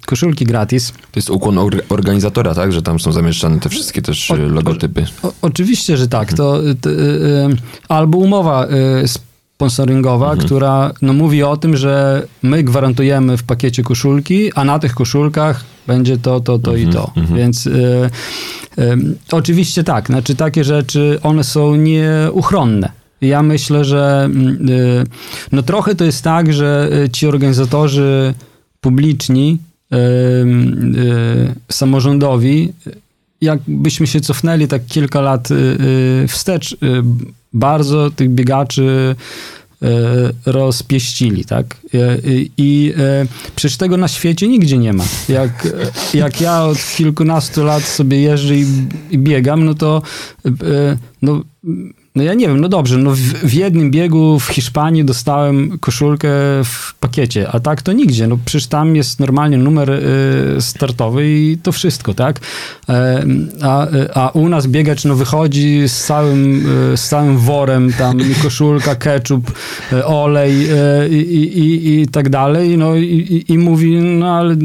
koszulki 0.07 0.45
gratis. 0.45 0.91
To 0.91 1.17
jest 1.17 1.31
ukłon 1.31 1.59
organizatora, 1.89 2.55
tak? 2.55 2.73
Że 2.73 2.83
tam 2.83 3.01
są 3.01 3.13
zamieszczane 3.13 3.61
te 3.61 3.69
wszystkie 3.69 4.03
też 4.03 4.31
o, 4.31 4.35
e, 4.35 4.39
logotypy. 4.39 5.05
O, 5.23 5.33
oczywiście, 5.43 5.97
że 5.97 6.09
tak. 6.09 6.33
To, 6.33 6.61
to 6.81 6.91
e, 6.91 6.95
albo 7.89 8.19
umowa 8.19 8.67
sponsoringowa, 9.57 10.31
mhm. 10.31 10.47
która 10.47 10.93
no, 11.03 11.13
mówi 11.13 11.43
o 11.43 11.57
tym, 11.57 11.77
że 11.77 12.23
my 12.43 12.63
gwarantujemy 12.63 13.37
w 13.37 13.43
pakiecie 13.43 13.83
koszulki, 13.83 14.53
a 14.55 14.65
na 14.65 14.79
tych 14.79 14.95
koszulkach 14.95 15.65
będzie 15.87 16.19
to, 16.19 16.41
to, 16.41 16.59
to 16.59 16.71
mhm. 16.71 16.91
i 16.91 16.93
to. 16.93 17.13
Mhm. 17.17 17.39
Więc 17.39 17.67
y, 17.67 18.11
y, 18.79 18.99
oczywiście 19.33 19.85
tak, 19.85 20.07
znaczy 20.07 20.35
takie 20.35 20.65
rzeczy, 20.65 21.19
one 21.23 21.45
są 21.45 21.77
nieuchronne. 21.77 22.91
Ja 23.21 23.43
myślę, 23.43 23.85
że 23.85 24.23
mm, 24.25 24.69
y, 24.69 25.05
no 25.53 25.63
trochę 25.63 25.95
to 25.95 26.05
jest 26.05 26.25
tak, 26.25 26.53
że 26.53 26.89
y, 27.05 27.11
ci 27.11 27.27
organizatorzy 27.27 28.35
publiczni, 28.81 29.59
y, 29.93 29.97
samorządowi, 31.73 32.73
jakbyśmy 33.41 34.07
się 34.07 34.21
cofnęli 34.21 34.69
tak 34.69 34.87
kilka 34.87 35.21
lat 35.21 35.49
wstecz, 36.29 36.77
bardzo 37.57 38.11
tych 38.11 38.31
biegaczy 38.31 39.17
rozpieścili, 40.47 41.45
tak? 41.45 41.77
I 42.57 42.95
przecież 43.57 43.77
tego 43.77 43.97
na 43.97 44.09
świecie 44.09 44.49
nigdzie 44.49 44.79
nie 44.79 44.93
ma. 44.93 45.05
Jak, 45.29 45.69
jak 46.15 46.41
ja 46.41 46.65
od 46.65 46.79
kilkunastu 46.97 47.65
lat 47.65 47.83
sobie 47.83 48.21
jeżdżę 48.21 48.57
i, 48.57 48.67
i 49.11 49.19
biegam, 49.19 49.65
no 49.65 49.75
to 49.75 50.03
no, 51.23 51.43
no 52.17 52.23
ja 52.23 52.35
nie 52.35 52.49
wiem, 52.49 52.61
no 52.61 52.69
dobrze, 52.69 52.99
no 52.99 53.11
w, 53.11 53.19
w, 53.19 53.55
jednym 53.55 53.91
biegu 53.91 54.41
w 54.41 54.47
Hiszpanii 54.47 55.05
dostałem 55.05 55.79
koszulkę 55.79 56.29
w 56.65 56.95
pakiecie, 57.01 57.49
a 57.53 57.61
tak 57.61 57.83
to 57.83 57.93
nigdzie. 57.93 58.27
No 58.27 58.39
przecież 58.45 58.67
tam 58.67 58.97
jest 58.97 59.21
normalnie 59.21 59.59
numer 59.59 59.91
y, 59.91 60.03
startowy 60.61 61.31
i 61.31 61.59
to 61.63 61.73
wszystko, 61.73 62.15
tak? 62.15 62.41
E, 62.89 63.25
a, 63.63 63.87
a 64.15 64.29
u 64.29 64.49
nas 64.49 64.67
biegacz 64.67 65.05
no 65.05 65.15
wychodzi 65.15 65.89
z 65.89 66.05
całym, 66.05 66.67
y, 66.93 66.97
z 66.97 67.09
całym 67.09 67.39
worem, 67.39 67.93
tam 67.93 68.21
i 68.21 68.35
koszulka, 68.43 68.95
ketchup, 68.95 69.53
y, 69.93 70.05
olej 70.05 70.71
y, 70.71 71.09
i, 71.09 71.59
i, 71.59 72.01
i 72.01 72.09
tak 72.09 72.29
dalej, 72.29 72.79
no 72.79 72.97
i, 72.97 73.45
i 73.49 73.59
mówi, 73.59 73.97
no 73.97 74.37
ale... 74.37 74.57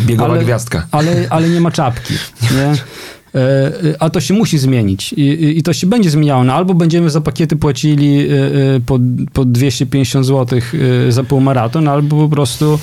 Biegowa 0.00 0.32
ale, 0.32 0.44
gwiazdka. 0.44 0.86
Ale, 0.90 1.26
ale 1.30 1.48
nie 1.48 1.60
ma 1.60 1.70
czapki, 1.70 2.14
nie? 2.42 2.74
E, 3.36 3.72
a 3.98 4.10
to 4.10 4.20
się 4.20 4.34
musi 4.34 4.58
zmienić 4.58 5.12
i, 5.12 5.58
i 5.58 5.62
to 5.62 5.72
się 5.72 5.86
będzie 5.86 6.10
zmieniało. 6.10 6.44
No, 6.44 6.52
albo 6.52 6.74
będziemy 6.74 7.10
za 7.10 7.20
pakiety 7.20 7.56
płacili 7.56 8.18
e, 8.18 8.32
e, 8.76 8.80
po, 8.86 8.98
po 9.32 9.44
250 9.44 10.26
zł 10.26 10.60
za 11.08 11.24
półmaraton, 11.24 11.88
albo 11.88 12.16
po 12.16 12.28
prostu 12.28 12.78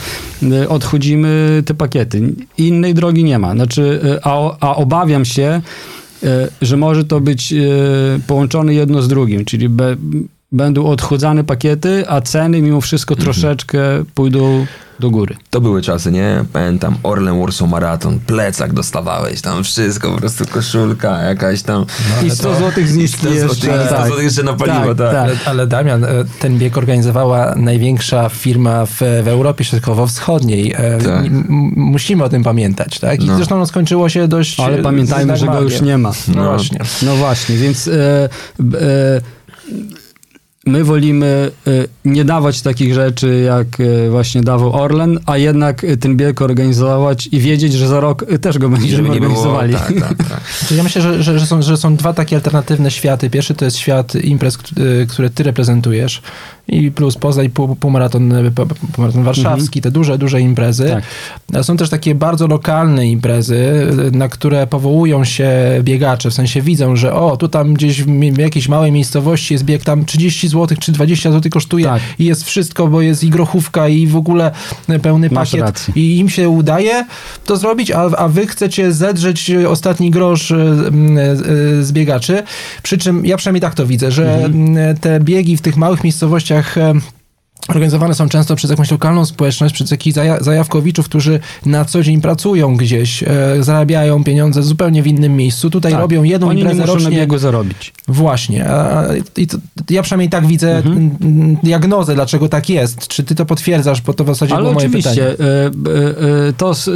odchodzimy 0.70 1.64
te 1.66 1.74
pakiety. 1.74 2.22
Innej 2.58 2.94
drogi 2.94 3.24
nie 3.24 3.40
ma. 3.40 3.54
Znaczy, 3.54 4.00
a, 4.24 4.58
a 4.60 4.76
obawiam 4.76 5.26
się, 5.26 5.62
że 6.62 6.78
może 6.78 7.06
to 7.06 7.22
być 7.22 7.54
połączone 8.28 8.74
jedno 8.74 9.02
z 9.02 9.08
drugim, 9.08 9.46
czyli 9.46 9.70
be, 9.70 9.96
będą 10.52 10.86
odchudzane 10.86 11.44
pakiety, 11.44 12.04
a 12.08 12.22
ceny 12.22 12.62
mimo 12.62 12.82
wszystko 12.82 13.14
mhm. 13.14 13.26
troszeczkę 13.26 13.80
pójdą 14.14 14.66
do 15.00 15.10
góry. 15.10 15.36
To 15.50 15.62
były 15.62 15.82
czasy, 15.82 16.12
nie? 16.12 16.46
Pamiętam, 16.54 16.96
Orlen 17.04 17.40
Warsaw 17.40 17.70
Marathon, 17.70 18.20
plecak 18.20 18.74
dostawałeś, 18.74 19.42
tam 19.42 19.64
wszystko, 19.64 20.12
po 20.12 20.18
prostu 20.18 20.46
koszulka, 20.46 21.18
jakaś 21.22 21.62
tam... 21.62 21.86
I 22.26 22.32
100 22.32 22.56
złotych 22.56 22.88
zniżki 22.88 23.18
100 23.18 23.30
jeszcze. 23.30 23.48
złotych, 23.48 23.88
100 23.88 24.06
złotych 24.08 24.24
jeszcze 24.24 24.44
na 24.44 24.54
paliwo, 24.54 24.96
tak. 24.96 25.16
Ale, 25.16 25.36
ale 25.46 25.68
Damian, 25.68 26.04
e, 26.04 26.08
ten 26.40 26.58
bieg 26.58 26.78
organizowała 26.78 27.56
największa 27.56 28.30
firma 28.30 28.86
w, 28.86 28.98
w 29.24 29.28
Europie 29.28 29.64
Środkowo-Wschodniej. 29.64 30.74
E, 30.78 30.98
Tak. 31.06 31.26
musimy 31.76 32.24
o 32.24 32.30
tym 32.30 32.44
pamiętać, 32.44 33.00
tak? 33.00 33.24
I 33.24 33.26
No. 33.26 33.36
zresztą 33.36 33.58
no, 33.58 33.66
skończyło 33.66 34.10
się 34.10 34.28
dość... 34.28 34.60
Ale 34.60 34.78
e, 34.78 34.82
pamiętajmy, 34.82 35.38
że 35.38 35.46
go 35.46 35.62
już 35.62 35.82
nie 35.82 35.98
ma. 35.98 36.12
No, 36.28 36.36
No. 36.36 36.50
właśnie. 36.50 36.80
No 37.02 37.16
właśnie, 37.16 37.56
więc 37.58 37.88
e, 37.88 38.30
e, 38.82 39.22
my 40.66 40.84
wolimy 40.84 41.52
e, 41.68 41.72
nie 42.06 42.26
dawać 42.26 42.62
takich 42.62 42.94
rzeczy, 42.94 43.44
jak 43.46 43.68
e, 43.80 44.10
właśnie 44.10 44.42
dawał 44.42 44.74
Orlen, 44.74 45.20
a 45.26 45.38
jednak 45.38 45.84
e, 45.84 45.98
ten 45.98 46.18
bieg 46.18 46.42
organizować 46.42 47.30
i 47.32 47.40
wiedzieć, 47.40 47.74
że 47.74 47.88
za 47.88 48.00
rok 48.00 48.26
też 48.42 48.58
go 48.58 48.70
będziemy 48.70 49.10
nie 49.10 49.20
było... 49.20 49.30
organizowali. 49.32 49.74
Tak, 49.74 49.94
tak, 50.00 50.30
tak. 50.30 50.42
Czyli 50.68 50.78
ja 50.78 50.84
myślę, 50.84 51.02
że, 51.02 51.24
że, 51.24 51.40
że, 51.40 51.46
są, 51.46 51.62
że 51.62 51.78
są 51.78 51.96
dwa 51.96 52.14
takie 52.14 52.36
alternatywne 52.36 52.92
światy. 52.92 53.30
Pierwszy 53.30 53.54
to 53.54 53.66
jest 53.66 53.78
świat 53.78 54.16
imprez, 54.16 54.58
kt- 54.58 54.76
które 55.08 55.30
ty 55.30 55.44
reprezentujesz 55.44 56.22
i 56.68 56.92
plus 56.92 57.16
Poznań, 57.16 57.50
pół, 57.50 57.76
półmaraton, 57.76 58.34
po- 58.56 58.66
półmaraton 58.66 59.24
warszawski, 59.24 59.82
te 59.82 59.92
duże, 59.92 60.18
duże 60.18 60.42
imprezy. 60.42 61.02
Tak. 61.52 61.66
Są 61.66 61.78
też 61.78 61.90
takie 61.90 62.16
bardzo 62.16 62.48
lokalne 62.48 63.08
imprezy, 63.08 63.56
y, 64.08 64.12
na 64.12 64.30
które 64.30 64.68
powołują 64.68 65.24
się 65.24 65.52
biegacze, 65.82 66.30
w 66.30 66.34
sensie 66.34 66.62
widzą, 66.62 66.96
że 66.96 67.14
o, 67.14 67.38
tu 67.38 67.48
tam 67.48 67.74
gdzieś 67.74 68.04
w, 68.04 68.38
jakiejś 68.38 68.68
małej 68.68 68.92
miejscowości 68.92 69.54
jest 69.54 69.64
bieg, 69.64 69.84
tam 69.84 70.06
30 70.06 70.48
zł 70.48 70.78
czy 70.80 70.92
20 70.92 71.32
zł 71.32 71.52
kosztuje 71.52 71.86
Tak. 71.86 72.02
i 72.20 72.26
jest 72.26 72.44
wszystko, 72.44 72.88
bo 72.88 73.02
jest 73.02 73.24
i 73.24 73.30
grochówka 73.30 73.88
i 73.88 74.08
w 74.08 74.16
ogóle 74.16 74.52
y, 74.90 75.00
pełny 75.00 75.30
Masz 75.32 75.52
pakiet 75.52 75.86
i 75.96 76.18
im 76.18 76.30
się 76.30 76.50
udaje 76.50 77.06
to 77.46 77.58
zrobić, 77.58 77.92
a, 77.92 78.02
a 78.02 78.28
wy 78.28 78.48
chcecie 78.48 78.92
zedrzeć 78.92 79.52
ostatni 79.70 80.12
grosz 80.12 80.54
z 81.82 81.92
biegaczy. 81.92 82.44
Przy 82.84 82.98
czym 82.98 83.26
ja 83.26 83.38
przynajmniej 83.38 83.62
tak 83.62 83.76
to 83.76 83.86
widzę, 83.86 84.12
że 84.12 84.50
y, 84.92 85.00
te 85.00 85.20
biegi 85.20 85.58
w 85.58 85.62
tych 85.62 85.78
małych 85.78 86.04
miejscowościach 86.04 86.53
y, 86.78 87.24
Organizowane 87.68 88.16
są 88.16 88.30
często 88.30 88.56
przez 88.56 88.72
jakąś 88.72 88.92
lokalną 88.92 89.26
społeczność, 89.26 89.74
przez 89.74 89.92
jakichś 89.92 90.16
zaja- 90.18 90.44
zajawkowiczów, 90.44 91.06
którzy 91.06 91.40
na 91.66 91.86
co 91.86 92.04
dzień 92.04 92.22
pracują 92.22 92.76
gdzieś, 92.78 93.24
e, 93.24 93.28
zarabiają 93.60 94.24
pieniądze 94.24 94.64
zupełnie 94.64 95.04
w 95.04 95.08
innym 95.08 95.36
miejscu. 95.36 95.70
Tutaj 95.70 95.92
Tak. 95.92 96.02
robią 96.02 96.24
jedną 96.24 96.48
Oni 96.48 96.56
nie 96.56 96.62
imprezę 96.62 96.82
muszą 96.82 96.94
na 96.94 97.00
rocznie. 97.04 97.18
biegu 97.20 97.38
zarobić. 97.38 97.94
Właśnie. 98.08 98.70
A, 98.70 99.04
i 99.38 99.48
to, 99.48 99.58
ja 99.90 100.02
przynajmniej 100.04 100.30
tak 100.30 100.48
widzę 100.48 100.78
Mhm. 100.78 101.58
diagnozę, 101.64 102.16
dlaczego 102.16 102.50
tak 102.50 102.70
jest. 102.70 103.08
Czy 103.08 103.24
ty 103.24 103.36
to 103.36 103.46
potwierdzasz, 103.46 104.02
bo 104.02 104.14
to 104.14 104.24
w 104.24 104.28
zasadzie 104.28 104.54
Ale 104.54 104.62
było 104.64 104.74
moje 104.74 104.90
pytanie. 104.90 105.22
oczywiście, 105.22 105.46
e, 105.46 105.66
e, 105.66 106.48
e, 106.50 106.54
to 106.58 106.72
e, 106.72 106.92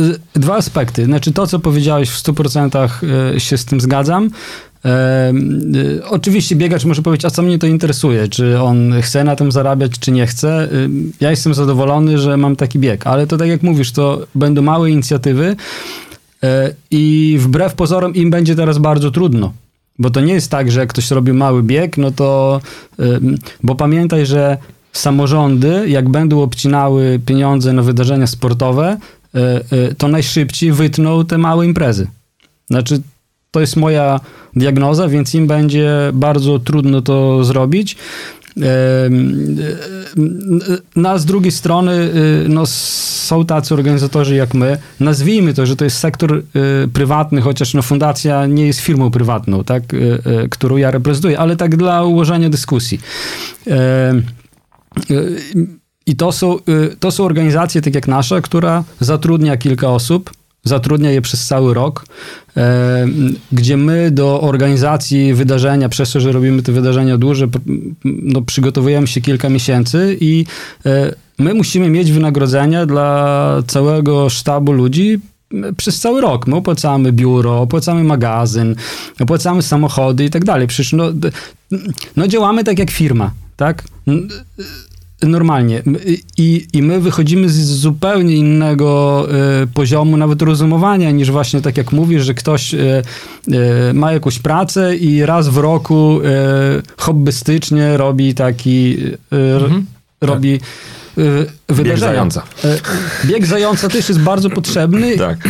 e, 0.00 0.04
e, 0.04 0.40
dwa 0.40 0.56
aspekty. 0.56 1.04
Znaczy 1.04 1.32
to, 1.32 1.46
co 1.46 1.58
powiedziałeś 1.58 2.10
w 2.10 2.18
100% 2.18 3.02
e, 3.36 3.40
się 3.40 3.58
z 3.58 3.64
tym 3.64 3.80
zgadzam. 3.80 4.30
E, 4.84 4.88
e, 4.88 5.32
oczywiście 6.10 6.56
biegacz 6.56 6.84
może 6.84 7.02
powiedzieć, 7.02 7.24
a 7.24 7.30
co 7.30 7.42
mnie 7.42 7.58
to 7.58 7.66
interesuje, 7.66 8.28
czy 8.28 8.60
on 8.60 8.94
chce 9.02 9.24
na 9.24 9.36
tym 9.36 9.52
zarabiać, 9.52 9.92
czy 10.00 10.12
nie 10.12 10.26
chce. 10.26 10.48
E, 10.62 10.68
ja 11.20 11.30
jestem 11.30 11.54
zadowolony, 11.54 12.18
że 12.18 12.36
mam 12.36 12.56
taki 12.56 12.78
bieg, 12.78 13.06
ale 13.06 13.26
to 13.26 13.36
tak 13.36 13.48
jak 13.48 13.62
mówisz, 13.62 13.92
to 13.92 14.26
będą 14.34 14.62
małe 14.62 14.90
inicjatywy 14.90 15.56
e, 16.42 16.74
i 16.90 17.36
wbrew 17.40 17.74
pozorom 17.74 18.14
im 18.14 18.30
będzie 18.30 18.56
teraz 18.56 18.78
bardzo 18.78 19.10
trudno. 19.10 19.52
Bo 19.98 20.10
to 20.10 20.20
nie 20.20 20.34
jest 20.34 20.50
tak, 20.50 20.70
że 20.70 20.80
jak 20.80 20.88
ktoś 20.88 21.10
robi 21.10 21.32
mały 21.32 21.62
bieg, 21.62 21.96
no 21.98 22.10
to. 22.10 22.60
Bo 23.62 23.74
pamiętaj, 23.74 24.26
że 24.26 24.58
samorządy, 24.92 25.88
jak 25.88 26.08
będą 26.08 26.42
obcinały 26.42 27.20
pieniądze 27.26 27.72
na 27.72 27.82
wydarzenia 27.82 28.26
sportowe, 28.26 28.98
y, 29.34 29.38
y, 29.90 29.94
to 29.94 30.08
najszybciej 30.08 30.72
wytną 30.72 31.24
te 31.24 31.38
małe 31.38 31.66
imprezy. 31.66 32.06
Znaczy, 32.70 33.02
to 33.50 33.60
jest 33.60 33.76
moja 33.76 34.20
diagnoza, 34.56 35.08
więc 35.08 35.34
im 35.34 35.46
będzie 35.46 35.90
bardzo 36.12 36.58
trudno 36.58 37.02
to 37.02 37.44
zrobić. 37.44 37.96
Y, 38.56 38.62
No, 40.96 41.08
a 41.10 41.18
z 41.18 41.24
drugiej 41.24 41.52
strony 41.52 41.92
y, 41.92 42.48
no, 42.48 42.66
są 42.66 43.44
tacy 43.44 43.74
organizatorzy 43.74 44.34
jak 44.34 44.54
my. 44.54 44.78
Nazwijmy 45.00 45.54
to, 45.54 45.66
że 45.66 45.76
to 45.76 45.84
jest 45.84 45.98
sektor 45.98 46.34
y, 46.34 46.42
prywatny, 46.92 47.40
chociaż 47.40 47.74
no, 47.74 47.82
fundacja 47.82 48.46
nie 48.46 48.66
jest 48.66 48.80
firmą 48.80 49.10
prywatną, 49.10 49.64
tak, 49.64 49.94
y, 49.94 50.48
którą 50.50 50.76
ja 50.76 50.90
reprezentuję, 50.90 51.38
ale 51.38 51.56
tak 51.56 51.76
dla 51.76 52.04
ułożenia 52.04 52.48
dyskusji. 52.48 53.00
I 56.06 56.16
to 56.16 56.32
są, 56.32 56.56
to 57.00 57.10
są 57.10 57.24
organizacje, 57.24 57.82
tak 57.82 57.94
jak 57.94 58.08
nasza, 58.08 58.40
która 58.40 58.84
zatrudnia 59.00 59.56
kilka 59.56 59.88
osób, 59.88 60.30
zatrudnia 60.64 61.10
je 61.10 61.22
przez 61.22 61.46
cały 61.46 61.74
rok, 61.74 62.04
e, 62.56 63.06
gdzie 63.52 63.76
my 63.76 64.10
do 64.10 64.40
organizacji 64.40 65.34
wydarzenia, 65.34 65.88
przez 65.88 66.12
to, 66.12 66.20
że 66.20 66.32
robimy 66.32 66.62
te 66.62 66.72
wydarzenia 66.72 67.18
duże, 67.18 67.48
no, 68.04 68.42
przygotowujemy 68.42 69.06
się 69.06 69.20
kilka 69.20 69.48
miesięcy 69.48 70.16
i 70.20 70.46
e, 70.86 71.14
my 71.38 71.54
musimy 71.54 71.90
mieć 71.90 72.12
wynagrodzenia 72.12 72.86
dla 72.86 73.62
całego 73.66 74.30
sztabu 74.30 74.72
ludzi 74.72 75.20
przez 75.76 76.00
cały 76.00 76.20
rok. 76.20 76.46
My 76.46 76.56
opłacamy 76.56 77.12
biuro, 77.12 77.60
opłacamy 77.60 78.04
magazyn, 78.04 78.74
opłacamy 79.20 79.62
samochody 79.62 80.24
i 80.24 80.30
tak 80.30 80.44
dalej. 80.44 80.66
Przecież 80.66 80.92
no, 80.92 81.04
no 82.16 82.28
działamy 82.28 82.64
tak 82.64 82.78
jak 82.78 82.90
firma, 82.90 83.30
tak? 83.56 83.84
Normalnie. 85.22 85.78
M- 85.86 85.96
I, 86.36 86.66
I 86.72 86.82
my 86.82 87.00
wychodzimy 87.00 87.48
z 87.48 87.56
zupełnie 87.66 88.36
innego 88.36 89.26
e, 89.62 89.66
poziomu, 89.74 90.16
nawet 90.16 90.42
rozumowania, 90.42 91.10
niż 91.10 91.30
właśnie 91.30 91.60
tak 91.60 91.76
jak 91.76 91.92
mówisz, 91.92 92.22
że 92.24 92.34
ktoś 92.34 92.74
e, 92.74 92.78
e, 93.88 93.92
ma 93.94 94.12
jakąś 94.12 94.38
pracę 94.38 94.96
i 94.96 95.26
raz 95.26 95.48
w 95.48 95.56
roku 95.56 96.20
e, 96.24 96.82
hobbystycznie 96.96 97.96
robi 97.96 98.34
taki, 98.34 98.96
r- 99.32 99.62
Mhm. 99.64 99.86
robi 100.20 100.60
e, 101.68 101.72
wydarzenia. 101.74 102.12
zająca. 102.12 102.42
E, 102.64 102.78
bieg 103.26 103.46
zająca 103.46 103.88
też 103.88 104.08
jest 104.08 104.20
bardzo 104.20 104.50
potrzebny 104.50 105.16
Tak. 105.18 105.48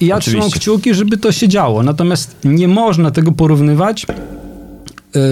i 0.00 0.06
ja 0.06 0.16
Oczywiście. 0.16 0.30
trzymam 0.30 0.50
kciuki, 0.60 0.94
żeby 0.94 1.16
to 1.16 1.32
się 1.32 1.48
działo. 1.48 1.82
Natomiast 1.82 2.36
nie 2.44 2.68
można 2.68 3.10
tego 3.10 3.32
porównywać 3.32 4.06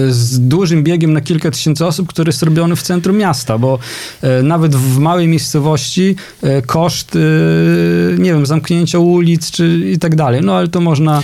z 0.09 0.39
dużym 0.39 0.83
biegiem 0.83 1.13
na 1.13 1.21
kilka 1.21 1.51
tysięcy 1.51 1.85
osób, 1.85 2.07
który 2.07 2.29
jest 2.29 2.43
robiony 2.43 2.75
w 2.75 2.81
centrum 2.81 3.17
miasta, 3.17 3.57
bo 3.57 3.79
e, 4.21 4.43
nawet 4.43 4.75
w 4.75 4.99
małej 4.99 5.27
miejscowości 5.27 6.15
e, 6.41 6.61
koszt, 6.61 7.15
e, 7.15 7.19
nie 8.17 8.33
wiem, 8.33 8.45
zamknięcia 8.45 8.99
ulic 8.99 9.51
czy 9.51 9.91
i 9.93 9.99
tak 9.99 10.15
dalej. 10.15 10.41
No 10.43 10.55
ale 10.55 10.67
to 10.67 10.81
można 10.81 11.23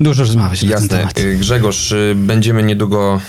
dużo 0.00 0.22
rozmawiać 0.22 0.62
na 0.62 0.68
ten 0.68 0.82
Jasne. 0.82 0.98
temat. 0.98 1.20
Grzegorz, 1.38 1.92
y, 1.92 2.14
będziemy 2.16 2.62
niedługo 2.62 3.20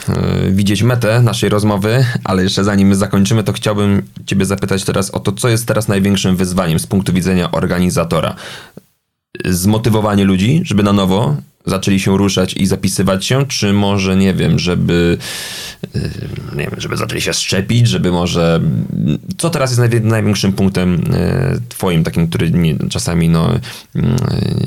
widzieć 0.52 0.84
metę 0.84 1.22
naszej 1.22 1.50
rozmowy, 1.50 2.06
ale 2.24 2.44
jeszcze 2.44 2.64
zanim 2.64 2.96
zakończymy, 2.96 3.44
to 3.44 3.54
chciałbym 3.54 4.04
Ciebie 4.26 4.46
zapytać 4.46 4.84
teraz 4.84 5.12
o 5.12 5.20
to, 5.20 5.32
co 5.32 5.50
jest 5.50 5.66
teraz 5.66 5.88
największym 5.88 6.36
wyzwaniem 6.36 6.80
z 6.80 6.88
punktu 6.88 7.14
widzenia 7.14 7.52
organizatora. 7.52 8.36
Zmotywowanie 9.46 10.24
ludzi, 10.24 10.62
żeby 10.64 10.84
na 10.84 10.94
nowo 10.94 11.36
zaczęli 11.68 12.00
się 12.00 12.18
ruszać 12.18 12.54
i 12.54 12.66
zapisywać 12.66 13.26
się, 13.26 13.46
czy 13.48 13.74
może, 13.74 14.16
nie 14.16 14.34
wiem, 14.34 14.60
żeby 14.60 15.18
y, 15.96 16.12
nie 16.56 16.64
wiem, 16.64 16.76
żeby 16.78 16.98
zaczęli 16.98 17.22
się 17.22 17.34
szczepić, 17.34 17.88
żeby 17.88 18.12
może... 18.12 18.62
Co 19.38 19.50
teraz 19.50 19.78
jest 19.78 20.04
największym 20.04 20.54
punktem 20.54 20.94
y, 20.94 21.62
twoim, 21.70 22.04
takim, 22.04 22.28
który 22.28 22.52
nie, 22.52 22.76
czasami 22.90 23.30
no, 23.30 23.56
y, 23.56 23.60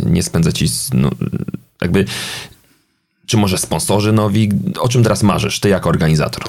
nie 0.06 0.22
spędza 0.22 0.52
ci 0.52 0.66
no, 0.94 1.10
jakby 1.80 2.04
czy 3.26 3.36
może 3.36 3.58
sponsorzy 3.58 4.12
nowi? 4.12 4.48
O 4.80 4.88
czym 4.88 5.02
teraz 5.02 5.22
marzysz, 5.22 5.60
ty 5.60 5.68
jako 5.68 5.88
organizator? 5.88 6.44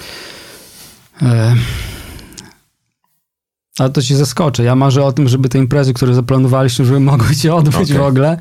Ale 3.81 3.89
to 3.89 4.01
ci 4.01 4.15
zaskoczę. 4.15 4.63
Ja 4.63 4.75
marzę 4.75 5.03
o 5.03 5.11
tym, 5.11 5.27
żeby 5.27 5.49
te 5.49 5.57
imprezy, 5.57 5.93
które 5.93 6.13
zaplanowaliśmy, 6.13 6.85
żeby 6.85 6.99
mogły 6.99 7.35
się 7.35 7.53
odbyć 7.53 7.75
Okej. 7.75 7.97
w 7.97 8.01
ogóle. 8.01 8.37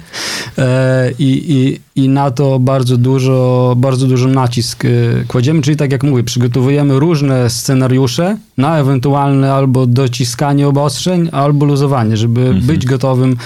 E, 0.59 1.11
I, 1.19 1.53
i, 1.53 1.81
I 2.03 2.09
na 2.09 2.31
to 2.31 2.59
bardzo 2.59 2.97
dużo, 2.97 3.75
bardzo 3.77 4.07
dużo 4.07 4.29
nacisk 4.29 4.85
e, 4.85 4.89
kładziemy. 5.29 5.63
Czyli 5.63 5.77
tak 5.77 5.93
jak 5.93 6.03
mówię, 6.03 6.23
przygotowujemy 6.25 6.99
różne 6.99 7.51
scenariusze 7.51 8.37
na 8.57 8.79
ewentualne 8.79 9.53
albo 9.55 9.87
dociskanie 9.87 10.69
obostrzeń, 10.69 11.29
albo 11.33 11.67
luzowanie, 11.67 12.17
żeby 12.17 12.55
być 12.55 12.87
gotowym 12.87 13.37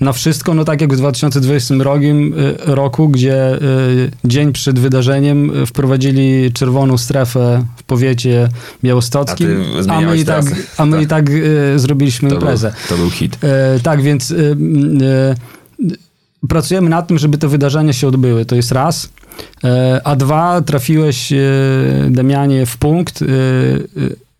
na 0.00 0.12
wszystko, 0.12 0.54
no 0.54 0.64
tak 0.64 0.80
jak 0.80 0.92
w 0.94 0.96
2020 0.96 1.74
rokiem, 1.78 2.34
e, 2.68 2.74
roku, 2.74 3.08
gdzie 3.08 3.36
e, 3.36 3.58
dzień 4.24 4.52
przed 4.52 4.78
wydarzeniem 4.78 5.62
e, 5.62 5.66
wprowadzili 5.66 6.52
czerwoną 6.52 6.98
strefę 6.98 7.64
w 7.76 7.82
powiecie 7.82 8.48
białostockim, 8.84 9.64
A 9.88 9.92
a, 9.92 10.00
my 10.00 10.16
i 10.18 10.24
tak, 10.24 10.44
a 10.76 10.86
my 10.86 10.92
Tak. 10.96 11.02
i 11.04 11.06
tak 11.06 11.30
zrobiliśmy 11.76 12.28
To 12.28 12.34
był, 12.34 12.42
imprezę. 12.42 12.72
to 12.88 12.96
był 12.96 13.10
hit. 13.10 13.38
Tak, 13.82 14.02
więc 14.02 14.34
pracujemy 16.48 16.90
nad 16.90 17.06
tym, 17.08 17.18
żeby 17.18 17.38
te 17.38 17.48
wydarzenia 17.48 17.92
się 17.92 18.08
odbyły. 18.08 18.44
To 18.44 18.56
jest 18.56 18.72
raz. 18.72 19.08
A 20.04 20.16
dwa, 20.16 20.60
trafiłeś, 20.60 21.32
Damianie, 22.10 22.66
w 22.66 22.76
punkt. 22.76 23.24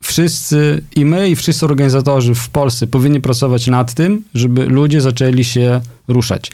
Wszyscy 0.03 0.82
i 0.96 1.05
my, 1.05 1.30
i 1.30 1.36
wszyscy 1.36 1.66
organizatorzy 1.66 2.34
w 2.34 2.48
Polsce 2.48 2.86
powinni 2.86 3.20
pracować 3.20 3.66
nad 3.66 3.94
tym, 3.94 4.22
żeby 4.34 4.66
ludzie 4.66 5.00
zaczęli 5.00 5.44
się 5.44 5.80
ruszać. 6.09 6.50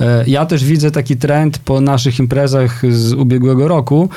E, 0.00 0.24
ja 0.26 0.46
też 0.46 0.64
widzę 0.64 0.90
taki 0.90 1.16
trend 1.16 1.58
po 1.58 1.80
naszych 1.80 2.18
imprezach 2.18 2.82
z 2.90 3.12
ubiegłego 3.12 3.68
roku. 3.68 4.08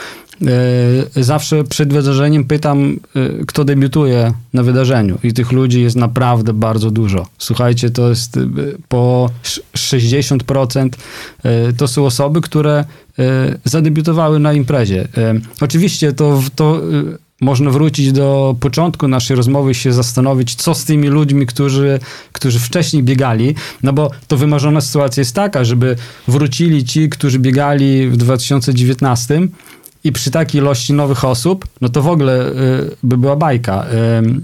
E, 1.15 1.23
zawsze 1.23 1.63
przed 1.63 1.93
wydarzeniem 1.93 2.43
pytam, 2.43 2.99
e, 3.15 3.45
kto 3.45 3.63
debiutuje 3.63 4.33
na 4.53 4.63
wydarzeniu 4.63 5.17
i 5.23 5.33
tych 5.33 5.51
ludzi 5.51 5.81
jest 5.81 5.95
naprawdę 5.95 6.53
bardzo 6.53 6.91
dużo. 6.91 7.27
Słuchajcie, 7.37 7.89
to 7.89 8.09
jest 8.09 8.39
po 8.87 9.29
60% 9.73 10.89
to 11.77 11.87
są 11.87 12.05
osoby, 12.05 12.41
które 12.41 12.85
zadebiutowały 13.65 14.39
na 14.39 14.53
imprezie. 14.53 15.07
Oczywiście 15.61 16.13
to, 16.13 16.41
to 16.55 16.81
można 17.43 17.71
wrócić 17.71 18.11
do 18.11 18.55
początku 18.59 19.07
naszej 19.07 19.37
rozmowy 19.37 19.71
i 19.71 19.75
się 19.75 19.93
zastanowić, 19.93 20.55
co 20.55 20.75
z 20.75 20.85
tymi 20.85 21.07
ludźmi, 21.07 21.45
którzy, 21.45 21.99
którzy 22.31 22.59
wcześniej 22.59 23.03
biegali, 23.03 23.55
no 23.83 23.93
bo 23.93 24.11
to 24.27 24.37
wymarzona 24.37 24.81
sytuacja 24.81 25.21
jest 25.21 25.35
taka, 25.35 25.63
żeby 25.63 25.95
wrócili 26.27 26.85
ci, 26.85 27.09
którzy 27.09 27.39
biegali 27.39 28.09
w 28.09 28.17
2019 28.17 29.47
i 30.03 30.11
przy 30.11 30.31
takiej 30.31 30.61
ilości 30.61 30.93
nowych 30.93 31.25
osób, 31.25 31.67
no 31.81 31.89
to 31.89 32.01
w 32.01 32.07
ogóle 32.07 32.49
y, 32.49 32.53
by 33.03 33.17
była 33.17 33.35
bajka. 33.35 33.85
Y, 33.85 33.87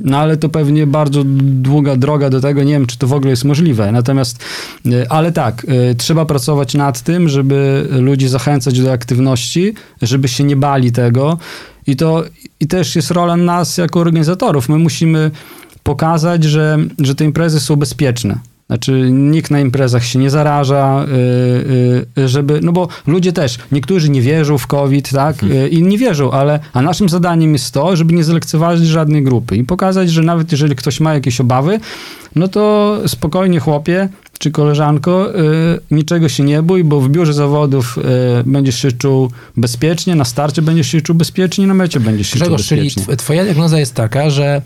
no 0.01 0.17
ale 0.17 0.37
to 0.37 0.49
pewnie 0.49 0.87
bardzo 0.87 1.21
długa 1.25 1.95
droga 1.95 2.29
do 2.29 2.41
tego, 2.41 2.63
nie 2.63 2.73
wiem, 2.73 2.85
czy 2.85 2.97
to 2.97 3.07
w 3.07 3.13
ogóle 3.13 3.29
jest 3.29 3.45
możliwe. 3.45 3.91
Natomiast, 3.91 4.43
y, 4.85 5.09
ale 5.09 5.31
tak, 5.31 5.65
y, 5.91 5.95
trzeba 5.95 6.25
pracować 6.25 6.73
nad 6.73 7.01
tym, 7.01 7.29
żeby 7.29 7.87
ludzi 7.91 8.27
zachęcać 8.27 8.81
do 8.81 8.91
aktywności, 8.91 9.73
żeby 10.01 10.27
się 10.27 10.43
nie 10.43 10.55
bali 10.55 10.91
tego, 10.91 11.37
i 11.89 11.95
to 11.95 12.23
i 12.59 12.67
też 12.67 12.95
jest 12.95 13.11
rola 13.11 13.37
nas 13.37 13.77
jako 13.77 13.99
organizatorów. 13.99 14.69
My 14.69 14.77
musimy 14.77 15.31
pokazać, 15.83 16.43
że, 16.43 16.77
że 16.99 17.15
te 17.15 17.25
imprezy 17.25 17.59
są 17.59 17.75
bezpieczne. 17.75 18.39
Znaczy, 18.69 19.09
nikt 19.11 19.51
na 19.51 19.59
imprezach 19.59 20.05
się 20.05 20.19
nie 20.19 20.29
zaraża, 20.29 21.05
yy, 21.07 22.05
yy, 22.15 22.27
żeby, 22.27 22.59
no 22.63 22.71
bo 22.71 22.87
ludzie 23.07 23.33
też, 23.33 23.57
niektórzy 23.71 24.09
nie 24.09 24.21
wierzą 24.21 24.57
w 24.57 24.67
COVID, 24.67 25.09
tak, 25.09 25.43
yy, 25.43 25.69
i 25.69 25.83
nie 25.83 25.97
wierzą, 25.97 26.31
ale, 26.31 26.59
a 26.73 26.81
naszym 26.81 27.09
zadaniem 27.09 27.53
jest 27.53 27.73
to, 27.73 27.95
żeby 27.95 28.13
nie 28.13 28.23
zlekceważyć 28.23 28.87
żadnej 28.87 29.23
grupy 29.23 29.57
i 29.57 29.63
pokazać, 29.63 30.11
że 30.11 30.21
nawet 30.21 30.51
jeżeli 30.51 30.75
ktoś 30.75 30.99
ma 30.99 31.13
jakieś 31.13 31.41
obawy, 31.41 31.79
no 32.35 32.47
to 32.47 32.97
spokojnie 33.07 33.59
chłopie, 33.59 34.09
czy 34.39 34.51
koleżanko, 34.51 35.39
y, 35.39 35.79
niczego 35.91 36.29
się 36.29 36.43
nie 36.43 36.61
bój, 36.61 36.83
bo 36.83 37.01
w 37.01 37.09
biurze 37.09 37.33
zawodów 37.33 37.97
y, 37.97 38.01
będziesz 38.45 38.81
się 38.81 38.91
czuł 38.91 39.31
bezpiecznie, 39.57 40.15
na 40.15 40.25
starcie 40.25 40.61
będziesz 40.61 40.87
się 40.87 41.01
czuł 41.01 41.15
bezpiecznie, 41.15 41.67
na 41.67 41.73
mecie 41.73 41.99
będziesz 41.99 42.27
się 42.27 42.35
Grzegorz, 42.35 42.67
czuł 42.67 42.77
bezpiecznie. 42.77 43.05
Czyli 43.05 43.17
twoja 43.17 43.43
diagnoza 43.43 43.79
jest 43.79 43.93
taka, 43.93 44.29
że 44.29 44.61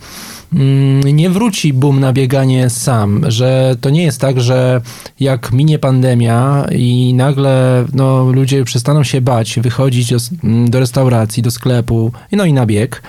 Mm, 0.53 1.16
nie 1.16 1.30
wróci 1.30 1.74
boom 1.74 1.99
na 1.99 2.14
bieganie 2.14 2.70
sam, 2.70 3.32
że 3.32 3.76
to 3.82 3.89
nie 3.89 4.03
jest 4.03 4.22
tak, 4.22 4.41
że 4.41 4.82
jak 5.20 5.51
minie 5.51 5.80
pandemia 5.80 6.68
i 6.72 7.14
nagle 7.14 7.86
no, 7.93 8.32
ludzie 8.32 8.64
przestaną 8.64 9.03
się 9.03 9.22
bać, 9.22 9.59
wychodzić 9.59 10.09
do, 10.09 10.18
mm, 10.43 10.70
do 10.70 10.80
restauracji, 10.80 11.43
do 11.43 11.51
sklepu, 11.51 12.11
no 12.32 12.45
i 12.45 12.53
na 12.53 12.66
bieg, 12.66 13.01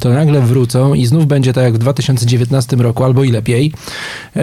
to 0.00 0.08
nagle 0.08 0.40
wrócą 0.40 0.94
i 0.94 1.06
znów 1.06 1.26
będzie 1.26 1.52
tak 1.52 1.64
jak 1.64 1.74
w 1.74 1.78
2019 1.78 2.76
roku, 2.76 3.04
albo 3.04 3.24
i 3.24 3.30
lepiej, 3.30 3.72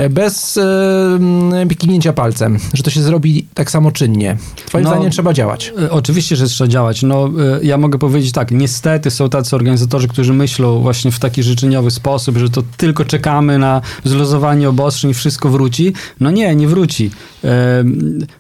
bez 0.10 0.58
e, 0.58 1.76
kiwnięcia 1.78 2.14
palcem, 2.14 2.58
że 2.74 2.84
to 2.84 2.90
się 2.90 3.02
zrobi 3.02 3.48
tak 3.54 3.72
samoczynnie. 3.72 4.38
Twoim 4.66 4.84
no, 4.84 4.90
zdaniem 4.90 5.12
trzeba 5.12 5.34
działać. 5.34 5.74
E, 5.82 5.92
oczywiście, 5.92 6.36
że 6.36 6.48
trzeba 6.48 6.68
działać. 6.68 7.04
No, 7.04 7.30
ja 7.64 7.78
mogę 7.78 8.00
powiedzieć 8.00 8.32
tak, 8.32 8.52
niestety 8.52 9.12
są 9.12 9.30
tacy 9.30 9.56
organizatorzy, 9.56 10.08
którzy 10.08 10.34
myślą 10.34 10.80
właśnie 10.80 11.12
w 11.12 11.20
taki 11.20 11.44
życzeniowy 11.44 11.92
sposób, 11.92 12.38
że 12.38 12.50
to 12.50 12.64
tylko 12.78 13.06
czekamy 13.06 13.58
na 13.58 13.82
zluzowanie 14.04 14.70
obostrzeń 14.70 15.12
i 15.12 15.14
wszystko 15.14 15.50
wróci. 15.50 15.94
No 16.20 16.32
nie, 16.32 16.56
nie 16.56 16.68
wróci. 16.68 17.12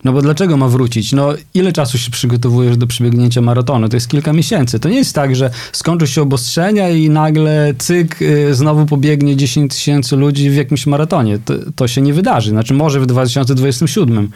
No 0.03 0.13
bo 0.13 0.21
dlaczego 0.21 0.57
ma 0.57 0.67
wrócić? 0.67 1.13
No 1.13 1.33
ile 1.53 1.73
czasu 1.73 1.97
się 1.97 2.11
przygotowujesz 2.11 2.77
do 2.77 2.87
przebiegnięcia 2.87 3.41
maratonu? 3.41 3.89
To 3.89 3.97
jest 3.97 4.07
kilka 4.07 4.33
miesięcy. 4.33 4.79
To 4.79 4.89
nie 4.89 4.97
jest 4.97 5.15
tak, 5.15 5.35
że 5.35 5.49
skończą 5.71 6.05
się 6.05 6.21
obostrzenia 6.21 6.89
i 6.89 7.09
nagle 7.09 7.73
cyk, 7.77 8.19
znowu 8.51 8.85
pobiegnie 8.85 9.35
10 9.35 9.71
tysięcy 9.71 10.15
ludzi 10.15 10.49
w 10.49 10.55
jakimś 10.55 10.87
maratonie. 10.87 11.06
To, 11.45 11.53
to 11.75 11.87
się 11.87 12.01
nie 12.01 12.13
wydarzy. 12.13 12.49
Znaczy 12.49 12.73
może 12.73 12.99
w 12.99 13.05
2027. 13.05 14.29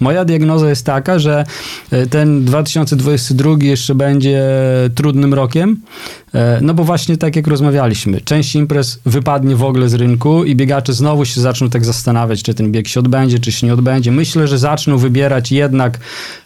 Moja 0.00 0.24
diagnoza 0.24 0.68
jest 0.68 0.86
taka, 0.86 1.18
że 1.18 1.44
y, 1.92 2.06
ten 2.06 2.44
2022 2.44 3.56
jeszcze 3.60 3.94
będzie 3.94 4.42
trudnym 4.94 5.34
rokiem, 5.34 5.80
E, 6.27 6.27
no 6.62 6.74
bo 6.74 6.84
właśnie 6.84 7.16
tak 7.16 7.36
jak 7.36 7.46
rozmawialiśmy, 7.46 8.20
część 8.20 8.54
imprez 8.54 9.00
wypadnie 9.06 9.56
w 9.56 9.64
ogóle 9.64 9.88
z 9.88 9.94
rynku 9.94 10.44
i 10.44 10.56
biegacze 10.56 10.92
znowu 10.92 11.24
się 11.24 11.40
zaczną 11.40 11.70
tak 11.70 11.84
zastanawiać, 11.84 12.42
czy 12.42 12.54
ten 12.54 12.72
bieg 12.72 12.88
się 12.88 13.00
odbędzie, 13.00 13.38
czy 13.38 13.52
się 13.52 13.66
nie 13.66 13.74
odbędzie. 13.74 14.12
Myślę, 14.12 14.48
że 14.48 14.58
zaczną 14.58 14.98
wybierać 14.98 15.52
jednak 15.52 15.98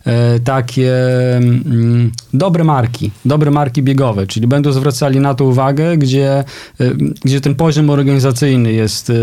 e, 0.05 0.41
takie 0.41 0.93
mm, 1.37 2.13
dobre 2.35 2.65
marki, 2.65 3.11
dobre 3.25 3.51
marki 3.51 3.83
biegowe, 3.83 4.27
czyli 4.27 4.47
będą 4.47 4.73
zwracali 4.73 5.21
na 5.21 5.35
to 5.35 5.45
uwagę, 5.45 5.97
gdzie, 5.97 6.45
e, 6.81 6.95
gdzie 7.25 7.41
ten 7.41 7.55
poziom 7.55 7.91
organizacyjny 7.91 8.73
jest 8.73 9.11
e, 9.11 9.15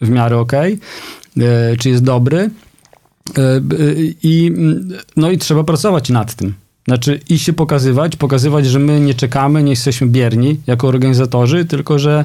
w 0.00 0.08
miarę 0.08 0.38
ok, 0.38 0.52
e, 0.52 0.76
czy 1.78 1.88
jest 1.88 2.04
dobry. 2.04 2.38
E, 2.38 3.60
I, 4.22 4.52
no 5.16 5.30
i 5.30 5.38
trzeba 5.38 5.64
pracować 5.64 6.08
nad 6.08 6.34
tym. 6.34 6.54
Znaczy 6.88 7.20
i 7.28 7.38
się 7.38 7.52
pokazywać, 7.52 8.16
pokazywać, 8.16 8.66
że 8.66 8.78
my 8.78 9.00
nie 9.00 9.14
czekamy, 9.14 9.62
nie 9.62 9.70
jesteśmy 9.70 10.06
bierni 10.06 10.60
jako 10.66 10.88
organizatorzy, 10.88 11.64
tylko 11.64 11.98
że, 11.98 12.24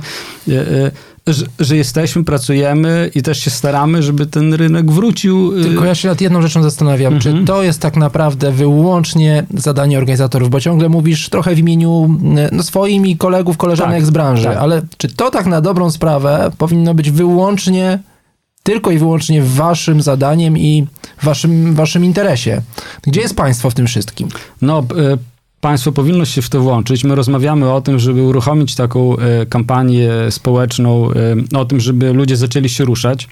e, 0.50 0.52
e, 0.52 0.92
że, 1.28 1.46
że, 1.60 1.78
jesteśmy, 1.78 2.24
pracujemy 2.24 3.12
i 3.16 3.22
też 3.22 3.40
się 3.40 3.50
staramy, 3.50 4.04
żeby 4.04 4.26
ten 4.26 4.54
rynek 4.54 4.92
wrócił. 4.92 5.60
E, 5.60 5.64
tylko 5.64 5.86
ja 5.86 5.96
się 5.96 6.10
nad 6.10 6.22
jedną 6.22 6.42
rzeczą 6.42 6.64
zastanawiam, 6.64 7.20
czy 7.20 7.30
mhm. 7.30 7.46
to 7.46 7.64
jest 7.64 7.80
tak 7.80 7.98
naprawdę 7.98 8.52
wyłącznie 8.52 9.46
zadanie 9.54 9.98
organizatorów, 9.98 10.50
bo 10.50 10.60
ciągle 10.60 10.90
mówisz 10.90 11.30
trochę 11.30 11.56
w 11.56 11.60
imieniu 11.60 12.18
no, 12.52 12.64
swoim 12.64 13.08
i 13.08 13.18
kolegów, 13.18 13.58
koleżanek 13.58 13.98
tak, 13.98 14.06
z 14.06 14.10
branży, 14.10 14.44
tak. 14.44 14.58
ale 14.58 14.82
czy 14.98 15.10
to 15.10 15.32
tak 15.32 15.46
na 15.46 15.62
dobrą 15.62 15.92
sprawę 15.92 16.52
powinno 16.58 16.94
być 16.94 17.12
wyłącznie 17.12 18.00
tylko 18.64 18.92
i 18.92 18.98
wyłącznie 18.98 19.42
waszym 19.42 20.02
zadaniem 20.02 20.58
i 20.58 20.88
waszym, 21.24 21.76
waszym 21.76 22.06
interesie. 22.06 22.62
Gdzie 23.02 23.22
jest 23.22 23.36
państwo 23.36 23.70
w 23.70 23.74
tym 23.74 23.88
wszystkim? 23.88 24.28
No, 24.62 24.80
e, 24.80 25.18
państwo 25.62 25.92
powinno 25.92 26.26
się 26.26 26.42
w 26.42 26.50
to 26.50 26.62
włączyć. 26.62 27.04
My 27.04 27.16
rozmawiamy 27.16 27.72
o 27.72 27.82
tym, 27.82 28.00
żeby 28.00 28.24
uruchomić 28.24 28.76
taką 28.76 29.18
e, 29.18 29.46
kampanię 29.46 30.12
społeczną, 30.30 31.10
e, 31.54 31.58
o 31.58 31.66
tym, 31.66 31.80
żeby 31.80 32.14
ludzie 32.14 32.38
zaczęli 32.38 32.70
się 32.70 32.86
ruszać. 32.86 33.30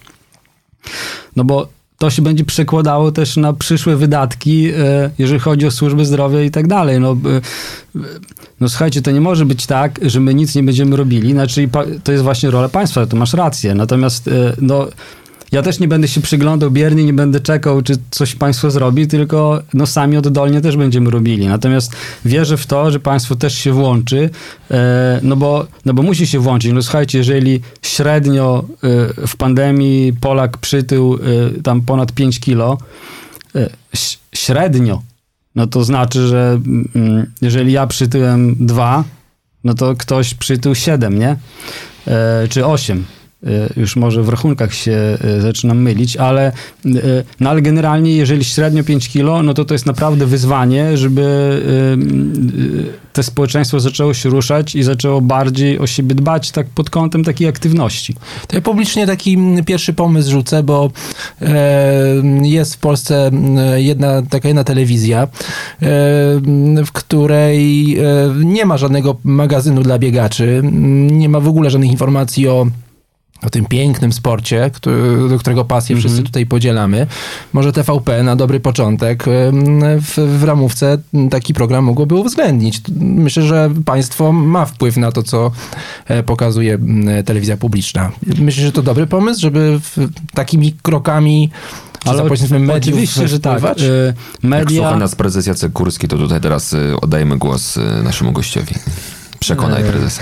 No 1.36 1.44
bo 1.44 1.68
to 2.02 2.10
się 2.10 2.22
będzie 2.22 2.45
przekładało 2.45 3.12
też 3.12 3.38
na 3.38 3.54
przyszłe 3.54 3.95
wydatki, 3.95 4.72
jeżeli 5.20 5.39
chodzi 5.39 5.66
o 5.66 5.72
służbę 5.72 6.06
zdrowia 6.06 6.41
i 6.41 6.52
tak 6.52 6.68
dalej. 6.68 6.99
No, 6.99 7.18
no 8.60 8.70
słuchajcie, 8.70 9.02
to 9.02 9.12
nie 9.12 9.22
może 9.22 9.45
być 9.45 9.66
tak, 9.66 9.99
że 10.02 10.20
my 10.20 10.34
nic 10.34 10.56
nie 10.56 10.64
będziemy 10.64 10.95
robili. 10.95 11.32
Znaczy, 11.32 11.70
to 12.04 12.12
jest 12.12 12.24
właśnie 12.24 12.52
rola 12.52 12.70
państwa, 12.70 13.06
to 13.06 13.18
masz 13.18 13.34
rację. 13.34 13.76
Natomiast 13.76 14.30
no, 14.62 14.88
ja 15.52 15.62
też 15.62 15.80
nie 15.80 15.88
będę 15.88 16.08
się 16.08 16.22
przyglądał 16.22 16.72
biernie, 16.72 17.04
nie 17.04 17.14
będę 17.14 17.39
czekał, 17.39 17.82
czy 17.82 17.93
coś 18.12 18.36
państwo 18.36 18.72
zrobi, 18.72 19.08
tylko 19.08 19.64
no 19.74 19.86
sami 19.86 20.18
oddolnie 20.18 20.62
też 20.62 20.78
będziemy 20.78 21.10
robili. 21.10 21.47
Natomiast 21.47 21.95
wierzę 22.26 22.58
w 22.58 22.66
to, 22.66 22.91
że 22.91 22.99
państwo 22.99 23.36
też 23.36 23.58
się 23.58 23.72
włączy, 23.72 24.30
e, 24.72 25.20
no, 25.24 25.36
bo, 25.36 25.68
no 25.86 25.93
bo 25.93 26.04
musi 26.04 26.28
się 26.28 26.39
włączyć. 26.39 26.72
No 26.74 26.82
słuchajcie, 26.82 27.18
jeżeli 27.18 27.62
średnio 27.82 28.66
e, 29.24 29.28
w 29.28 29.36
pandemii 29.36 30.14
Polak 30.14 30.58
przytył 30.58 31.20
e, 31.58 31.62
tam 31.62 31.82
ponad 31.82 32.12
5 32.12 32.39
kilo, 32.39 32.78
średnio, 34.36 35.02
no 35.56 35.68
to 35.68 35.84
znaczy, 35.84 36.28
że 36.28 36.60
mm, 36.95 37.32
jeżeli 37.41 37.72
ja 37.72 37.88
przytyłem 37.88 38.56
2, 38.60 39.04
no 39.64 39.74
to 39.74 39.95
ktoś 39.95 40.34
przytył 40.34 40.76
7, 40.76 41.20
nie? 41.20 41.36
Czy 42.49 42.66
8. 42.66 43.06
Y, 43.48 43.80
już 43.80 43.96
może 43.96 44.24
w 44.24 44.30
rachunkach 44.30 44.74
się 44.74 45.18
y, 45.38 45.42
zaczynam 45.42 45.82
mylić, 45.82 46.18
ale, 46.18 46.52
y, 46.86 47.24
no 47.39 47.50
ale 47.50 47.62
generalnie 47.62 48.16
jeżeli 48.16 48.44
średnio 48.44 48.84
5 48.84 49.10
kilo, 49.10 49.44
no 49.44 49.54
to 49.54 49.66
to 49.66 49.74
jest 49.74 49.86
naprawdę 49.86 50.26
wyzwanie, 50.26 50.98
żeby 50.98 51.32
te 53.14 53.24
społeczeństwo 53.24 53.80
zaczęło 53.80 54.14
się 54.14 54.30
ruszać 54.30 54.76
i 54.76 54.84
zaczęło 54.84 55.22
bardziej 55.22 55.80
o 55.80 55.88
siebie 55.88 56.16
dbać 56.16 56.52
tak 56.52 56.68
pod 56.68 56.89
kątem 56.89 57.24
takiej 57.24 57.48
aktywności. 57.48 58.16
To 58.48 58.56
ja 58.56 58.62
publicznie 58.62 59.08
taki 59.08 59.38
pierwszy 59.66 59.94
pomysł 59.94 60.32
rzucę, 60.32 60.64
bo 60.64 60.92
jest 62.42 62.76
w 62.76 62.78
Polsce 62.78 63.32
jedna, 63.76 64.22
taka 64.22 64.48
jedna 64.48 64.64
telewizja, 64.64 65.28
w 66.86 66.92
której 66.94 67.98
nie 68.44 68.66
ma 68.66 68.78
żadnego 68.78 69.18
magazynu 69.24 69.84
dla 69.84 70.00
biegaczy, 70.00 70.62
nie 71.12 71.30
ma 71.30 71.39
w 71.39 71.48
ogóle 71.48 71.70
żadnych 71.70 71.92
informacji 71.92 72.48
o 72.48 72.68
o 73.44 73.50
tym 73.50 73.66
pięknym 73.66 74.14
sporcie, 74.14 74.72
który, 74.74 75.30
do 75.30 75.39
którego 75.39 75.66
pasję 75.66 75.96
Mhm. 75.96 76.00
wszyscy 76.10 76.24
tutaj 76.26 76.46
podzielamy, 76.46 77.08
może 77.54 77.72
TVP 77.74 78.24
na 78.24 78.36
dobry 78.36 78.60
początek 78.60 79.24
w, 80.02 80.38
w 80.39 80.44
ramówce 80.44 80.98
taki 81.32 81.54
program 81.54 81.84
mogłoby 81.84 82.16
uwzględnić. 82.16 82.82
Myślę, 83.00 83.44
że 83.44 83.70
państwo 83.86 84.32
ma 84.32 84.66
wpływ 84.66 84.98
na 84.98 85.12
to, 85.12 85.24
co 85.24 85.52
e, 86.08 86.24
pokazuje 86.24 86.78
telewizja 87.26 87.58
publiczna. 87.58 88.12
Myślę, 88.39 88.64
że 88.64 88.72
to 88.72 88.82
dobry 88.82 89.08
pomysł, 89.08 89.42
żeby 89.42 89.80
w, 89.80 90.08
takimi 90.34 90.74
krokami 90.82 91.50
czy 92.04 92.10
za 92.10 92.14
pośrednictwem 92.24 92.66
mediów 92.66 92.94
oczywiście, 92.96 93.28
że 93.28 93.39
tak. 93.39 93.58
wpływać? 93.58 93.82
Y, 93.82 94.14
Jak 94.34 94.44
Media... 94.44 94.82
słucha 94.82 94.98
nas 94.98 95.16
prezes 95.16 95.48
Jacek 95.48 95.72
Kurski, 95.74 96.08
to 96.08 96.18
tutaj 96.18 96.42
teraz 96.42 96.74
y, 96.74 96.94
oddajemy 97.02 97.38
głos 97.38 97.78
y, 97.78 97.82
naszemu 98.04 98.32
gościowi. 98.32 98.76
Przekonaj 99.39 99.84
prezesa. 99.84 100.22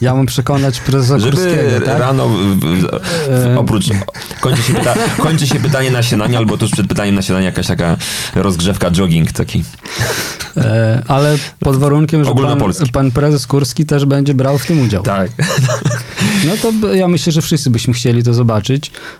Ja 0.00 0.14
mam 0.14 0.26
przekonać 0.26 0.80
prezesa 0.80 1.18
Żeby 1.18 1.36
Kurskiego, 1.36 1.86
tak? 1.86 1.98
rano, 1.98 2.28
w, 2.28 2.60
w, 2.60 2.86
w, 3.28 3.58
oprócz, 3.58 3.84
kończy 4.40 4.62
się, 4.62 4.74
pyta, 4.74 4.94
kończy 5.22 5.46
się 5.46 5.54
pytanie 5.54 5.90
na 5.90 6.02
śniadanie, 6.02 6.38
albo 6.38 6.58
tuż 6.58 6.70
przed 6.70 6.86
pytaniem 6.86 7.14
na 7.14 7.22
śniadanie 7.22 7.46
jakaś 7.46 7.66
taka 7.66 7.96
rozgrzewka, 8.34 8.90
jogging 8.90 9.32
taki. 9.32 9.64
E, 10.56 11.02
ale 11.08 11.38
pod 11.58 11.76
warunkiem, 11.76 12.24
że 12.24 12.34
pan, 12.34 12.72
pan 12.92 13.10
prezes 13.10 13.46
Kurski 13.46 13.86
też 13.86 14.04
będzie 14.04 14.34
brał 14.34 14.58
w 14.58 14.66
tym 14.66 14.80
udział. 14.80 15.02
Tak. 15.02 15.30
No 16.46 16.52
to 16.62 16.94
ja 16.94 17.08
myślę, 17.08 17.32
że 17.32 17.42
wszyscy 17.42 17.70
byśmy 17.70 17.94
chcieli 17.94 18.22
to 18.22 18.34
zobaczyć 18.34 18.90
e, 18.90 19.19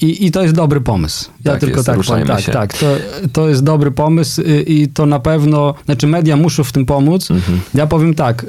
i, 0.00 0.26
i 0.26 0.30
to 0.30 0.42
jest 0.42 0.54
dobry 0.54 0.80
pomysł. 0.80 1.30
Ja 1.44 1.52
Tak 1.52 1.60
tylko 1.60 1.76
jest, 1.76 1.86
tak 1.86 2.00
powiem. 2.00 2.26
Tak, 2.26 2.40
się. 2.40 2.52
tak. 2.52 2.78
To, 2.78 2.86
to 3.32 3.48
jest 3.48 3.64
dobry 3.64 3.90
pomysł 3.90 4.42
i, 4.66 4.88
to 4.94 5.06
na 5.06 5.20
pewno, 5.20 5.74
znaczy 5.84 6.06
media 6.06 6.36
muszą 6.36 6.64
w 6.64 6.72
tym 6.72 6.86
pomóc. 6.86 7.30
Mhm. 7.30 7.60
Ja 7.74 7.86
powiem 7.86 8.14
tak, 8.14 8.46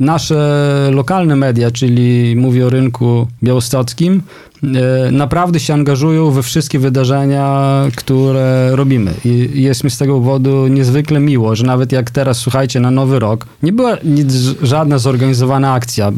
nasze 0.00 0.90
lokalne 0.92 1.36
media, 1.36 1.70
czyli 1.70 2.36
mówię 2.36 2.66
o 2.66 2.70
rynku 2.70 3.26
białostockim, 3.42 4.22
e, 4.62 5.10
naprawdę 5.12 5.60
się 5.60 5.74
angażują 5.74 6.30
we 6.30 6.42
wszystkie 6.42 6.78
wydarzenia, 6.78 7.70
które 7.96 8.76
robimy. 8.76 9.14
I 9.24 9.62
jest 9.62 9.84
mi 9.84 9.90
z 9.90 9.98
tego 9.98 10.14
powodu 10.14 10.68
niezwykle 10.68 11.20
miło, 11.20 11.56
że 11.56 11.66
nawet 11.66 11.92
jak 11.92 12.10
teraz, 12.10 12.38
słuchajcie, 12.38 12.80
na 12.80 12.90
Nowy 12.90 13.18
Rok, 13.18 13.46
nie 13.62 13.72
była 13.72 13.96
nic, 14.04 14.32
żadna 14.62 14.98
zorganizowana 14.98 15.72
akcja. 15.72 16.12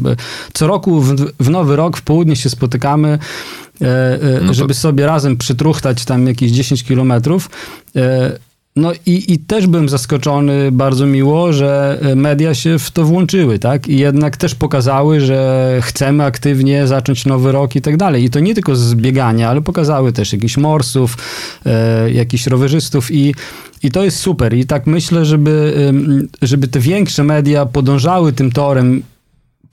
Co 0.53 0.67
roku 0.67 1.01
w, 1.01 1.15
w 1.39 1.49
Nowy 1.49 1.75
Rok 1.75 1.97
w 1.97 2.01
południe 2.01 2.35
się 2.35 2.49
spotykamy, 2.49 3.19
e, 3.81 3.85
e, 3.85 4.39
No 4.41 4.47
to- 4.47 4.53
żeby 4.53 4.73
sobie 4.73 5.05
razem 5.05 5.37
przytruchtać 5.37 6.05
tam 6.05 6.27
jakieś 6.27 6.51
10 6.51 6.83
kilometrów. 6.83 7.49
E, 7.95 8.31
no 8.75 8.91
i, 9.05 9.33
i 9.33 9.39
też 9.39 9.67
byłem 9.67 9.89
zaskoczony 9.89 10.71
bardzo 10.71 11.05
miło, 11.05 11.53
że 11.53 11.99
media 12.15 12.53
się 12.55 12.79
w 12.79 12.91
to 12.91 13.03
włączyły, 13.03 13.59
tak? 13.59 13.87
I 13.87 13.97
jednak 13.97 14.37
też 14.37 14.55
pokazały, 14.55 15.21
że 15.21 15.79
chcemy 15.81 16.23
aktywnie 16.23 16.87
zacząć 16.87 17.25
nowy 17.25 17.51
rok 17.51 17.75
i 17.75 17.81
tak 17.81 17.97
dalej. 17.97 18.23
I 18.23 18.29
to 18.29 18.39
nie 18.39 18.53
tylko 18.53 18.75
z 18.75 18.95
biegania, 18.95 19.49
ale 19.49 19.61
pokazały 19.61 20.13
też 20.13 20.33
jakichś 20.33 20.57
morsów, 20.57 21.17
e, 21.65 22.11
jakichś 22.11 22.47
rowerzystów 22.47 23.11
i 23.11 23.35
i 23.83 23.91
to 23.91 24.03
jest 24.03 24.17
super. 24.19 24.53
I 24.53 24.65
tak 24.65 24.87
myślę, 24.87 25.25
żeby, 25.25 25.73
żeby 26.41 26.67
te 26.67 26.79
większe 26.79 27.23
media 27.23 27.65
podążały 27.65 28.33
tym 28.33 28.51
torem, 28.51 29.03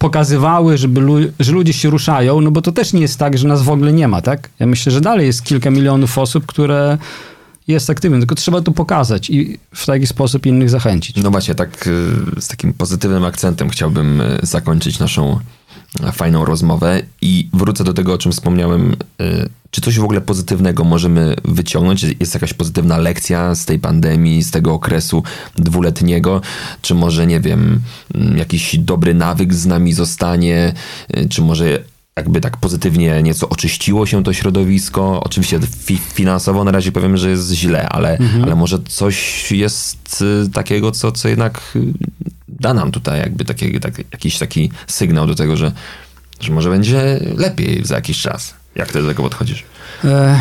pokazywały, 0.04 0.78
żeby 0.78 1.00
lu- 1.00 1.30
że 1.40 1.52
ludzie 1.52 1.72
się 1.72 1.90
ruszają, 1.90 2.40
no 2.40 2.50
bo 2.50 2.62
to 2.62 2.72
też 2.72 2.92
nie 2.92 3.00
jest 3.00 3.18
tak, 3.18 3.38
że 3.38 3.48
nas 3.48 3.62
w 3.62 3.70
ogóle 3.70 3.92
nie 3.92 4.08
ma, 4.08 4.22
tak? 4.22 4.48
Ja 4.58 4.66
myślę, 4.66 4.92
że 4.92 5.00
dalej 5.00 5.26
jest 5.26 5.42
kilka 5.42 5.70
milionów 5.70 6.18
osób, 6.18 6.46
które 6.46 6.98
jest 7.70 7.90
aktywne, 7.90 8.18
tylko 8.18 8.34
trzeba 8.34 8.60
to 8.60 8.72
pokazać 8.72 9.30
i 9.30 9.58
w 9.74 9.86
taki 9.86 10.06
sposób 10.06 10.46
innych 10.46 10.70
zachęcić. 10.70 11.16
No 11.16 11.30
właśnie, 11.30 11.54
tak 11.54 11.86
y, 11.86 12.40
z 12.40 12.48
takim 12.48 12.72
pozytywnym 12.72 13.24
akcentem 13.24 13.70
chciałbym 13.70 14.20
y, 14.20 14.38
zakończyć 14.42 14.98
naszą 14.98 15.38
e, 16.02 16.12
fajną 16.12 16.44
rozmowę 16.44 17.02
i 17.22 17.48
wrócę 17.52 17.84
do 17.84 17.92
tego, 17.92 18.12
o 18.14 18.18
czym 18.18 18.32
wspomniałem. 18.32 18.92
y, 19.20 19.48
Czy 19.70 19.80
coś 19.80 19.98
w 19.98 20.04
ogóle 20.04 20.20
pozytywnego 20.20 20.84
możemy 20.84 21.34
wyciągnąć? 21.44 22.02
Jest 22.20 22.34
jakaś 22.34 22.54
pozytywna 22.54 22.98
lekcja 22.98 23.54
z 23.54 23.64
tej 23.64 23.78
pandemii, 23.78 24.42
z 24.42 24.50
tego 24.50 24.72
okresu 24.74 25.22
dwuletniego? 25.56 26.40
Czy 26.82 26.94
może, 26.94 27.26
nie 27.26 27.40
wiem, 27.40 27.80
mm, 28.14 28.38
jakiś 28.38 28.78
dobry 28.78 29.14
nawyk 29.14 29.54
z 29.54 29.66
nami 29.66 29.92
zostanie? 29.92 30.72
Y, 31.16 31.28
Czy 31.28 31.42
może 31.42 31.78
jakby 32.16 32.40
tak 32.40 32.56
pozytywnie 32.56 33.22
nieco 33.22 33.48
oczyściło 33.48 34.06
się 34.06 34.24
to 34.24 34.32
środowisko. 34.32 35.20
Oczywiście 35.24 35.60
fi 35.84 35.96
finansowo 35.96 36.64
na 36.64 36.70
razie 36.70 36.92
powiem, 36.92 37.16
że 37.16 37.30
jest 37.30 37.52
źle, 37.52 37.88
ale, 37.88 38.18
ale 38.42 38.54
może 38.54 38.78
coś 38.78 39.52
jest 39.52 40.24
y, 40.46 40.50
takiego, 40.50 40.90
co, 40.90 41.12
co 41.12 41.28
jednak 41.28 41.60
y, 41.76 41.92
da 42.48 42.74
nam 42.74 42.92
tutaj 42.92 43.20
jakby 43.20 43.44
taki, 43.44 43.80
tak, 43.80 43.98
jakiś 43.98 44.38
taki 44.38 44.70
sygnał 44.86 45.26
do 45.26 45.34
tego, 45.34 45.56
że, 45.56 45.72
że 46.40 46.52
może 46.52 46.70
będzie 46.70 47.20
lepiej 47.36 47.84
za 47.84 47.94
jakiś 47.94 48.20
czas. 48.20 48.54
Jak 48.74 48.92
ty 48.92 49.02
do 49.02 49.08
tego 49.08 49.22
podchodzisz? 49.22 49.64
E, 50.04 50.40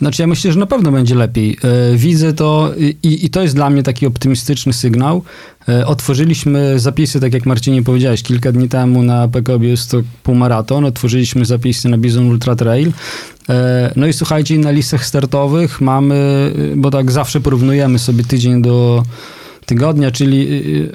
Znaczy, 0.00 0.22
ja 0.22 0.26
myślę, 0.26 0.52
że 0.52 0.58
na 0.58 0.66
pewno 0.66 0.92
będzie 0.92 1.14
lepiej. 1.14 1.56
E, 1.92 1.96
Widzę 1.96 2.32
to 2.32 2.72
i, 3.02 3.24
i 3.26 3.30
to 3.30 3.42
jest 3.42 3.54
dla 3.54 3.70
mnie 3.70 3.82
taki 3.82 4.06
optymistyczny 4.06 4.72
sygnał. 4.72 5.22
E, 5.68 5.86
Otworzyliśmy 5.86 6.78
zapisy, 6.78 7.20
tak 7.20 7.32
jak 7.34 7.46
Marcinie 7.46 7.82
powiedziałeś, 7.82 8.22
kilka 8.22 8.52
dni 8.52 8.68
temu 8.68 9.02
na 9.02 9.28
PKO 9.28 9.58
Białystok 9.58 10.04
półmaraton. 10.22 10.84
Otworzyliśmy 10.84 11.44
zapisy 11.44 11.88
na 11.88 11.98
Bizon 11.98 12.28
Ultra 12.28 12.56
Trail. 12.56 12.92
E, 13.48 13.92
No 13.96 14.06
i 14.06 14.12
słuchajcie, 14.12 14.58
na 14.58 14.70
listach 14.70 15.06
startowych 15.06 15.80
mamy, 15.80 16.50
bo 16.76 16.90
tak 16.90 17.10
zawsze 17.12 17.40
porównujemy 17.40 17.98
sobie 17.98 18.24
tydzień 18.24 18.62
do 18.62 19.02
tygodnia, 19.66 20.10
czyli 20.10 20.46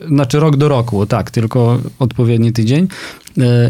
y, 0.03 0.07
znaczy 0.07 0.39
rok 0.39 0.57
do 0.57 0.67
roku, 0.67 1.05
tak, 1.05 1.31
tylko 1.31 1.79
odpowiedni 1.99 2.53
tydzień, 2.53 2.87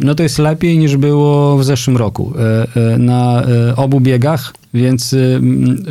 no 0.01 0.16
to 0.16 0.24
jest 0.24 0.39
lepiej 0.39 0.78
niż 0.78 0.97
było 0.97 1.57
w 1.57 1.63
zeszłym 1.63 1.97
roku 1.97 2.34
e, 2.38 2.68
e, 2.93 2.97
na 2.97 3.43
e, 3.43 3.76
obu 3.76 3.99
biegach, 3.99 4.53
więc 4.74 5.13
y, 5.13 5.39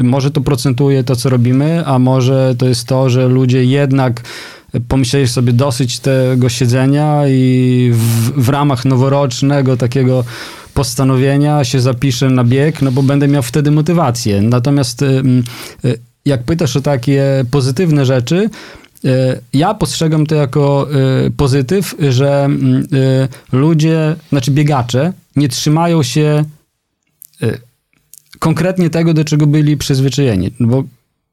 może 0.03 0.31
to 0.31 0.41
procentuje 0.41 1.05
to, 1.05 1.17
co 1.17 1.29
robimy, 1.29 1.87
a 1.87 1.99
może 1.99 2.55
to 2.59 2.67
jest 2.67 2.87
to, 2.87 3.11
że 3.11 3.29
ludzie 3.29 3.65
jednak 3.65 4.23
pomyśleli 4.89 5.29
sobie 5.29 5.53
dosyć 5.53 5.99
tego 5.99 6.49
siedzenia 6.49 7.23
i 7.29 7.91
w, 7.93 8.43
w 8.45 8.49
ramach 8.49 8.85
noworocznego 8.85 9.77
takiego 9.77 10.25
postanowienia 10.75 11.65
się 11.65 11.81
zapiszę 11.81 12.31
na 12.31 12.45
bieg, 12.45 12.83
no 12.83 12.93
bo 12.93 13.03
będę 13.03 13.29
miał 13.29 13.43
wtedy 13.43 13.71
motywację. 13.71 14.43
Natomiast 14.43 15.03
y, 15.03 15.23
y, 15.85 15.99
jak 16.25 16.43
pytasz 16.43 16.77
o 16.77 16.81
takie 16.81 17.45
pozytywne 17.51 18.05
rzeczy, 18.05 18.51
ja 19.53 19.75
postrzegam 19.75 20.27
to 20.27 20.35
jako 20.35 20.89
y, 21.27 21.31
pozytyw, 21.31 21.95
że 22.09 22.45
mm, 22.45 22.87
y, 22.93 23.29
ludzie, 23.53 24.17
znaczy 24.29 24.51
biegacze, 24.51 25.13
nie 25.37 25.49
trzymają 25.49 26.03
się 26.03 26.45
konkretnie 28.39 28.91
tego, 28.91 29.15
do 29.15 29.25
czego 29.25 29.47
byli 29.47 29.77
przyzwyczajeni. 29.77 30.51
No 30.61 30.69
Bo 30.69 30.85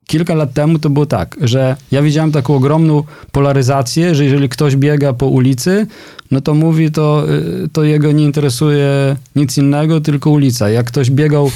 kilka 0.07 0.33
lat 0.35 0.53
temu 0.53 0.79
to 0.79 0.89
było 0.89 1.05
tak, 1.05 1.37
że 1.41 1.75
ja 1.91 2.01
widziałem 2.01 2.31
taką 2.31 2.55
ogromną 2.55 3.03
polaryzację, 3.31 4.15
że 4.15 4.23
jeżeli 4.23 4.49
ktoś 4.49 4.75
biega 4.75 5.13
po 5.13 5.27
ulicy, 5.27 5.87
no 6.31 6.41
to 6.41 6.53
mówi, 6.53 6.91
to, 6.91 7.25
to 7.73 7.83
jego 7.83 8.11
nie 8.11 8.23
interesuje 8.23 9.15
nic 9.35 9.57
innego, 9.57 10.01
tylko 10.01 10.29
ulica. 10.29 10.69
Jak 10.69 10.87
ktoś 10.87 11.11
biegał 11.11 11.51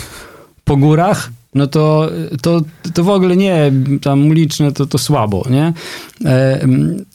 po 0.64 0.78
górach, 0.78 1.30
no 1.56 1.68
to, 1.68 2.10
to, 2.42 2.62
to 2.94 3.04
w 3.04 3.10
ogóle 3.10 3.38
nie, 3.38 3.72
tam 4.02 4.28
uliczne 4.28 4.72
to, 4.72 4.86
to 4.86 4.98
słabo, 4.98 5.46
nie? 5.50 5.74
E, 6.26 6.68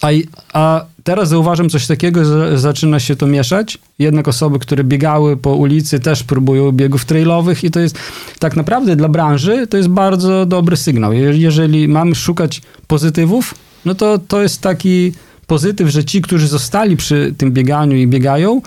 A, 0.02 0.08
a 0.52 0.84
teraz 1.04 1.28
zauważam 1.28 1.68
coś 1.68 1.86
takiego, 1.86 2.24
że 2.24 2.58
zaczyna 2.58 3.00
się 3.00 3.16
to 3.16 3.26
mieszać. 3.26 3.78
Jednak 3.98 4.28
osoby, 4.28 4.58
które 4.58 4.84
biegały 4.84 5.36
po 5.36 5.54
ulicy 5.54 6.00
też 6.00 6.22
próbują 6.22 6.72
biegów 6.72 7.04
trailowych 7.04 7.64
i 7.64 7.70
to 7.70 7.80
jest 7.80 7.98
tak 8.38 8.56
naprawdę 8.56 8.96
dla 8.96 9.08
branży 9.08 9.66
to 9.66 9.76
jest 9.76 9.88
bardzo 9.88 10.46
dobry 10.46 10.76
sygnał. 10.76 11.12
Je- 11.12 11.36
Jeżeli 11.38 11.88
mamy 11.88 12.14
szukać 12.14 12.62
pozytywów, 12.86 13.54
no 13.84 13.94
to 13.94 14.18
to 14.18 14.42
jest 14.42 14.60
taki 14.60 15.12
pozytyw, 15.46 15.88
że 15.88 16.04
ci, 16.04 16.22
którzy 16.22 16.48
zostali 16.48 16.96
przy 16.96 17.34
tym 17.38 17.52
bieganiu 17.52 17.96
i 17.96 18.06
biegają, 18.06 18.60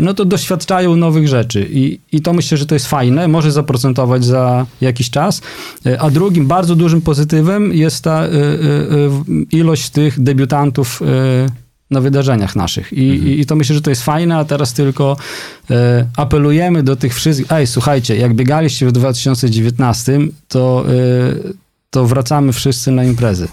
no 0.00 0.14
to 0.14 0.24
doświadczają 0.24 0.96
nowych 0.96 1.28
rzeczy 1.28 1.68
I, 1.70 2.00
i 2.12 2.20
to 2.20 2.32
myślę, 2.32 2.58
że 2.58 2.66
to 2.66 2.74
jest 2.74 2.86
fajne, 2.86 3.28
może 3.28 3.52
zaprocentować 3.52 4.24
za 4.24 4.66
jakiś 4.80 5.10
czas. 5.10 5.42
E, 5.86 6.00
A 6.00 6.10
drugim 6.10 6.46
bardzo 6.46 6.76
dużym 6.76 7.00
pozytywem 7.00 7.72
jest 7.72 8.04
ta 8.04 8.22
e, 8.22 8.26
e, 8.26 8.28
e, 8.28 8.58
ilość 9.52 9.90
tych 9.90 10.20
debiutantów 10.20 11.02
e, 11.02 11.64
na 11.90 12.00
wydarzeniach 12.00 12.56
naszych. 12.56 12.92
I, 12.92 13.02
i, 13.02 13.40
I 13.40 13.46
to 13.46 13.56
myślę, 13.56 13.74
że 13.74 13.82
to 13.82 13.90
jest 13.90 14.02
fajne, 14.02 14.36
a 14.36 14.44
teraz 14.44 14.72
tylko 14.72 15.16
e, 15.70 16.06
apelujemy 16.16 16.82
do 16.82 16.96
tych 16.96 17.14
wszystkich. 17.14 17.52
Ej, 17.52 17.66
słuchajcie, 17.66 18.16
jak 18.16 18.34
biegaliście 18.34 18.86
w 18.86 18.92
2019, 18.92 20.18
to, 20.48 20.84
e, 20.88 20.92
to 21.90 22.06
wracamy 22.06 22.52
wszyscy 22.52 22.90
na 22.90 23.04
imprezy. 23.04 23.48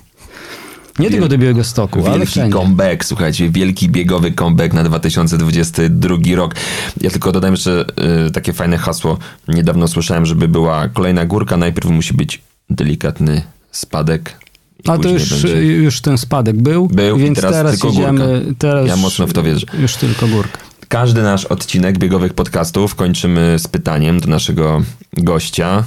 Nie 0.99 1.09
tylko 1.09 1.27
do 1.27 1.37
Białego 1.37 1.63
Stoku, 1.63 1.99
ale 1.99 2.09
Wielki 2.17 2.27
wszędzie. 2.31 2.57
comeback, 2.57 3.05
słuchajcie, 3.05 3.49
wielki 3.49 3.89
biegowy 3.89 4.31
comeback 4.31 4.73
na 4.73 4.83
2022 4.83 6.15
rok. 6.35 6.55
Ja 7.01 7.09
tylko 7.09 7.31
dodam 7.31 7.51
jeszcze 7.51 7.85
y, 8.27 8.31
takie 8.31 8.53
fajne 8.53 8.77
hasło. 8.77 9.17
Niedawno 9.47 9.87
słyszałem, 9.87 10.25
żeby 10.25 10.47
była 10.47 10.87
kolejna 10.87 11.25
górka, 11.25 11.57
najpierw 11.57 11.89
musi 11.89 12.13
być 12.13 12.41
delikatny 12.69 13.41
spadek. 13.71 14.39
A 14.87 14.97
to 14.97 15.09
już, 15.09 15.29
będzie- 15.43 15.65
już 15.65 16.01
ten 16.01 16.17
spadek 16.17 16.61
był, 16.61 16.87
Był 16.87 17.17
więc 17.17 17.35
teraz 17.35 17.51
teraz, 17.51 17.71
tylko 17.71 17.89
idziemy. 17.89 18.19
górka. 18.43 18.55
Teraz 18.59 18.87
Ja 18.87 18.95
mocno 18.95 19.27
w 19.27 19.33
to 19.33 19.43
wierzę. 19.43 19.65
Już 19.79 19.95
tylko 19.95 20.27
górka. 20.27 20.57
Każdy 20.87 21.21
nasz 21.23 21.45
odcinek 21.45 21.97
biegowych 21.97 22.33
podcastów 22.33 22.95
kończymy 22.95 23.59
z 23.59 23.67
pytaniem 23.67 24.19
do 24.19 24.27
naszego 24.27 24.81
gościa. 25.13 25.83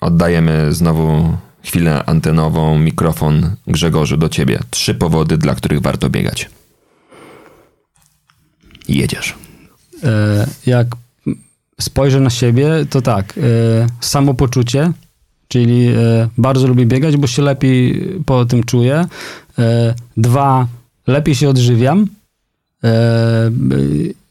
Oddajemy 0.00 0.72
znowu 0.74 1.36
chwilę 1.66 2.04
antenową, 2.04 2.78
mikrofon 2.78 3.50
Grzegorzu 3.66 4.16
do 4.16 4.28
ciebie. 4.28 4.58
Trzy 4.70 4.94
powody, 4.94 5.38
dla 5.38 5.54
których 5.54 5.80
warto 5.80 6.10
biegać. 6.10 6.50
Jedziesz. 8.88 9.34
E, 10.04 10.46
jak 10.66 10.86
spojrzę 11.80 12.20
na 12.20 12.30
siebie, 12.30 12.68
to 12.90 13.02
tak, 13.02 13.38
e, 13.38 13.40
samopoczucie, 14.00 14.92
czyli 15.48 15.88
e, 15.88 16.28
bardzo 16.38 16.66
lubię 16.66 16.86
biegać, 16.86 17.16
bo 17.16 17.26
się 17.26 17.42
lepiej 17.42 18.08
po 18.26 18.44
tym 18.44 18.64
czuję. 18.64 19.06
Dwa, 20.16 20.66
lepiej 21.06 21.34
się 21.34 21.48
odżywiam. 21.48 22.06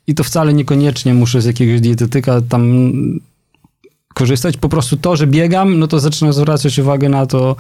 I 0.08 0.16
to 0.16 0.24
wcale 0.24 0.54
niekoniecznie 0.54 1.14
muszę 1.14 1.42
z 1.42 1.46
jakiegoś 1.46 1.82
dietetyka 1.82 2.42
tam 2.42 2.90
korzystać. 4.20 4.58
Po 4.58 4.70
prostu 4.70 4.98
to, 4.98 5.16
że 5.16 5.28
biegam, 5.28 5.80
no 5.80 5.88
to 5.88 6.00
zaczynam 6.00 6.34
zwracać 6.34 6.80
uwagę 6.80 7.10
na 7.10 7.26
to, 7.26 7.56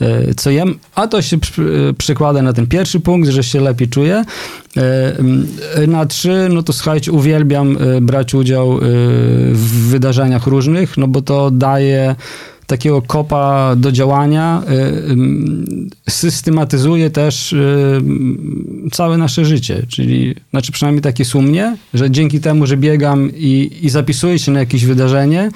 e, 0.00 0.34
co 0.34 0.50
jem, 0.50 0.74
a 0.94 1.06
to 1.06 1.22
się 1.22 1.38
przy- 1.38 1.94
przekłada 1.98 2.42
na 2.42 2.52
ten 2.52 2.66
pierwszy 2.66 3.00
punkt, 3.00 3.28
że 3.28 3.42
się 3.42 3.60
lepiej 3.60 3.88
czuję. 3.88 4.24
E, 4.76 5.86
Na 5.86 6.06
trzy, 6.06 6.48
no 6.52 6.62
to 6.62 6.72
słuchajcie, 6.72 7.12
uwielbiam 7.12 7.76
e, 7.80 8.00
brać 8.00 8.34
udział 8.34 8.72
e, 8.72 8.78
w 9.52 9.88
wydarzeniach 9.90 10.46
różnych, 10.46 10.96
no 10.96 11.08
bo 11.08 11.22
to 11.22 11.50
daje 11.50 12.16
takiego 12.66 13.02
kopa 13.02 13.76
do 13.76 13.92
działania, 13.92 14.62
e, 14.68 16.10
systematyzuje 16.10 17.10
też 17.10 17.52
e, 17.52 17.56
całe 18.92 19.18
nasze 19.18 19.44
życie, 19.44 19.82
czyli 19.88 20.34
znaczy 20.50 20.72
przynajmniej 20.72 21.02
takie 21.02 21.24
sumnie, 21.24 21.76
że 21.94 22.10
dzięki 22.10 22.40
temu, 22.40 22.66
że 22.66 22.76
biegam 22.76 23.30
i, 23.36 23.70
i 23.82 23.90
zapisuję 23.90 24.38
się 24.38 24.52
na 24.52 24.60
jakieś 24.60 24.84
wydarzenie, 24.84 25.42
e, 25.42 25.50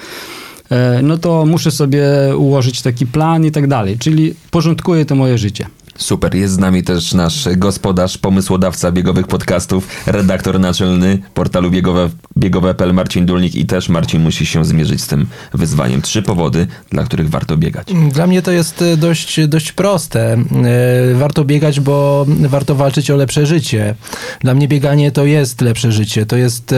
no 1.03 1.17
to 1.17 1.45
muszę 1.45 1.71
sobie 1.71 2.03
ułożyć 2.37 2.81
taki 2.81 3.07
plan 3.07 3.45
i 3.45 3.51
tak 3.51 3.67
dalej, 3.67 3.97
czyli 3.99 4.35
porządkuje 4.51 5.05
to 5.05 5.15
moje 5.15 5.37
życie. 5.37 5.65
Super, 5.97 6.35
jest 6.35 6.53
z 6.53 6.57
nami 6.57 6.83
też 6.83 7.13
nasz 7.13 7.47
gospodarz, 7.57 8.17
pomysłodawca 8.17 8.91
biegowych 8.91 9.27
podcastów, 9.27 9.87
redaktor 10.05 10.59
naczelny 10.59 11.19
portalu 11.33 11.71
biegowe, 11.71 12.09
biegowe.pl 12.37 12.93
Marcin 12.93 13.25
Dulnik 13.25 13.55
i 13.55 13.65
też 13.65 13.89
Marcin 13.89 14.21
musi 14.21 14.45
się 14.45 14.65
zmierzyć 14.65 15.01
z 15.01 15.07
tym 15.07 15.27
wyzwaniem. 15.53 16.01
Trzy 16.01 16.21
powody, 16.21 16.67
dla 16.89 17.03
których 17.03 17.29
warto 17.29 17.57
biegać. 17.57 17.87
Dla 18.11 18.27
mnie 18.27 18.41
to 18.41 18.51
jest 18.51 18.81
e, 18.81 18.97
dość, 18.97 19.47
dość 19.47 19.71
proste. 19.71 20.33
E, 20.33 21.15
Warto 21.15 21.45
biegać, 21.45 21.79
bo 21.79 22.25
warto 22.27 22.75
walczyć 22.75 23.11
o 23.11 23.15
lepsze 23.15 23.45
życie. 23.45 23.95
Dla 24.39 24.53
mnie 24.53 24.67
bieganie 24.67 25.11
to 25.11 25.25
jest 25.25 25.61
lepsze 25.61 25.91
życie. 25.91 26.25
To 26.25 26.35
jest. 26.37 26.75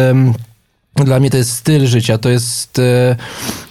Dla 1.04 1.20
mnie 1.20 1.30
to 1.30 1.38
jest 1.38 1.52
styl 1.52 1.88
życia, 1.88 2.18
to 2.18 2.30
jest, 2.30 2.80
e, 2.80 3.16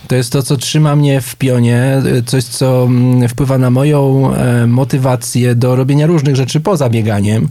to 0.08 0.14
jest 0.14 0.32
to, 0.32 0.42
co 0.42 0.56
trzyma 0.56 0.96
mnie 0.96 1.20
w 1.20 1.36
pionie, 1.36 1.78
e, 1.78 2.22
coś, 2.22 2.44
co 2.44 2.84
mm, 2.84 3.28
wpływa 3.28 3.58
na 3.58 3.70
moją 3.70 4.30
e, 4.34 4.66
motywację 4.66 5.54
do 5.54 5.76
robienia 5.76 6.06
różnych 6.06 6.36
rzeczy 6.36 6.60
poza 6.60 6.88
bieganiem. 6.88 7.48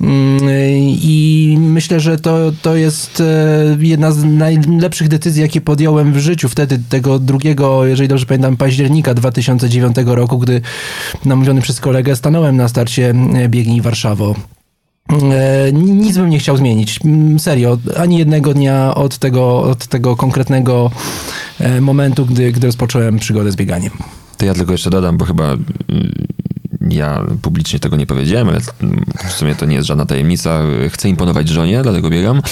Mm, 0.00 0.38
I 0.88 1.56
myślę, 1.60 2.00
że 2.00 2.18
to, 2.18 2.52
to 2.62 2.76
jest 2.76 3.22
jedna 3.78 4.12
z 4.12 4.24
najlepszych 4.24 5.08
decyzji, 5.08 5.42
jakie 5.42 5.60
podjąłem 5.60 6.12
w 6.12 6.18
życiu. 6.18 6.48
Wtedy, 6.48 6.80
tego 6.88 7.18
drugiego, 7.18 7.86
jeżeli 7.86 8.08
dobrze 8.08 8.26
pamiętam, 8.26 8.56
października 8.56 9.14
2009 9.14 9.96
roku, 10.06 10.38
gdy 10.38 10.60
namówiony 11.24 11.60
przez 11.60 11.80
kolegę 11.80 12.16
stanąłem 12.16 12.56
na 12.56 12.68
starcie 12.68 13.14
Biegnij 13.48 13.80
Warszawo. 13.80 14.34
E, 15.12 15.72
Nic 15.72 16.16
bym 16.16 16.30
nie 16.30 16.38
chciał 16.38 16.56
zmienić. 16.56 17.00
Mm, 17.04 17.38
Serio, 17.38 17.78
ani 17.96 18.18
jednego 18.18 18.54
dnia 18.54 18.94
od 18.94 19.18
tego, 19.18 19.62
od 19.62 19.86
tego 19.86 20.16
konkretnego 20.16 20.90
e, 21.60 21.80
momentu, 21.80 22.26
gdy, 22.26 22.52
gdy 22.52 22.66
rozpocząłem 22.66 23.18
przygodę 23.18 23.52
z 23.52 23.56
bieganiem. 23.56 23.92
To 24.36 24.46
ja 24.46 24.54
tylko 24.54 24.72
jeszcze 24.72 24.90
dodam, 24.90 25.16
bo 25.16 25.24
chyba 25.24 25.44
mm, 25.44 25.62
ja 26.90 27.24
publicznie 27.42 27.78
tego 27.78 27.96
nie 27.96 28.06
powiedziałem, 28.06 28.48
ale 28.48 28.60
w 29.28 29.32
sumie 29.32 29.54
to 29.54 29.66
nie 29.66 29.74
jest 29.74 29.88
żadna 29.88 30.06
tajemnica. 30.06 30.62
Chcę 30.90 31.08
imponować 31.08 31.48
żonie, 31.48 31.82
dlatego 31.82 32.10
biegam. 32.10 32.42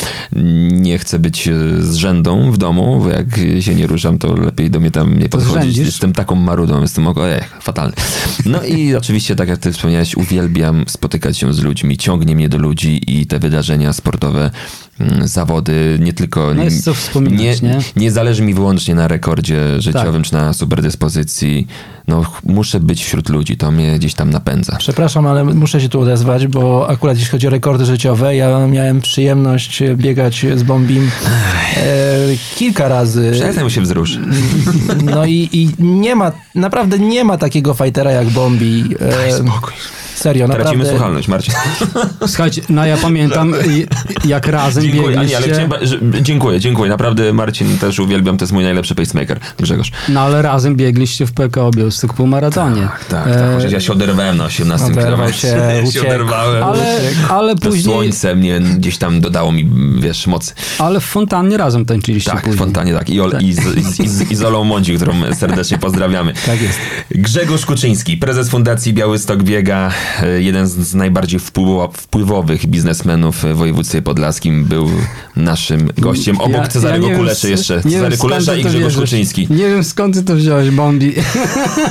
Nie 0.72 0.98
chcę 0.98 1.18
być 1.18 1.48
e, 1.48 1.54
z 1.80 1.94
rzędą 1.94 2.52
w 2.52 2.58
domu, 2.58 3.00
bo 3.02 3.08
jak 3.08 3.26
się 3.60 3.74
nie 3.74 3.86
ruszam, 3.86 4.18
to 4.18 4.36
lepiej 4.36 4.70
do 4.70 4.80
mnie 4.80 4.90
tam 4.90 5.18
nie 5.18 5.28
podchodzić. 5.28 5.60
zrzędzisz? 5.60 5.86
Jestem 5.86 6.12
taką 6.12 6.34
marudą, 6.34 6.80
jestem 6.80 7.06
ojej, 7.08 7.40
fatalny. 7.60 7.94
No 8.46 8.62
i 8.62 8.94
oczywiście, 9.00 9.36
tak 9.36 9.48
jak 9.48 9.58
ty 9.58 9.72
wspomniałeś, 9.72 10.16
uwielbiam 10.16 10.84
spotykać 10.88 11.38
się 11.38 11.54
z 11.54 11.60
ludźmi, 11.60 11.96
ciągnie 11.96 12.36
mnie 12.36 12.48
do 12.48 12.58
ludzi 12.58 13.20
i 13.20 13.26
te 13.26 13.38
wydarzenia 13.38 13.92
sportowe, 13.92 14.50
zawody, 15.24 15.98
nie 16.00 16.12
tylko... 16.12 16.54
No 16.54 16.64
jest 16.64 16.84
co 16.84 16.94
wspominać, 16.94 17.62
nie? 17.62 17.78
nie 17.96 18.10
zależy 18.10 18.42
mi 18.42 18.54
wyłącznie 18.54 18.94
na 18.94 19.08
rekordzie 19.08 19.80
życiowym 19.80 20.22
czy 20.22 20.32
na 20.32 20.52
superdyspozycji. 20.52 21.66
No, 22.08 22.24
muszę 22.44 22.80
być 22.80 23.04
wśród 23.04 23.28
ludzi, 23.28 23.56
to 23.56 23.70
mnie 23.70 23.98
gdzieś 23.98 24.14
tam 24.14 24.30
napędza. 24.30 24.76
Przepraszam, 24.78 25.26
ale 25.26 25.44
muszę 25.44 25.80
się 25.80 25.88
tu 25.88 26.00
odezwać, 26.00 26.46
bo 26.46 26.88
akurat 26.88 27.16
jeśli 27.16 27.30
chodzi 27.30 27.46
o 27.46 27.50
rekordy 27.50 27.84
życiowe, 27.84 28.36
ja 28.36 28.66
miałem 28.66 29.00
przyjemność 29.00 29.82
biegać 29.96 30.46
z 30.54 30.62
Bombim 30.62 31.10
e, 31.76 31.80
kilka 32.54 32.88
razy. 32.88 33.30
Przestań 33.32 33.64
mu 33.64 33.70
się 33.70 33.80
wzrusz. 33.80 34.18
No 35.04 35.26
i, 35.26 35.48
i 35.52 35.84
nie 35.84 36.14
ma, 36.14 36.32
naprawdę 36.54 36.98
nie 36.98 37.24
ma 37.24 37.38
takiego 37.38 37.74
fajtera 37.74 38.10
jak 38.10 38.30
Bombi. 38.30 38.84
E, 39.00 39.32
Spokój. 39.32 39.74
Serio, 40.14 40.46
Tracimy 40.48 40.64
naprawdę. 40.64 40.90
słuchalność, 40.90 41.28
Marcin. 41.28 41.54
Słuchajcie, 42.26 42.62
no 42.68 42.86
ja 42.86 42.96
pamiętam, 42.96 43.54
jak 44.24 44.46
razem 44.46 44.82
Dziękuję, 44.84 45.18
Ani, 45.18 45.28
biegliście... 45.28 45.36
ale 45.36 45.68
chciałem, 45.76 46.12
dziękuję, 46.22 46.60
dziękuję. 46.60 46.90
Naprawdę 46.90 47.32
Marcin 47.32 47.78
też 47.78 47.98
uwielbiam, 47.98 48.36
to 48.38 48.42
jest 48.42 48.52
mój 48.52 48.64
najlepszy 48.64 48.94
pacemaker, 48.94 49.40
Grzegorz. 49.58 49.90
No 50.08 50.20
ale 50.20 50.42
razem 50.42 50.76
biegliście 50.76 51.26
w 51.26 51.32
PKO 51.32 51.70
Białystok 51.70 52.14
półmaratonie. 52.14 52.82
Tak, 52.82 53.04
tak, 53.08 53.26
E, 53.26 53.54
chociaż 53.56 53.72
ja 53.72 53.80
się 53.80 53.92
oderwałem 53.92 54.36
na 54.36 54.44
18 54.44 54.86
Oderwał 54.86 55.04
kilometrze. 55.04 55.40
się, 55.48 55.56
Ja 55.74 55.82
się 55.82 55.88
uciekł. 55.88 56.06
oderwałem. 56.06 56.62
Ale, 56.64 57.00
ale 57.28 57.54
To 57.54 57.60
później... 57.68 57.84
słońce 57.84 58.34
mnie 58.36 58.60
gdzieś 58.60 58.98
tam 58.98 59.20
dodało 59.20 59.52
mi, 59.52 59.70
wiesz, 60.00 60.26
mocy. 60.26 60.54
Ale 60.78 61.00
w 61.00 61.04
fontannie 61.04 61.56
razem 61.56 61.84
tańczyliście 61.84 62.30
Tak, 62.30 62.48
w 62.48 62.56
fontanie, 62.56 62.94
tak. 62.94 63.10
I, 63.10 63.20
Ol, 63.20 63.32
i, 63.40 63.52
z, 63.52 63.76
i, 63.76 63.82
z, 63.82 64.00
i 64.00 64.08
z 64.08 64.30
Izolą 64.30 64.64
Mądzi, 64.64 64.96
którą 64.96 65.14
serdecznie 65.34 65.78
pozdrawiamy. 65.78 66.32
Tak 66.46 66.62
jest. 66.62 66.78
Grzegorz 67.10 67.66
Kuczyński, 67.66 68.16
prezes 68.16 68.48
Fundacji 68.48 68.92
Białystok 68.94 69.42
Biega, 69.42 69.88
e, 69.88 69.92
jeden 70.38 70.66
z, 70.66 70.94
najbardziej 70.94 71.40
wpływo, 71.40 71.90
wpływowych 71.96 72.66
biznesmenów 72.66 73.36
w 73.36 73.54
województwie 73.56 74.02
podlaskim, 74.02 74.64
był 74.64 74.90
naszym 75.36 75.88
gościem. 75.98 76.40
Obok 76.40 76.56
Ja- 76.62 76.68
Cezarego 76.68 77.04
ja 77.06 77.10
wiem, 77.10 77.18
Kuleszy 77.20 77.50
jeszcze. 77.50 77.74
wiem, 77.74 77.92
Cezary 77.92 78.16
skąd 78.16 78.32
Kulesza 78.32 78.56
i 78.56 78.64
Grzegorz. 78.64 78.94
Kuczyński 78.96 79.46
Nie 79.50 79.68
wiem 79.68 79.84
skąd 79.84 80.14
ty 80.14 80.22
to 80.22 80.34
wziąłeś, 80.36 80.70
Bombi. 80.70 81.12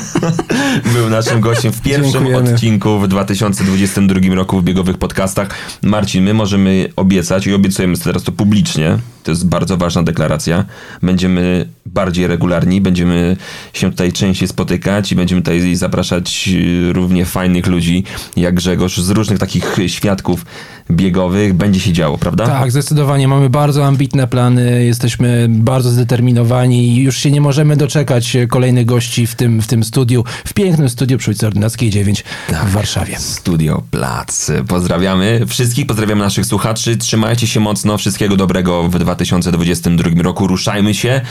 był 0.94 1.10
naszym 1.10 1.42
gościem 1.42 1.72
w 1.74 1.82
pierwszym 1.82 2.12
Dziękujemy. 2.12 2.54
odcinku 2.54 3.00
w 3.00 3.08
2022 3.08 4.36
roku 4.36 4.60
w 4.60 4.64
biegowych 4.64 4.98
podcastach. 4.98 5.50
Marcin, 5.82 6.24
my 6.24 6.34
możemy 6.34 6.90
obiecać 6.96 7.48
i 7.48 7.54
obiecujemy 7.54 7.98
teraz 7.98 8.24
to 8.24 8.32
publicznie, 8.32 8.98
to 9.24 9.32
jest 9.32 9.48
bardzo 9.48 9.78
ważna 9.78 10.04
deklaracja, 10.04 10.66
będziemy 11.02 11.68
bardziej 11.86 12.28
regularni, 12.28 12.82
będziemy 12.82 13.38
się 13.74 13.92
tutaj 13.92 14.12
częściej 14.14 14.48
spotykać 14.48 15.12
i 15.12 15.16
będziemy 15.16 15.42
tutaj 15.42 15.76
zapraszać 15.76 16.50
y, 16.54 16.94
równie 16.94 17.26
fajnych 17.26 17.68
ludzi 17.68 18.04
jak 18.36 18.56
Grzegorz 18.56 18.98
z 18.98 19.10
różnych 19.10 19.40
takich 19.40 19.78
świadków 19.88 20.46
biegowych. 20.92 21.54
Będzie 21.54 21.80
się 21.80 21.94
działo, 21.94 22.18
prawda? 22.18 22.48
Tak, 22.48 22.72
zdecydowanie. 22.72 23.28
Mamy 23.28 23.50
bardzo 23.50 23.86
ambitne 23.86 24.28
plany, 24.28 24.86
jesteśmy 24.86 25.48
bardzo 25.50 25.90
zdeterminowani 25.90 26.88
i 26.88 27.04
już 27.04 27.18
się 27.18 27.32
nie 27.32 27.42
możemy 27.42 27.78
doczekać 27.78 28.38
kolejnych 28.50 28.86
gości 28.86 29.28
w 29.28 29.36
tym, 29.36 29.62
w 29.62 29.68
tym 29.68 29.84
studiu, 29.84 30.24
w 30.46 30.54
pięknym 30.54 30.90
studiu 30.90 31.18
przy 31.18 31.30
ulicy 31.30 31.48
Ordynackiej 31.48 31.90
9 31.90 32.24
w 32.66 32.72
Warszawie. 32.72 33.20
Studio 33.20 33.84
Plac. 33.92 34.52
Pozdrawiamy 34.68 35.46
wszystkich, 35.48 35.86
pozdrawiamy 35.88 36.22
naszych 36.22 36.46
słuchaczy. 36.46 36.98
Trzymajcie 36.98 37.48
się 37.48 37.60
mocno, 37.60 37.98
wszystkiego 37.98 38.38
dobrego 38.38 38.90
w 38.90 39.00
2022 39.00 40.10
roku. 40.22 40.48
Ruszajmy 40.48 40.94
się, 40.94 41.22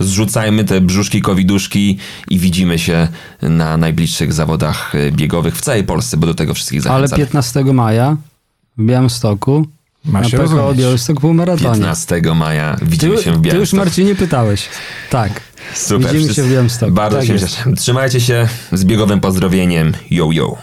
zrzucajmy 0.00 0.64
te 0.64 0.80
brzuszki, 0.80 1.22
coviduszki 1.22 1.98
i 2.30 2.38
widzimy 2.38 2.78
się 2.78 3.08
na 3.42 3.76
najbliższych 3.76 4.32
zawodach 4.32 4.92
biegowych 5.12 5.56
w 5.56 5.60
całej 5.60 5.84
Polsce, 5.84 6.16
bo 6.16 6.26
do 6.26 6.34
tego 6.34 6.54
wszystkich 6.54 6.86
Ale 6.86 7.08
zachęcamy. 7.08 7.26
15 7.26 7.64
maja 7.64 8.16
w 8.78 8.84
Białymstoku 8.84 9.66
Ma 10.04 10.20
na 10.20 10.28
się 10.28 10.36
PKO 10.36 10.56
rozumieć. 10.56 10.78
Białystok 10.78 11.20
półmaratonie. 11.20 11.70
15 11.70 12.22
maja 12.34 12.76
Ty, 12.78 12.84
widzimy 12.86 13.16
się 13.16 13.20
w 13.20 13.24
ty 13.24 13.30
już 13.30 13.40
Białymstoku. 13.40 13.84
Marcinie 13.84 14.14
pytałeś. 14.14 14.68
Tak. 15.10 15.40
Super. 15.74 16.12
widzimy 16.12 16.34
się 16.34 16.42
w 16.42 16.50
Białymstoku. 16.50 16.92
Bardzo 16.92 17.18
Tak 17.18 17.26
się 17.26 17.38
cieszę. 17.38 17.72
Trzymajcie 17.76 18.20
się 18.20 18.48
z 18.72 18.84
biegowym 18.84 19.20
pozdrowieniem. 19.20 19.92
Yo, 20.10 20.28
yo. 20.32 20.56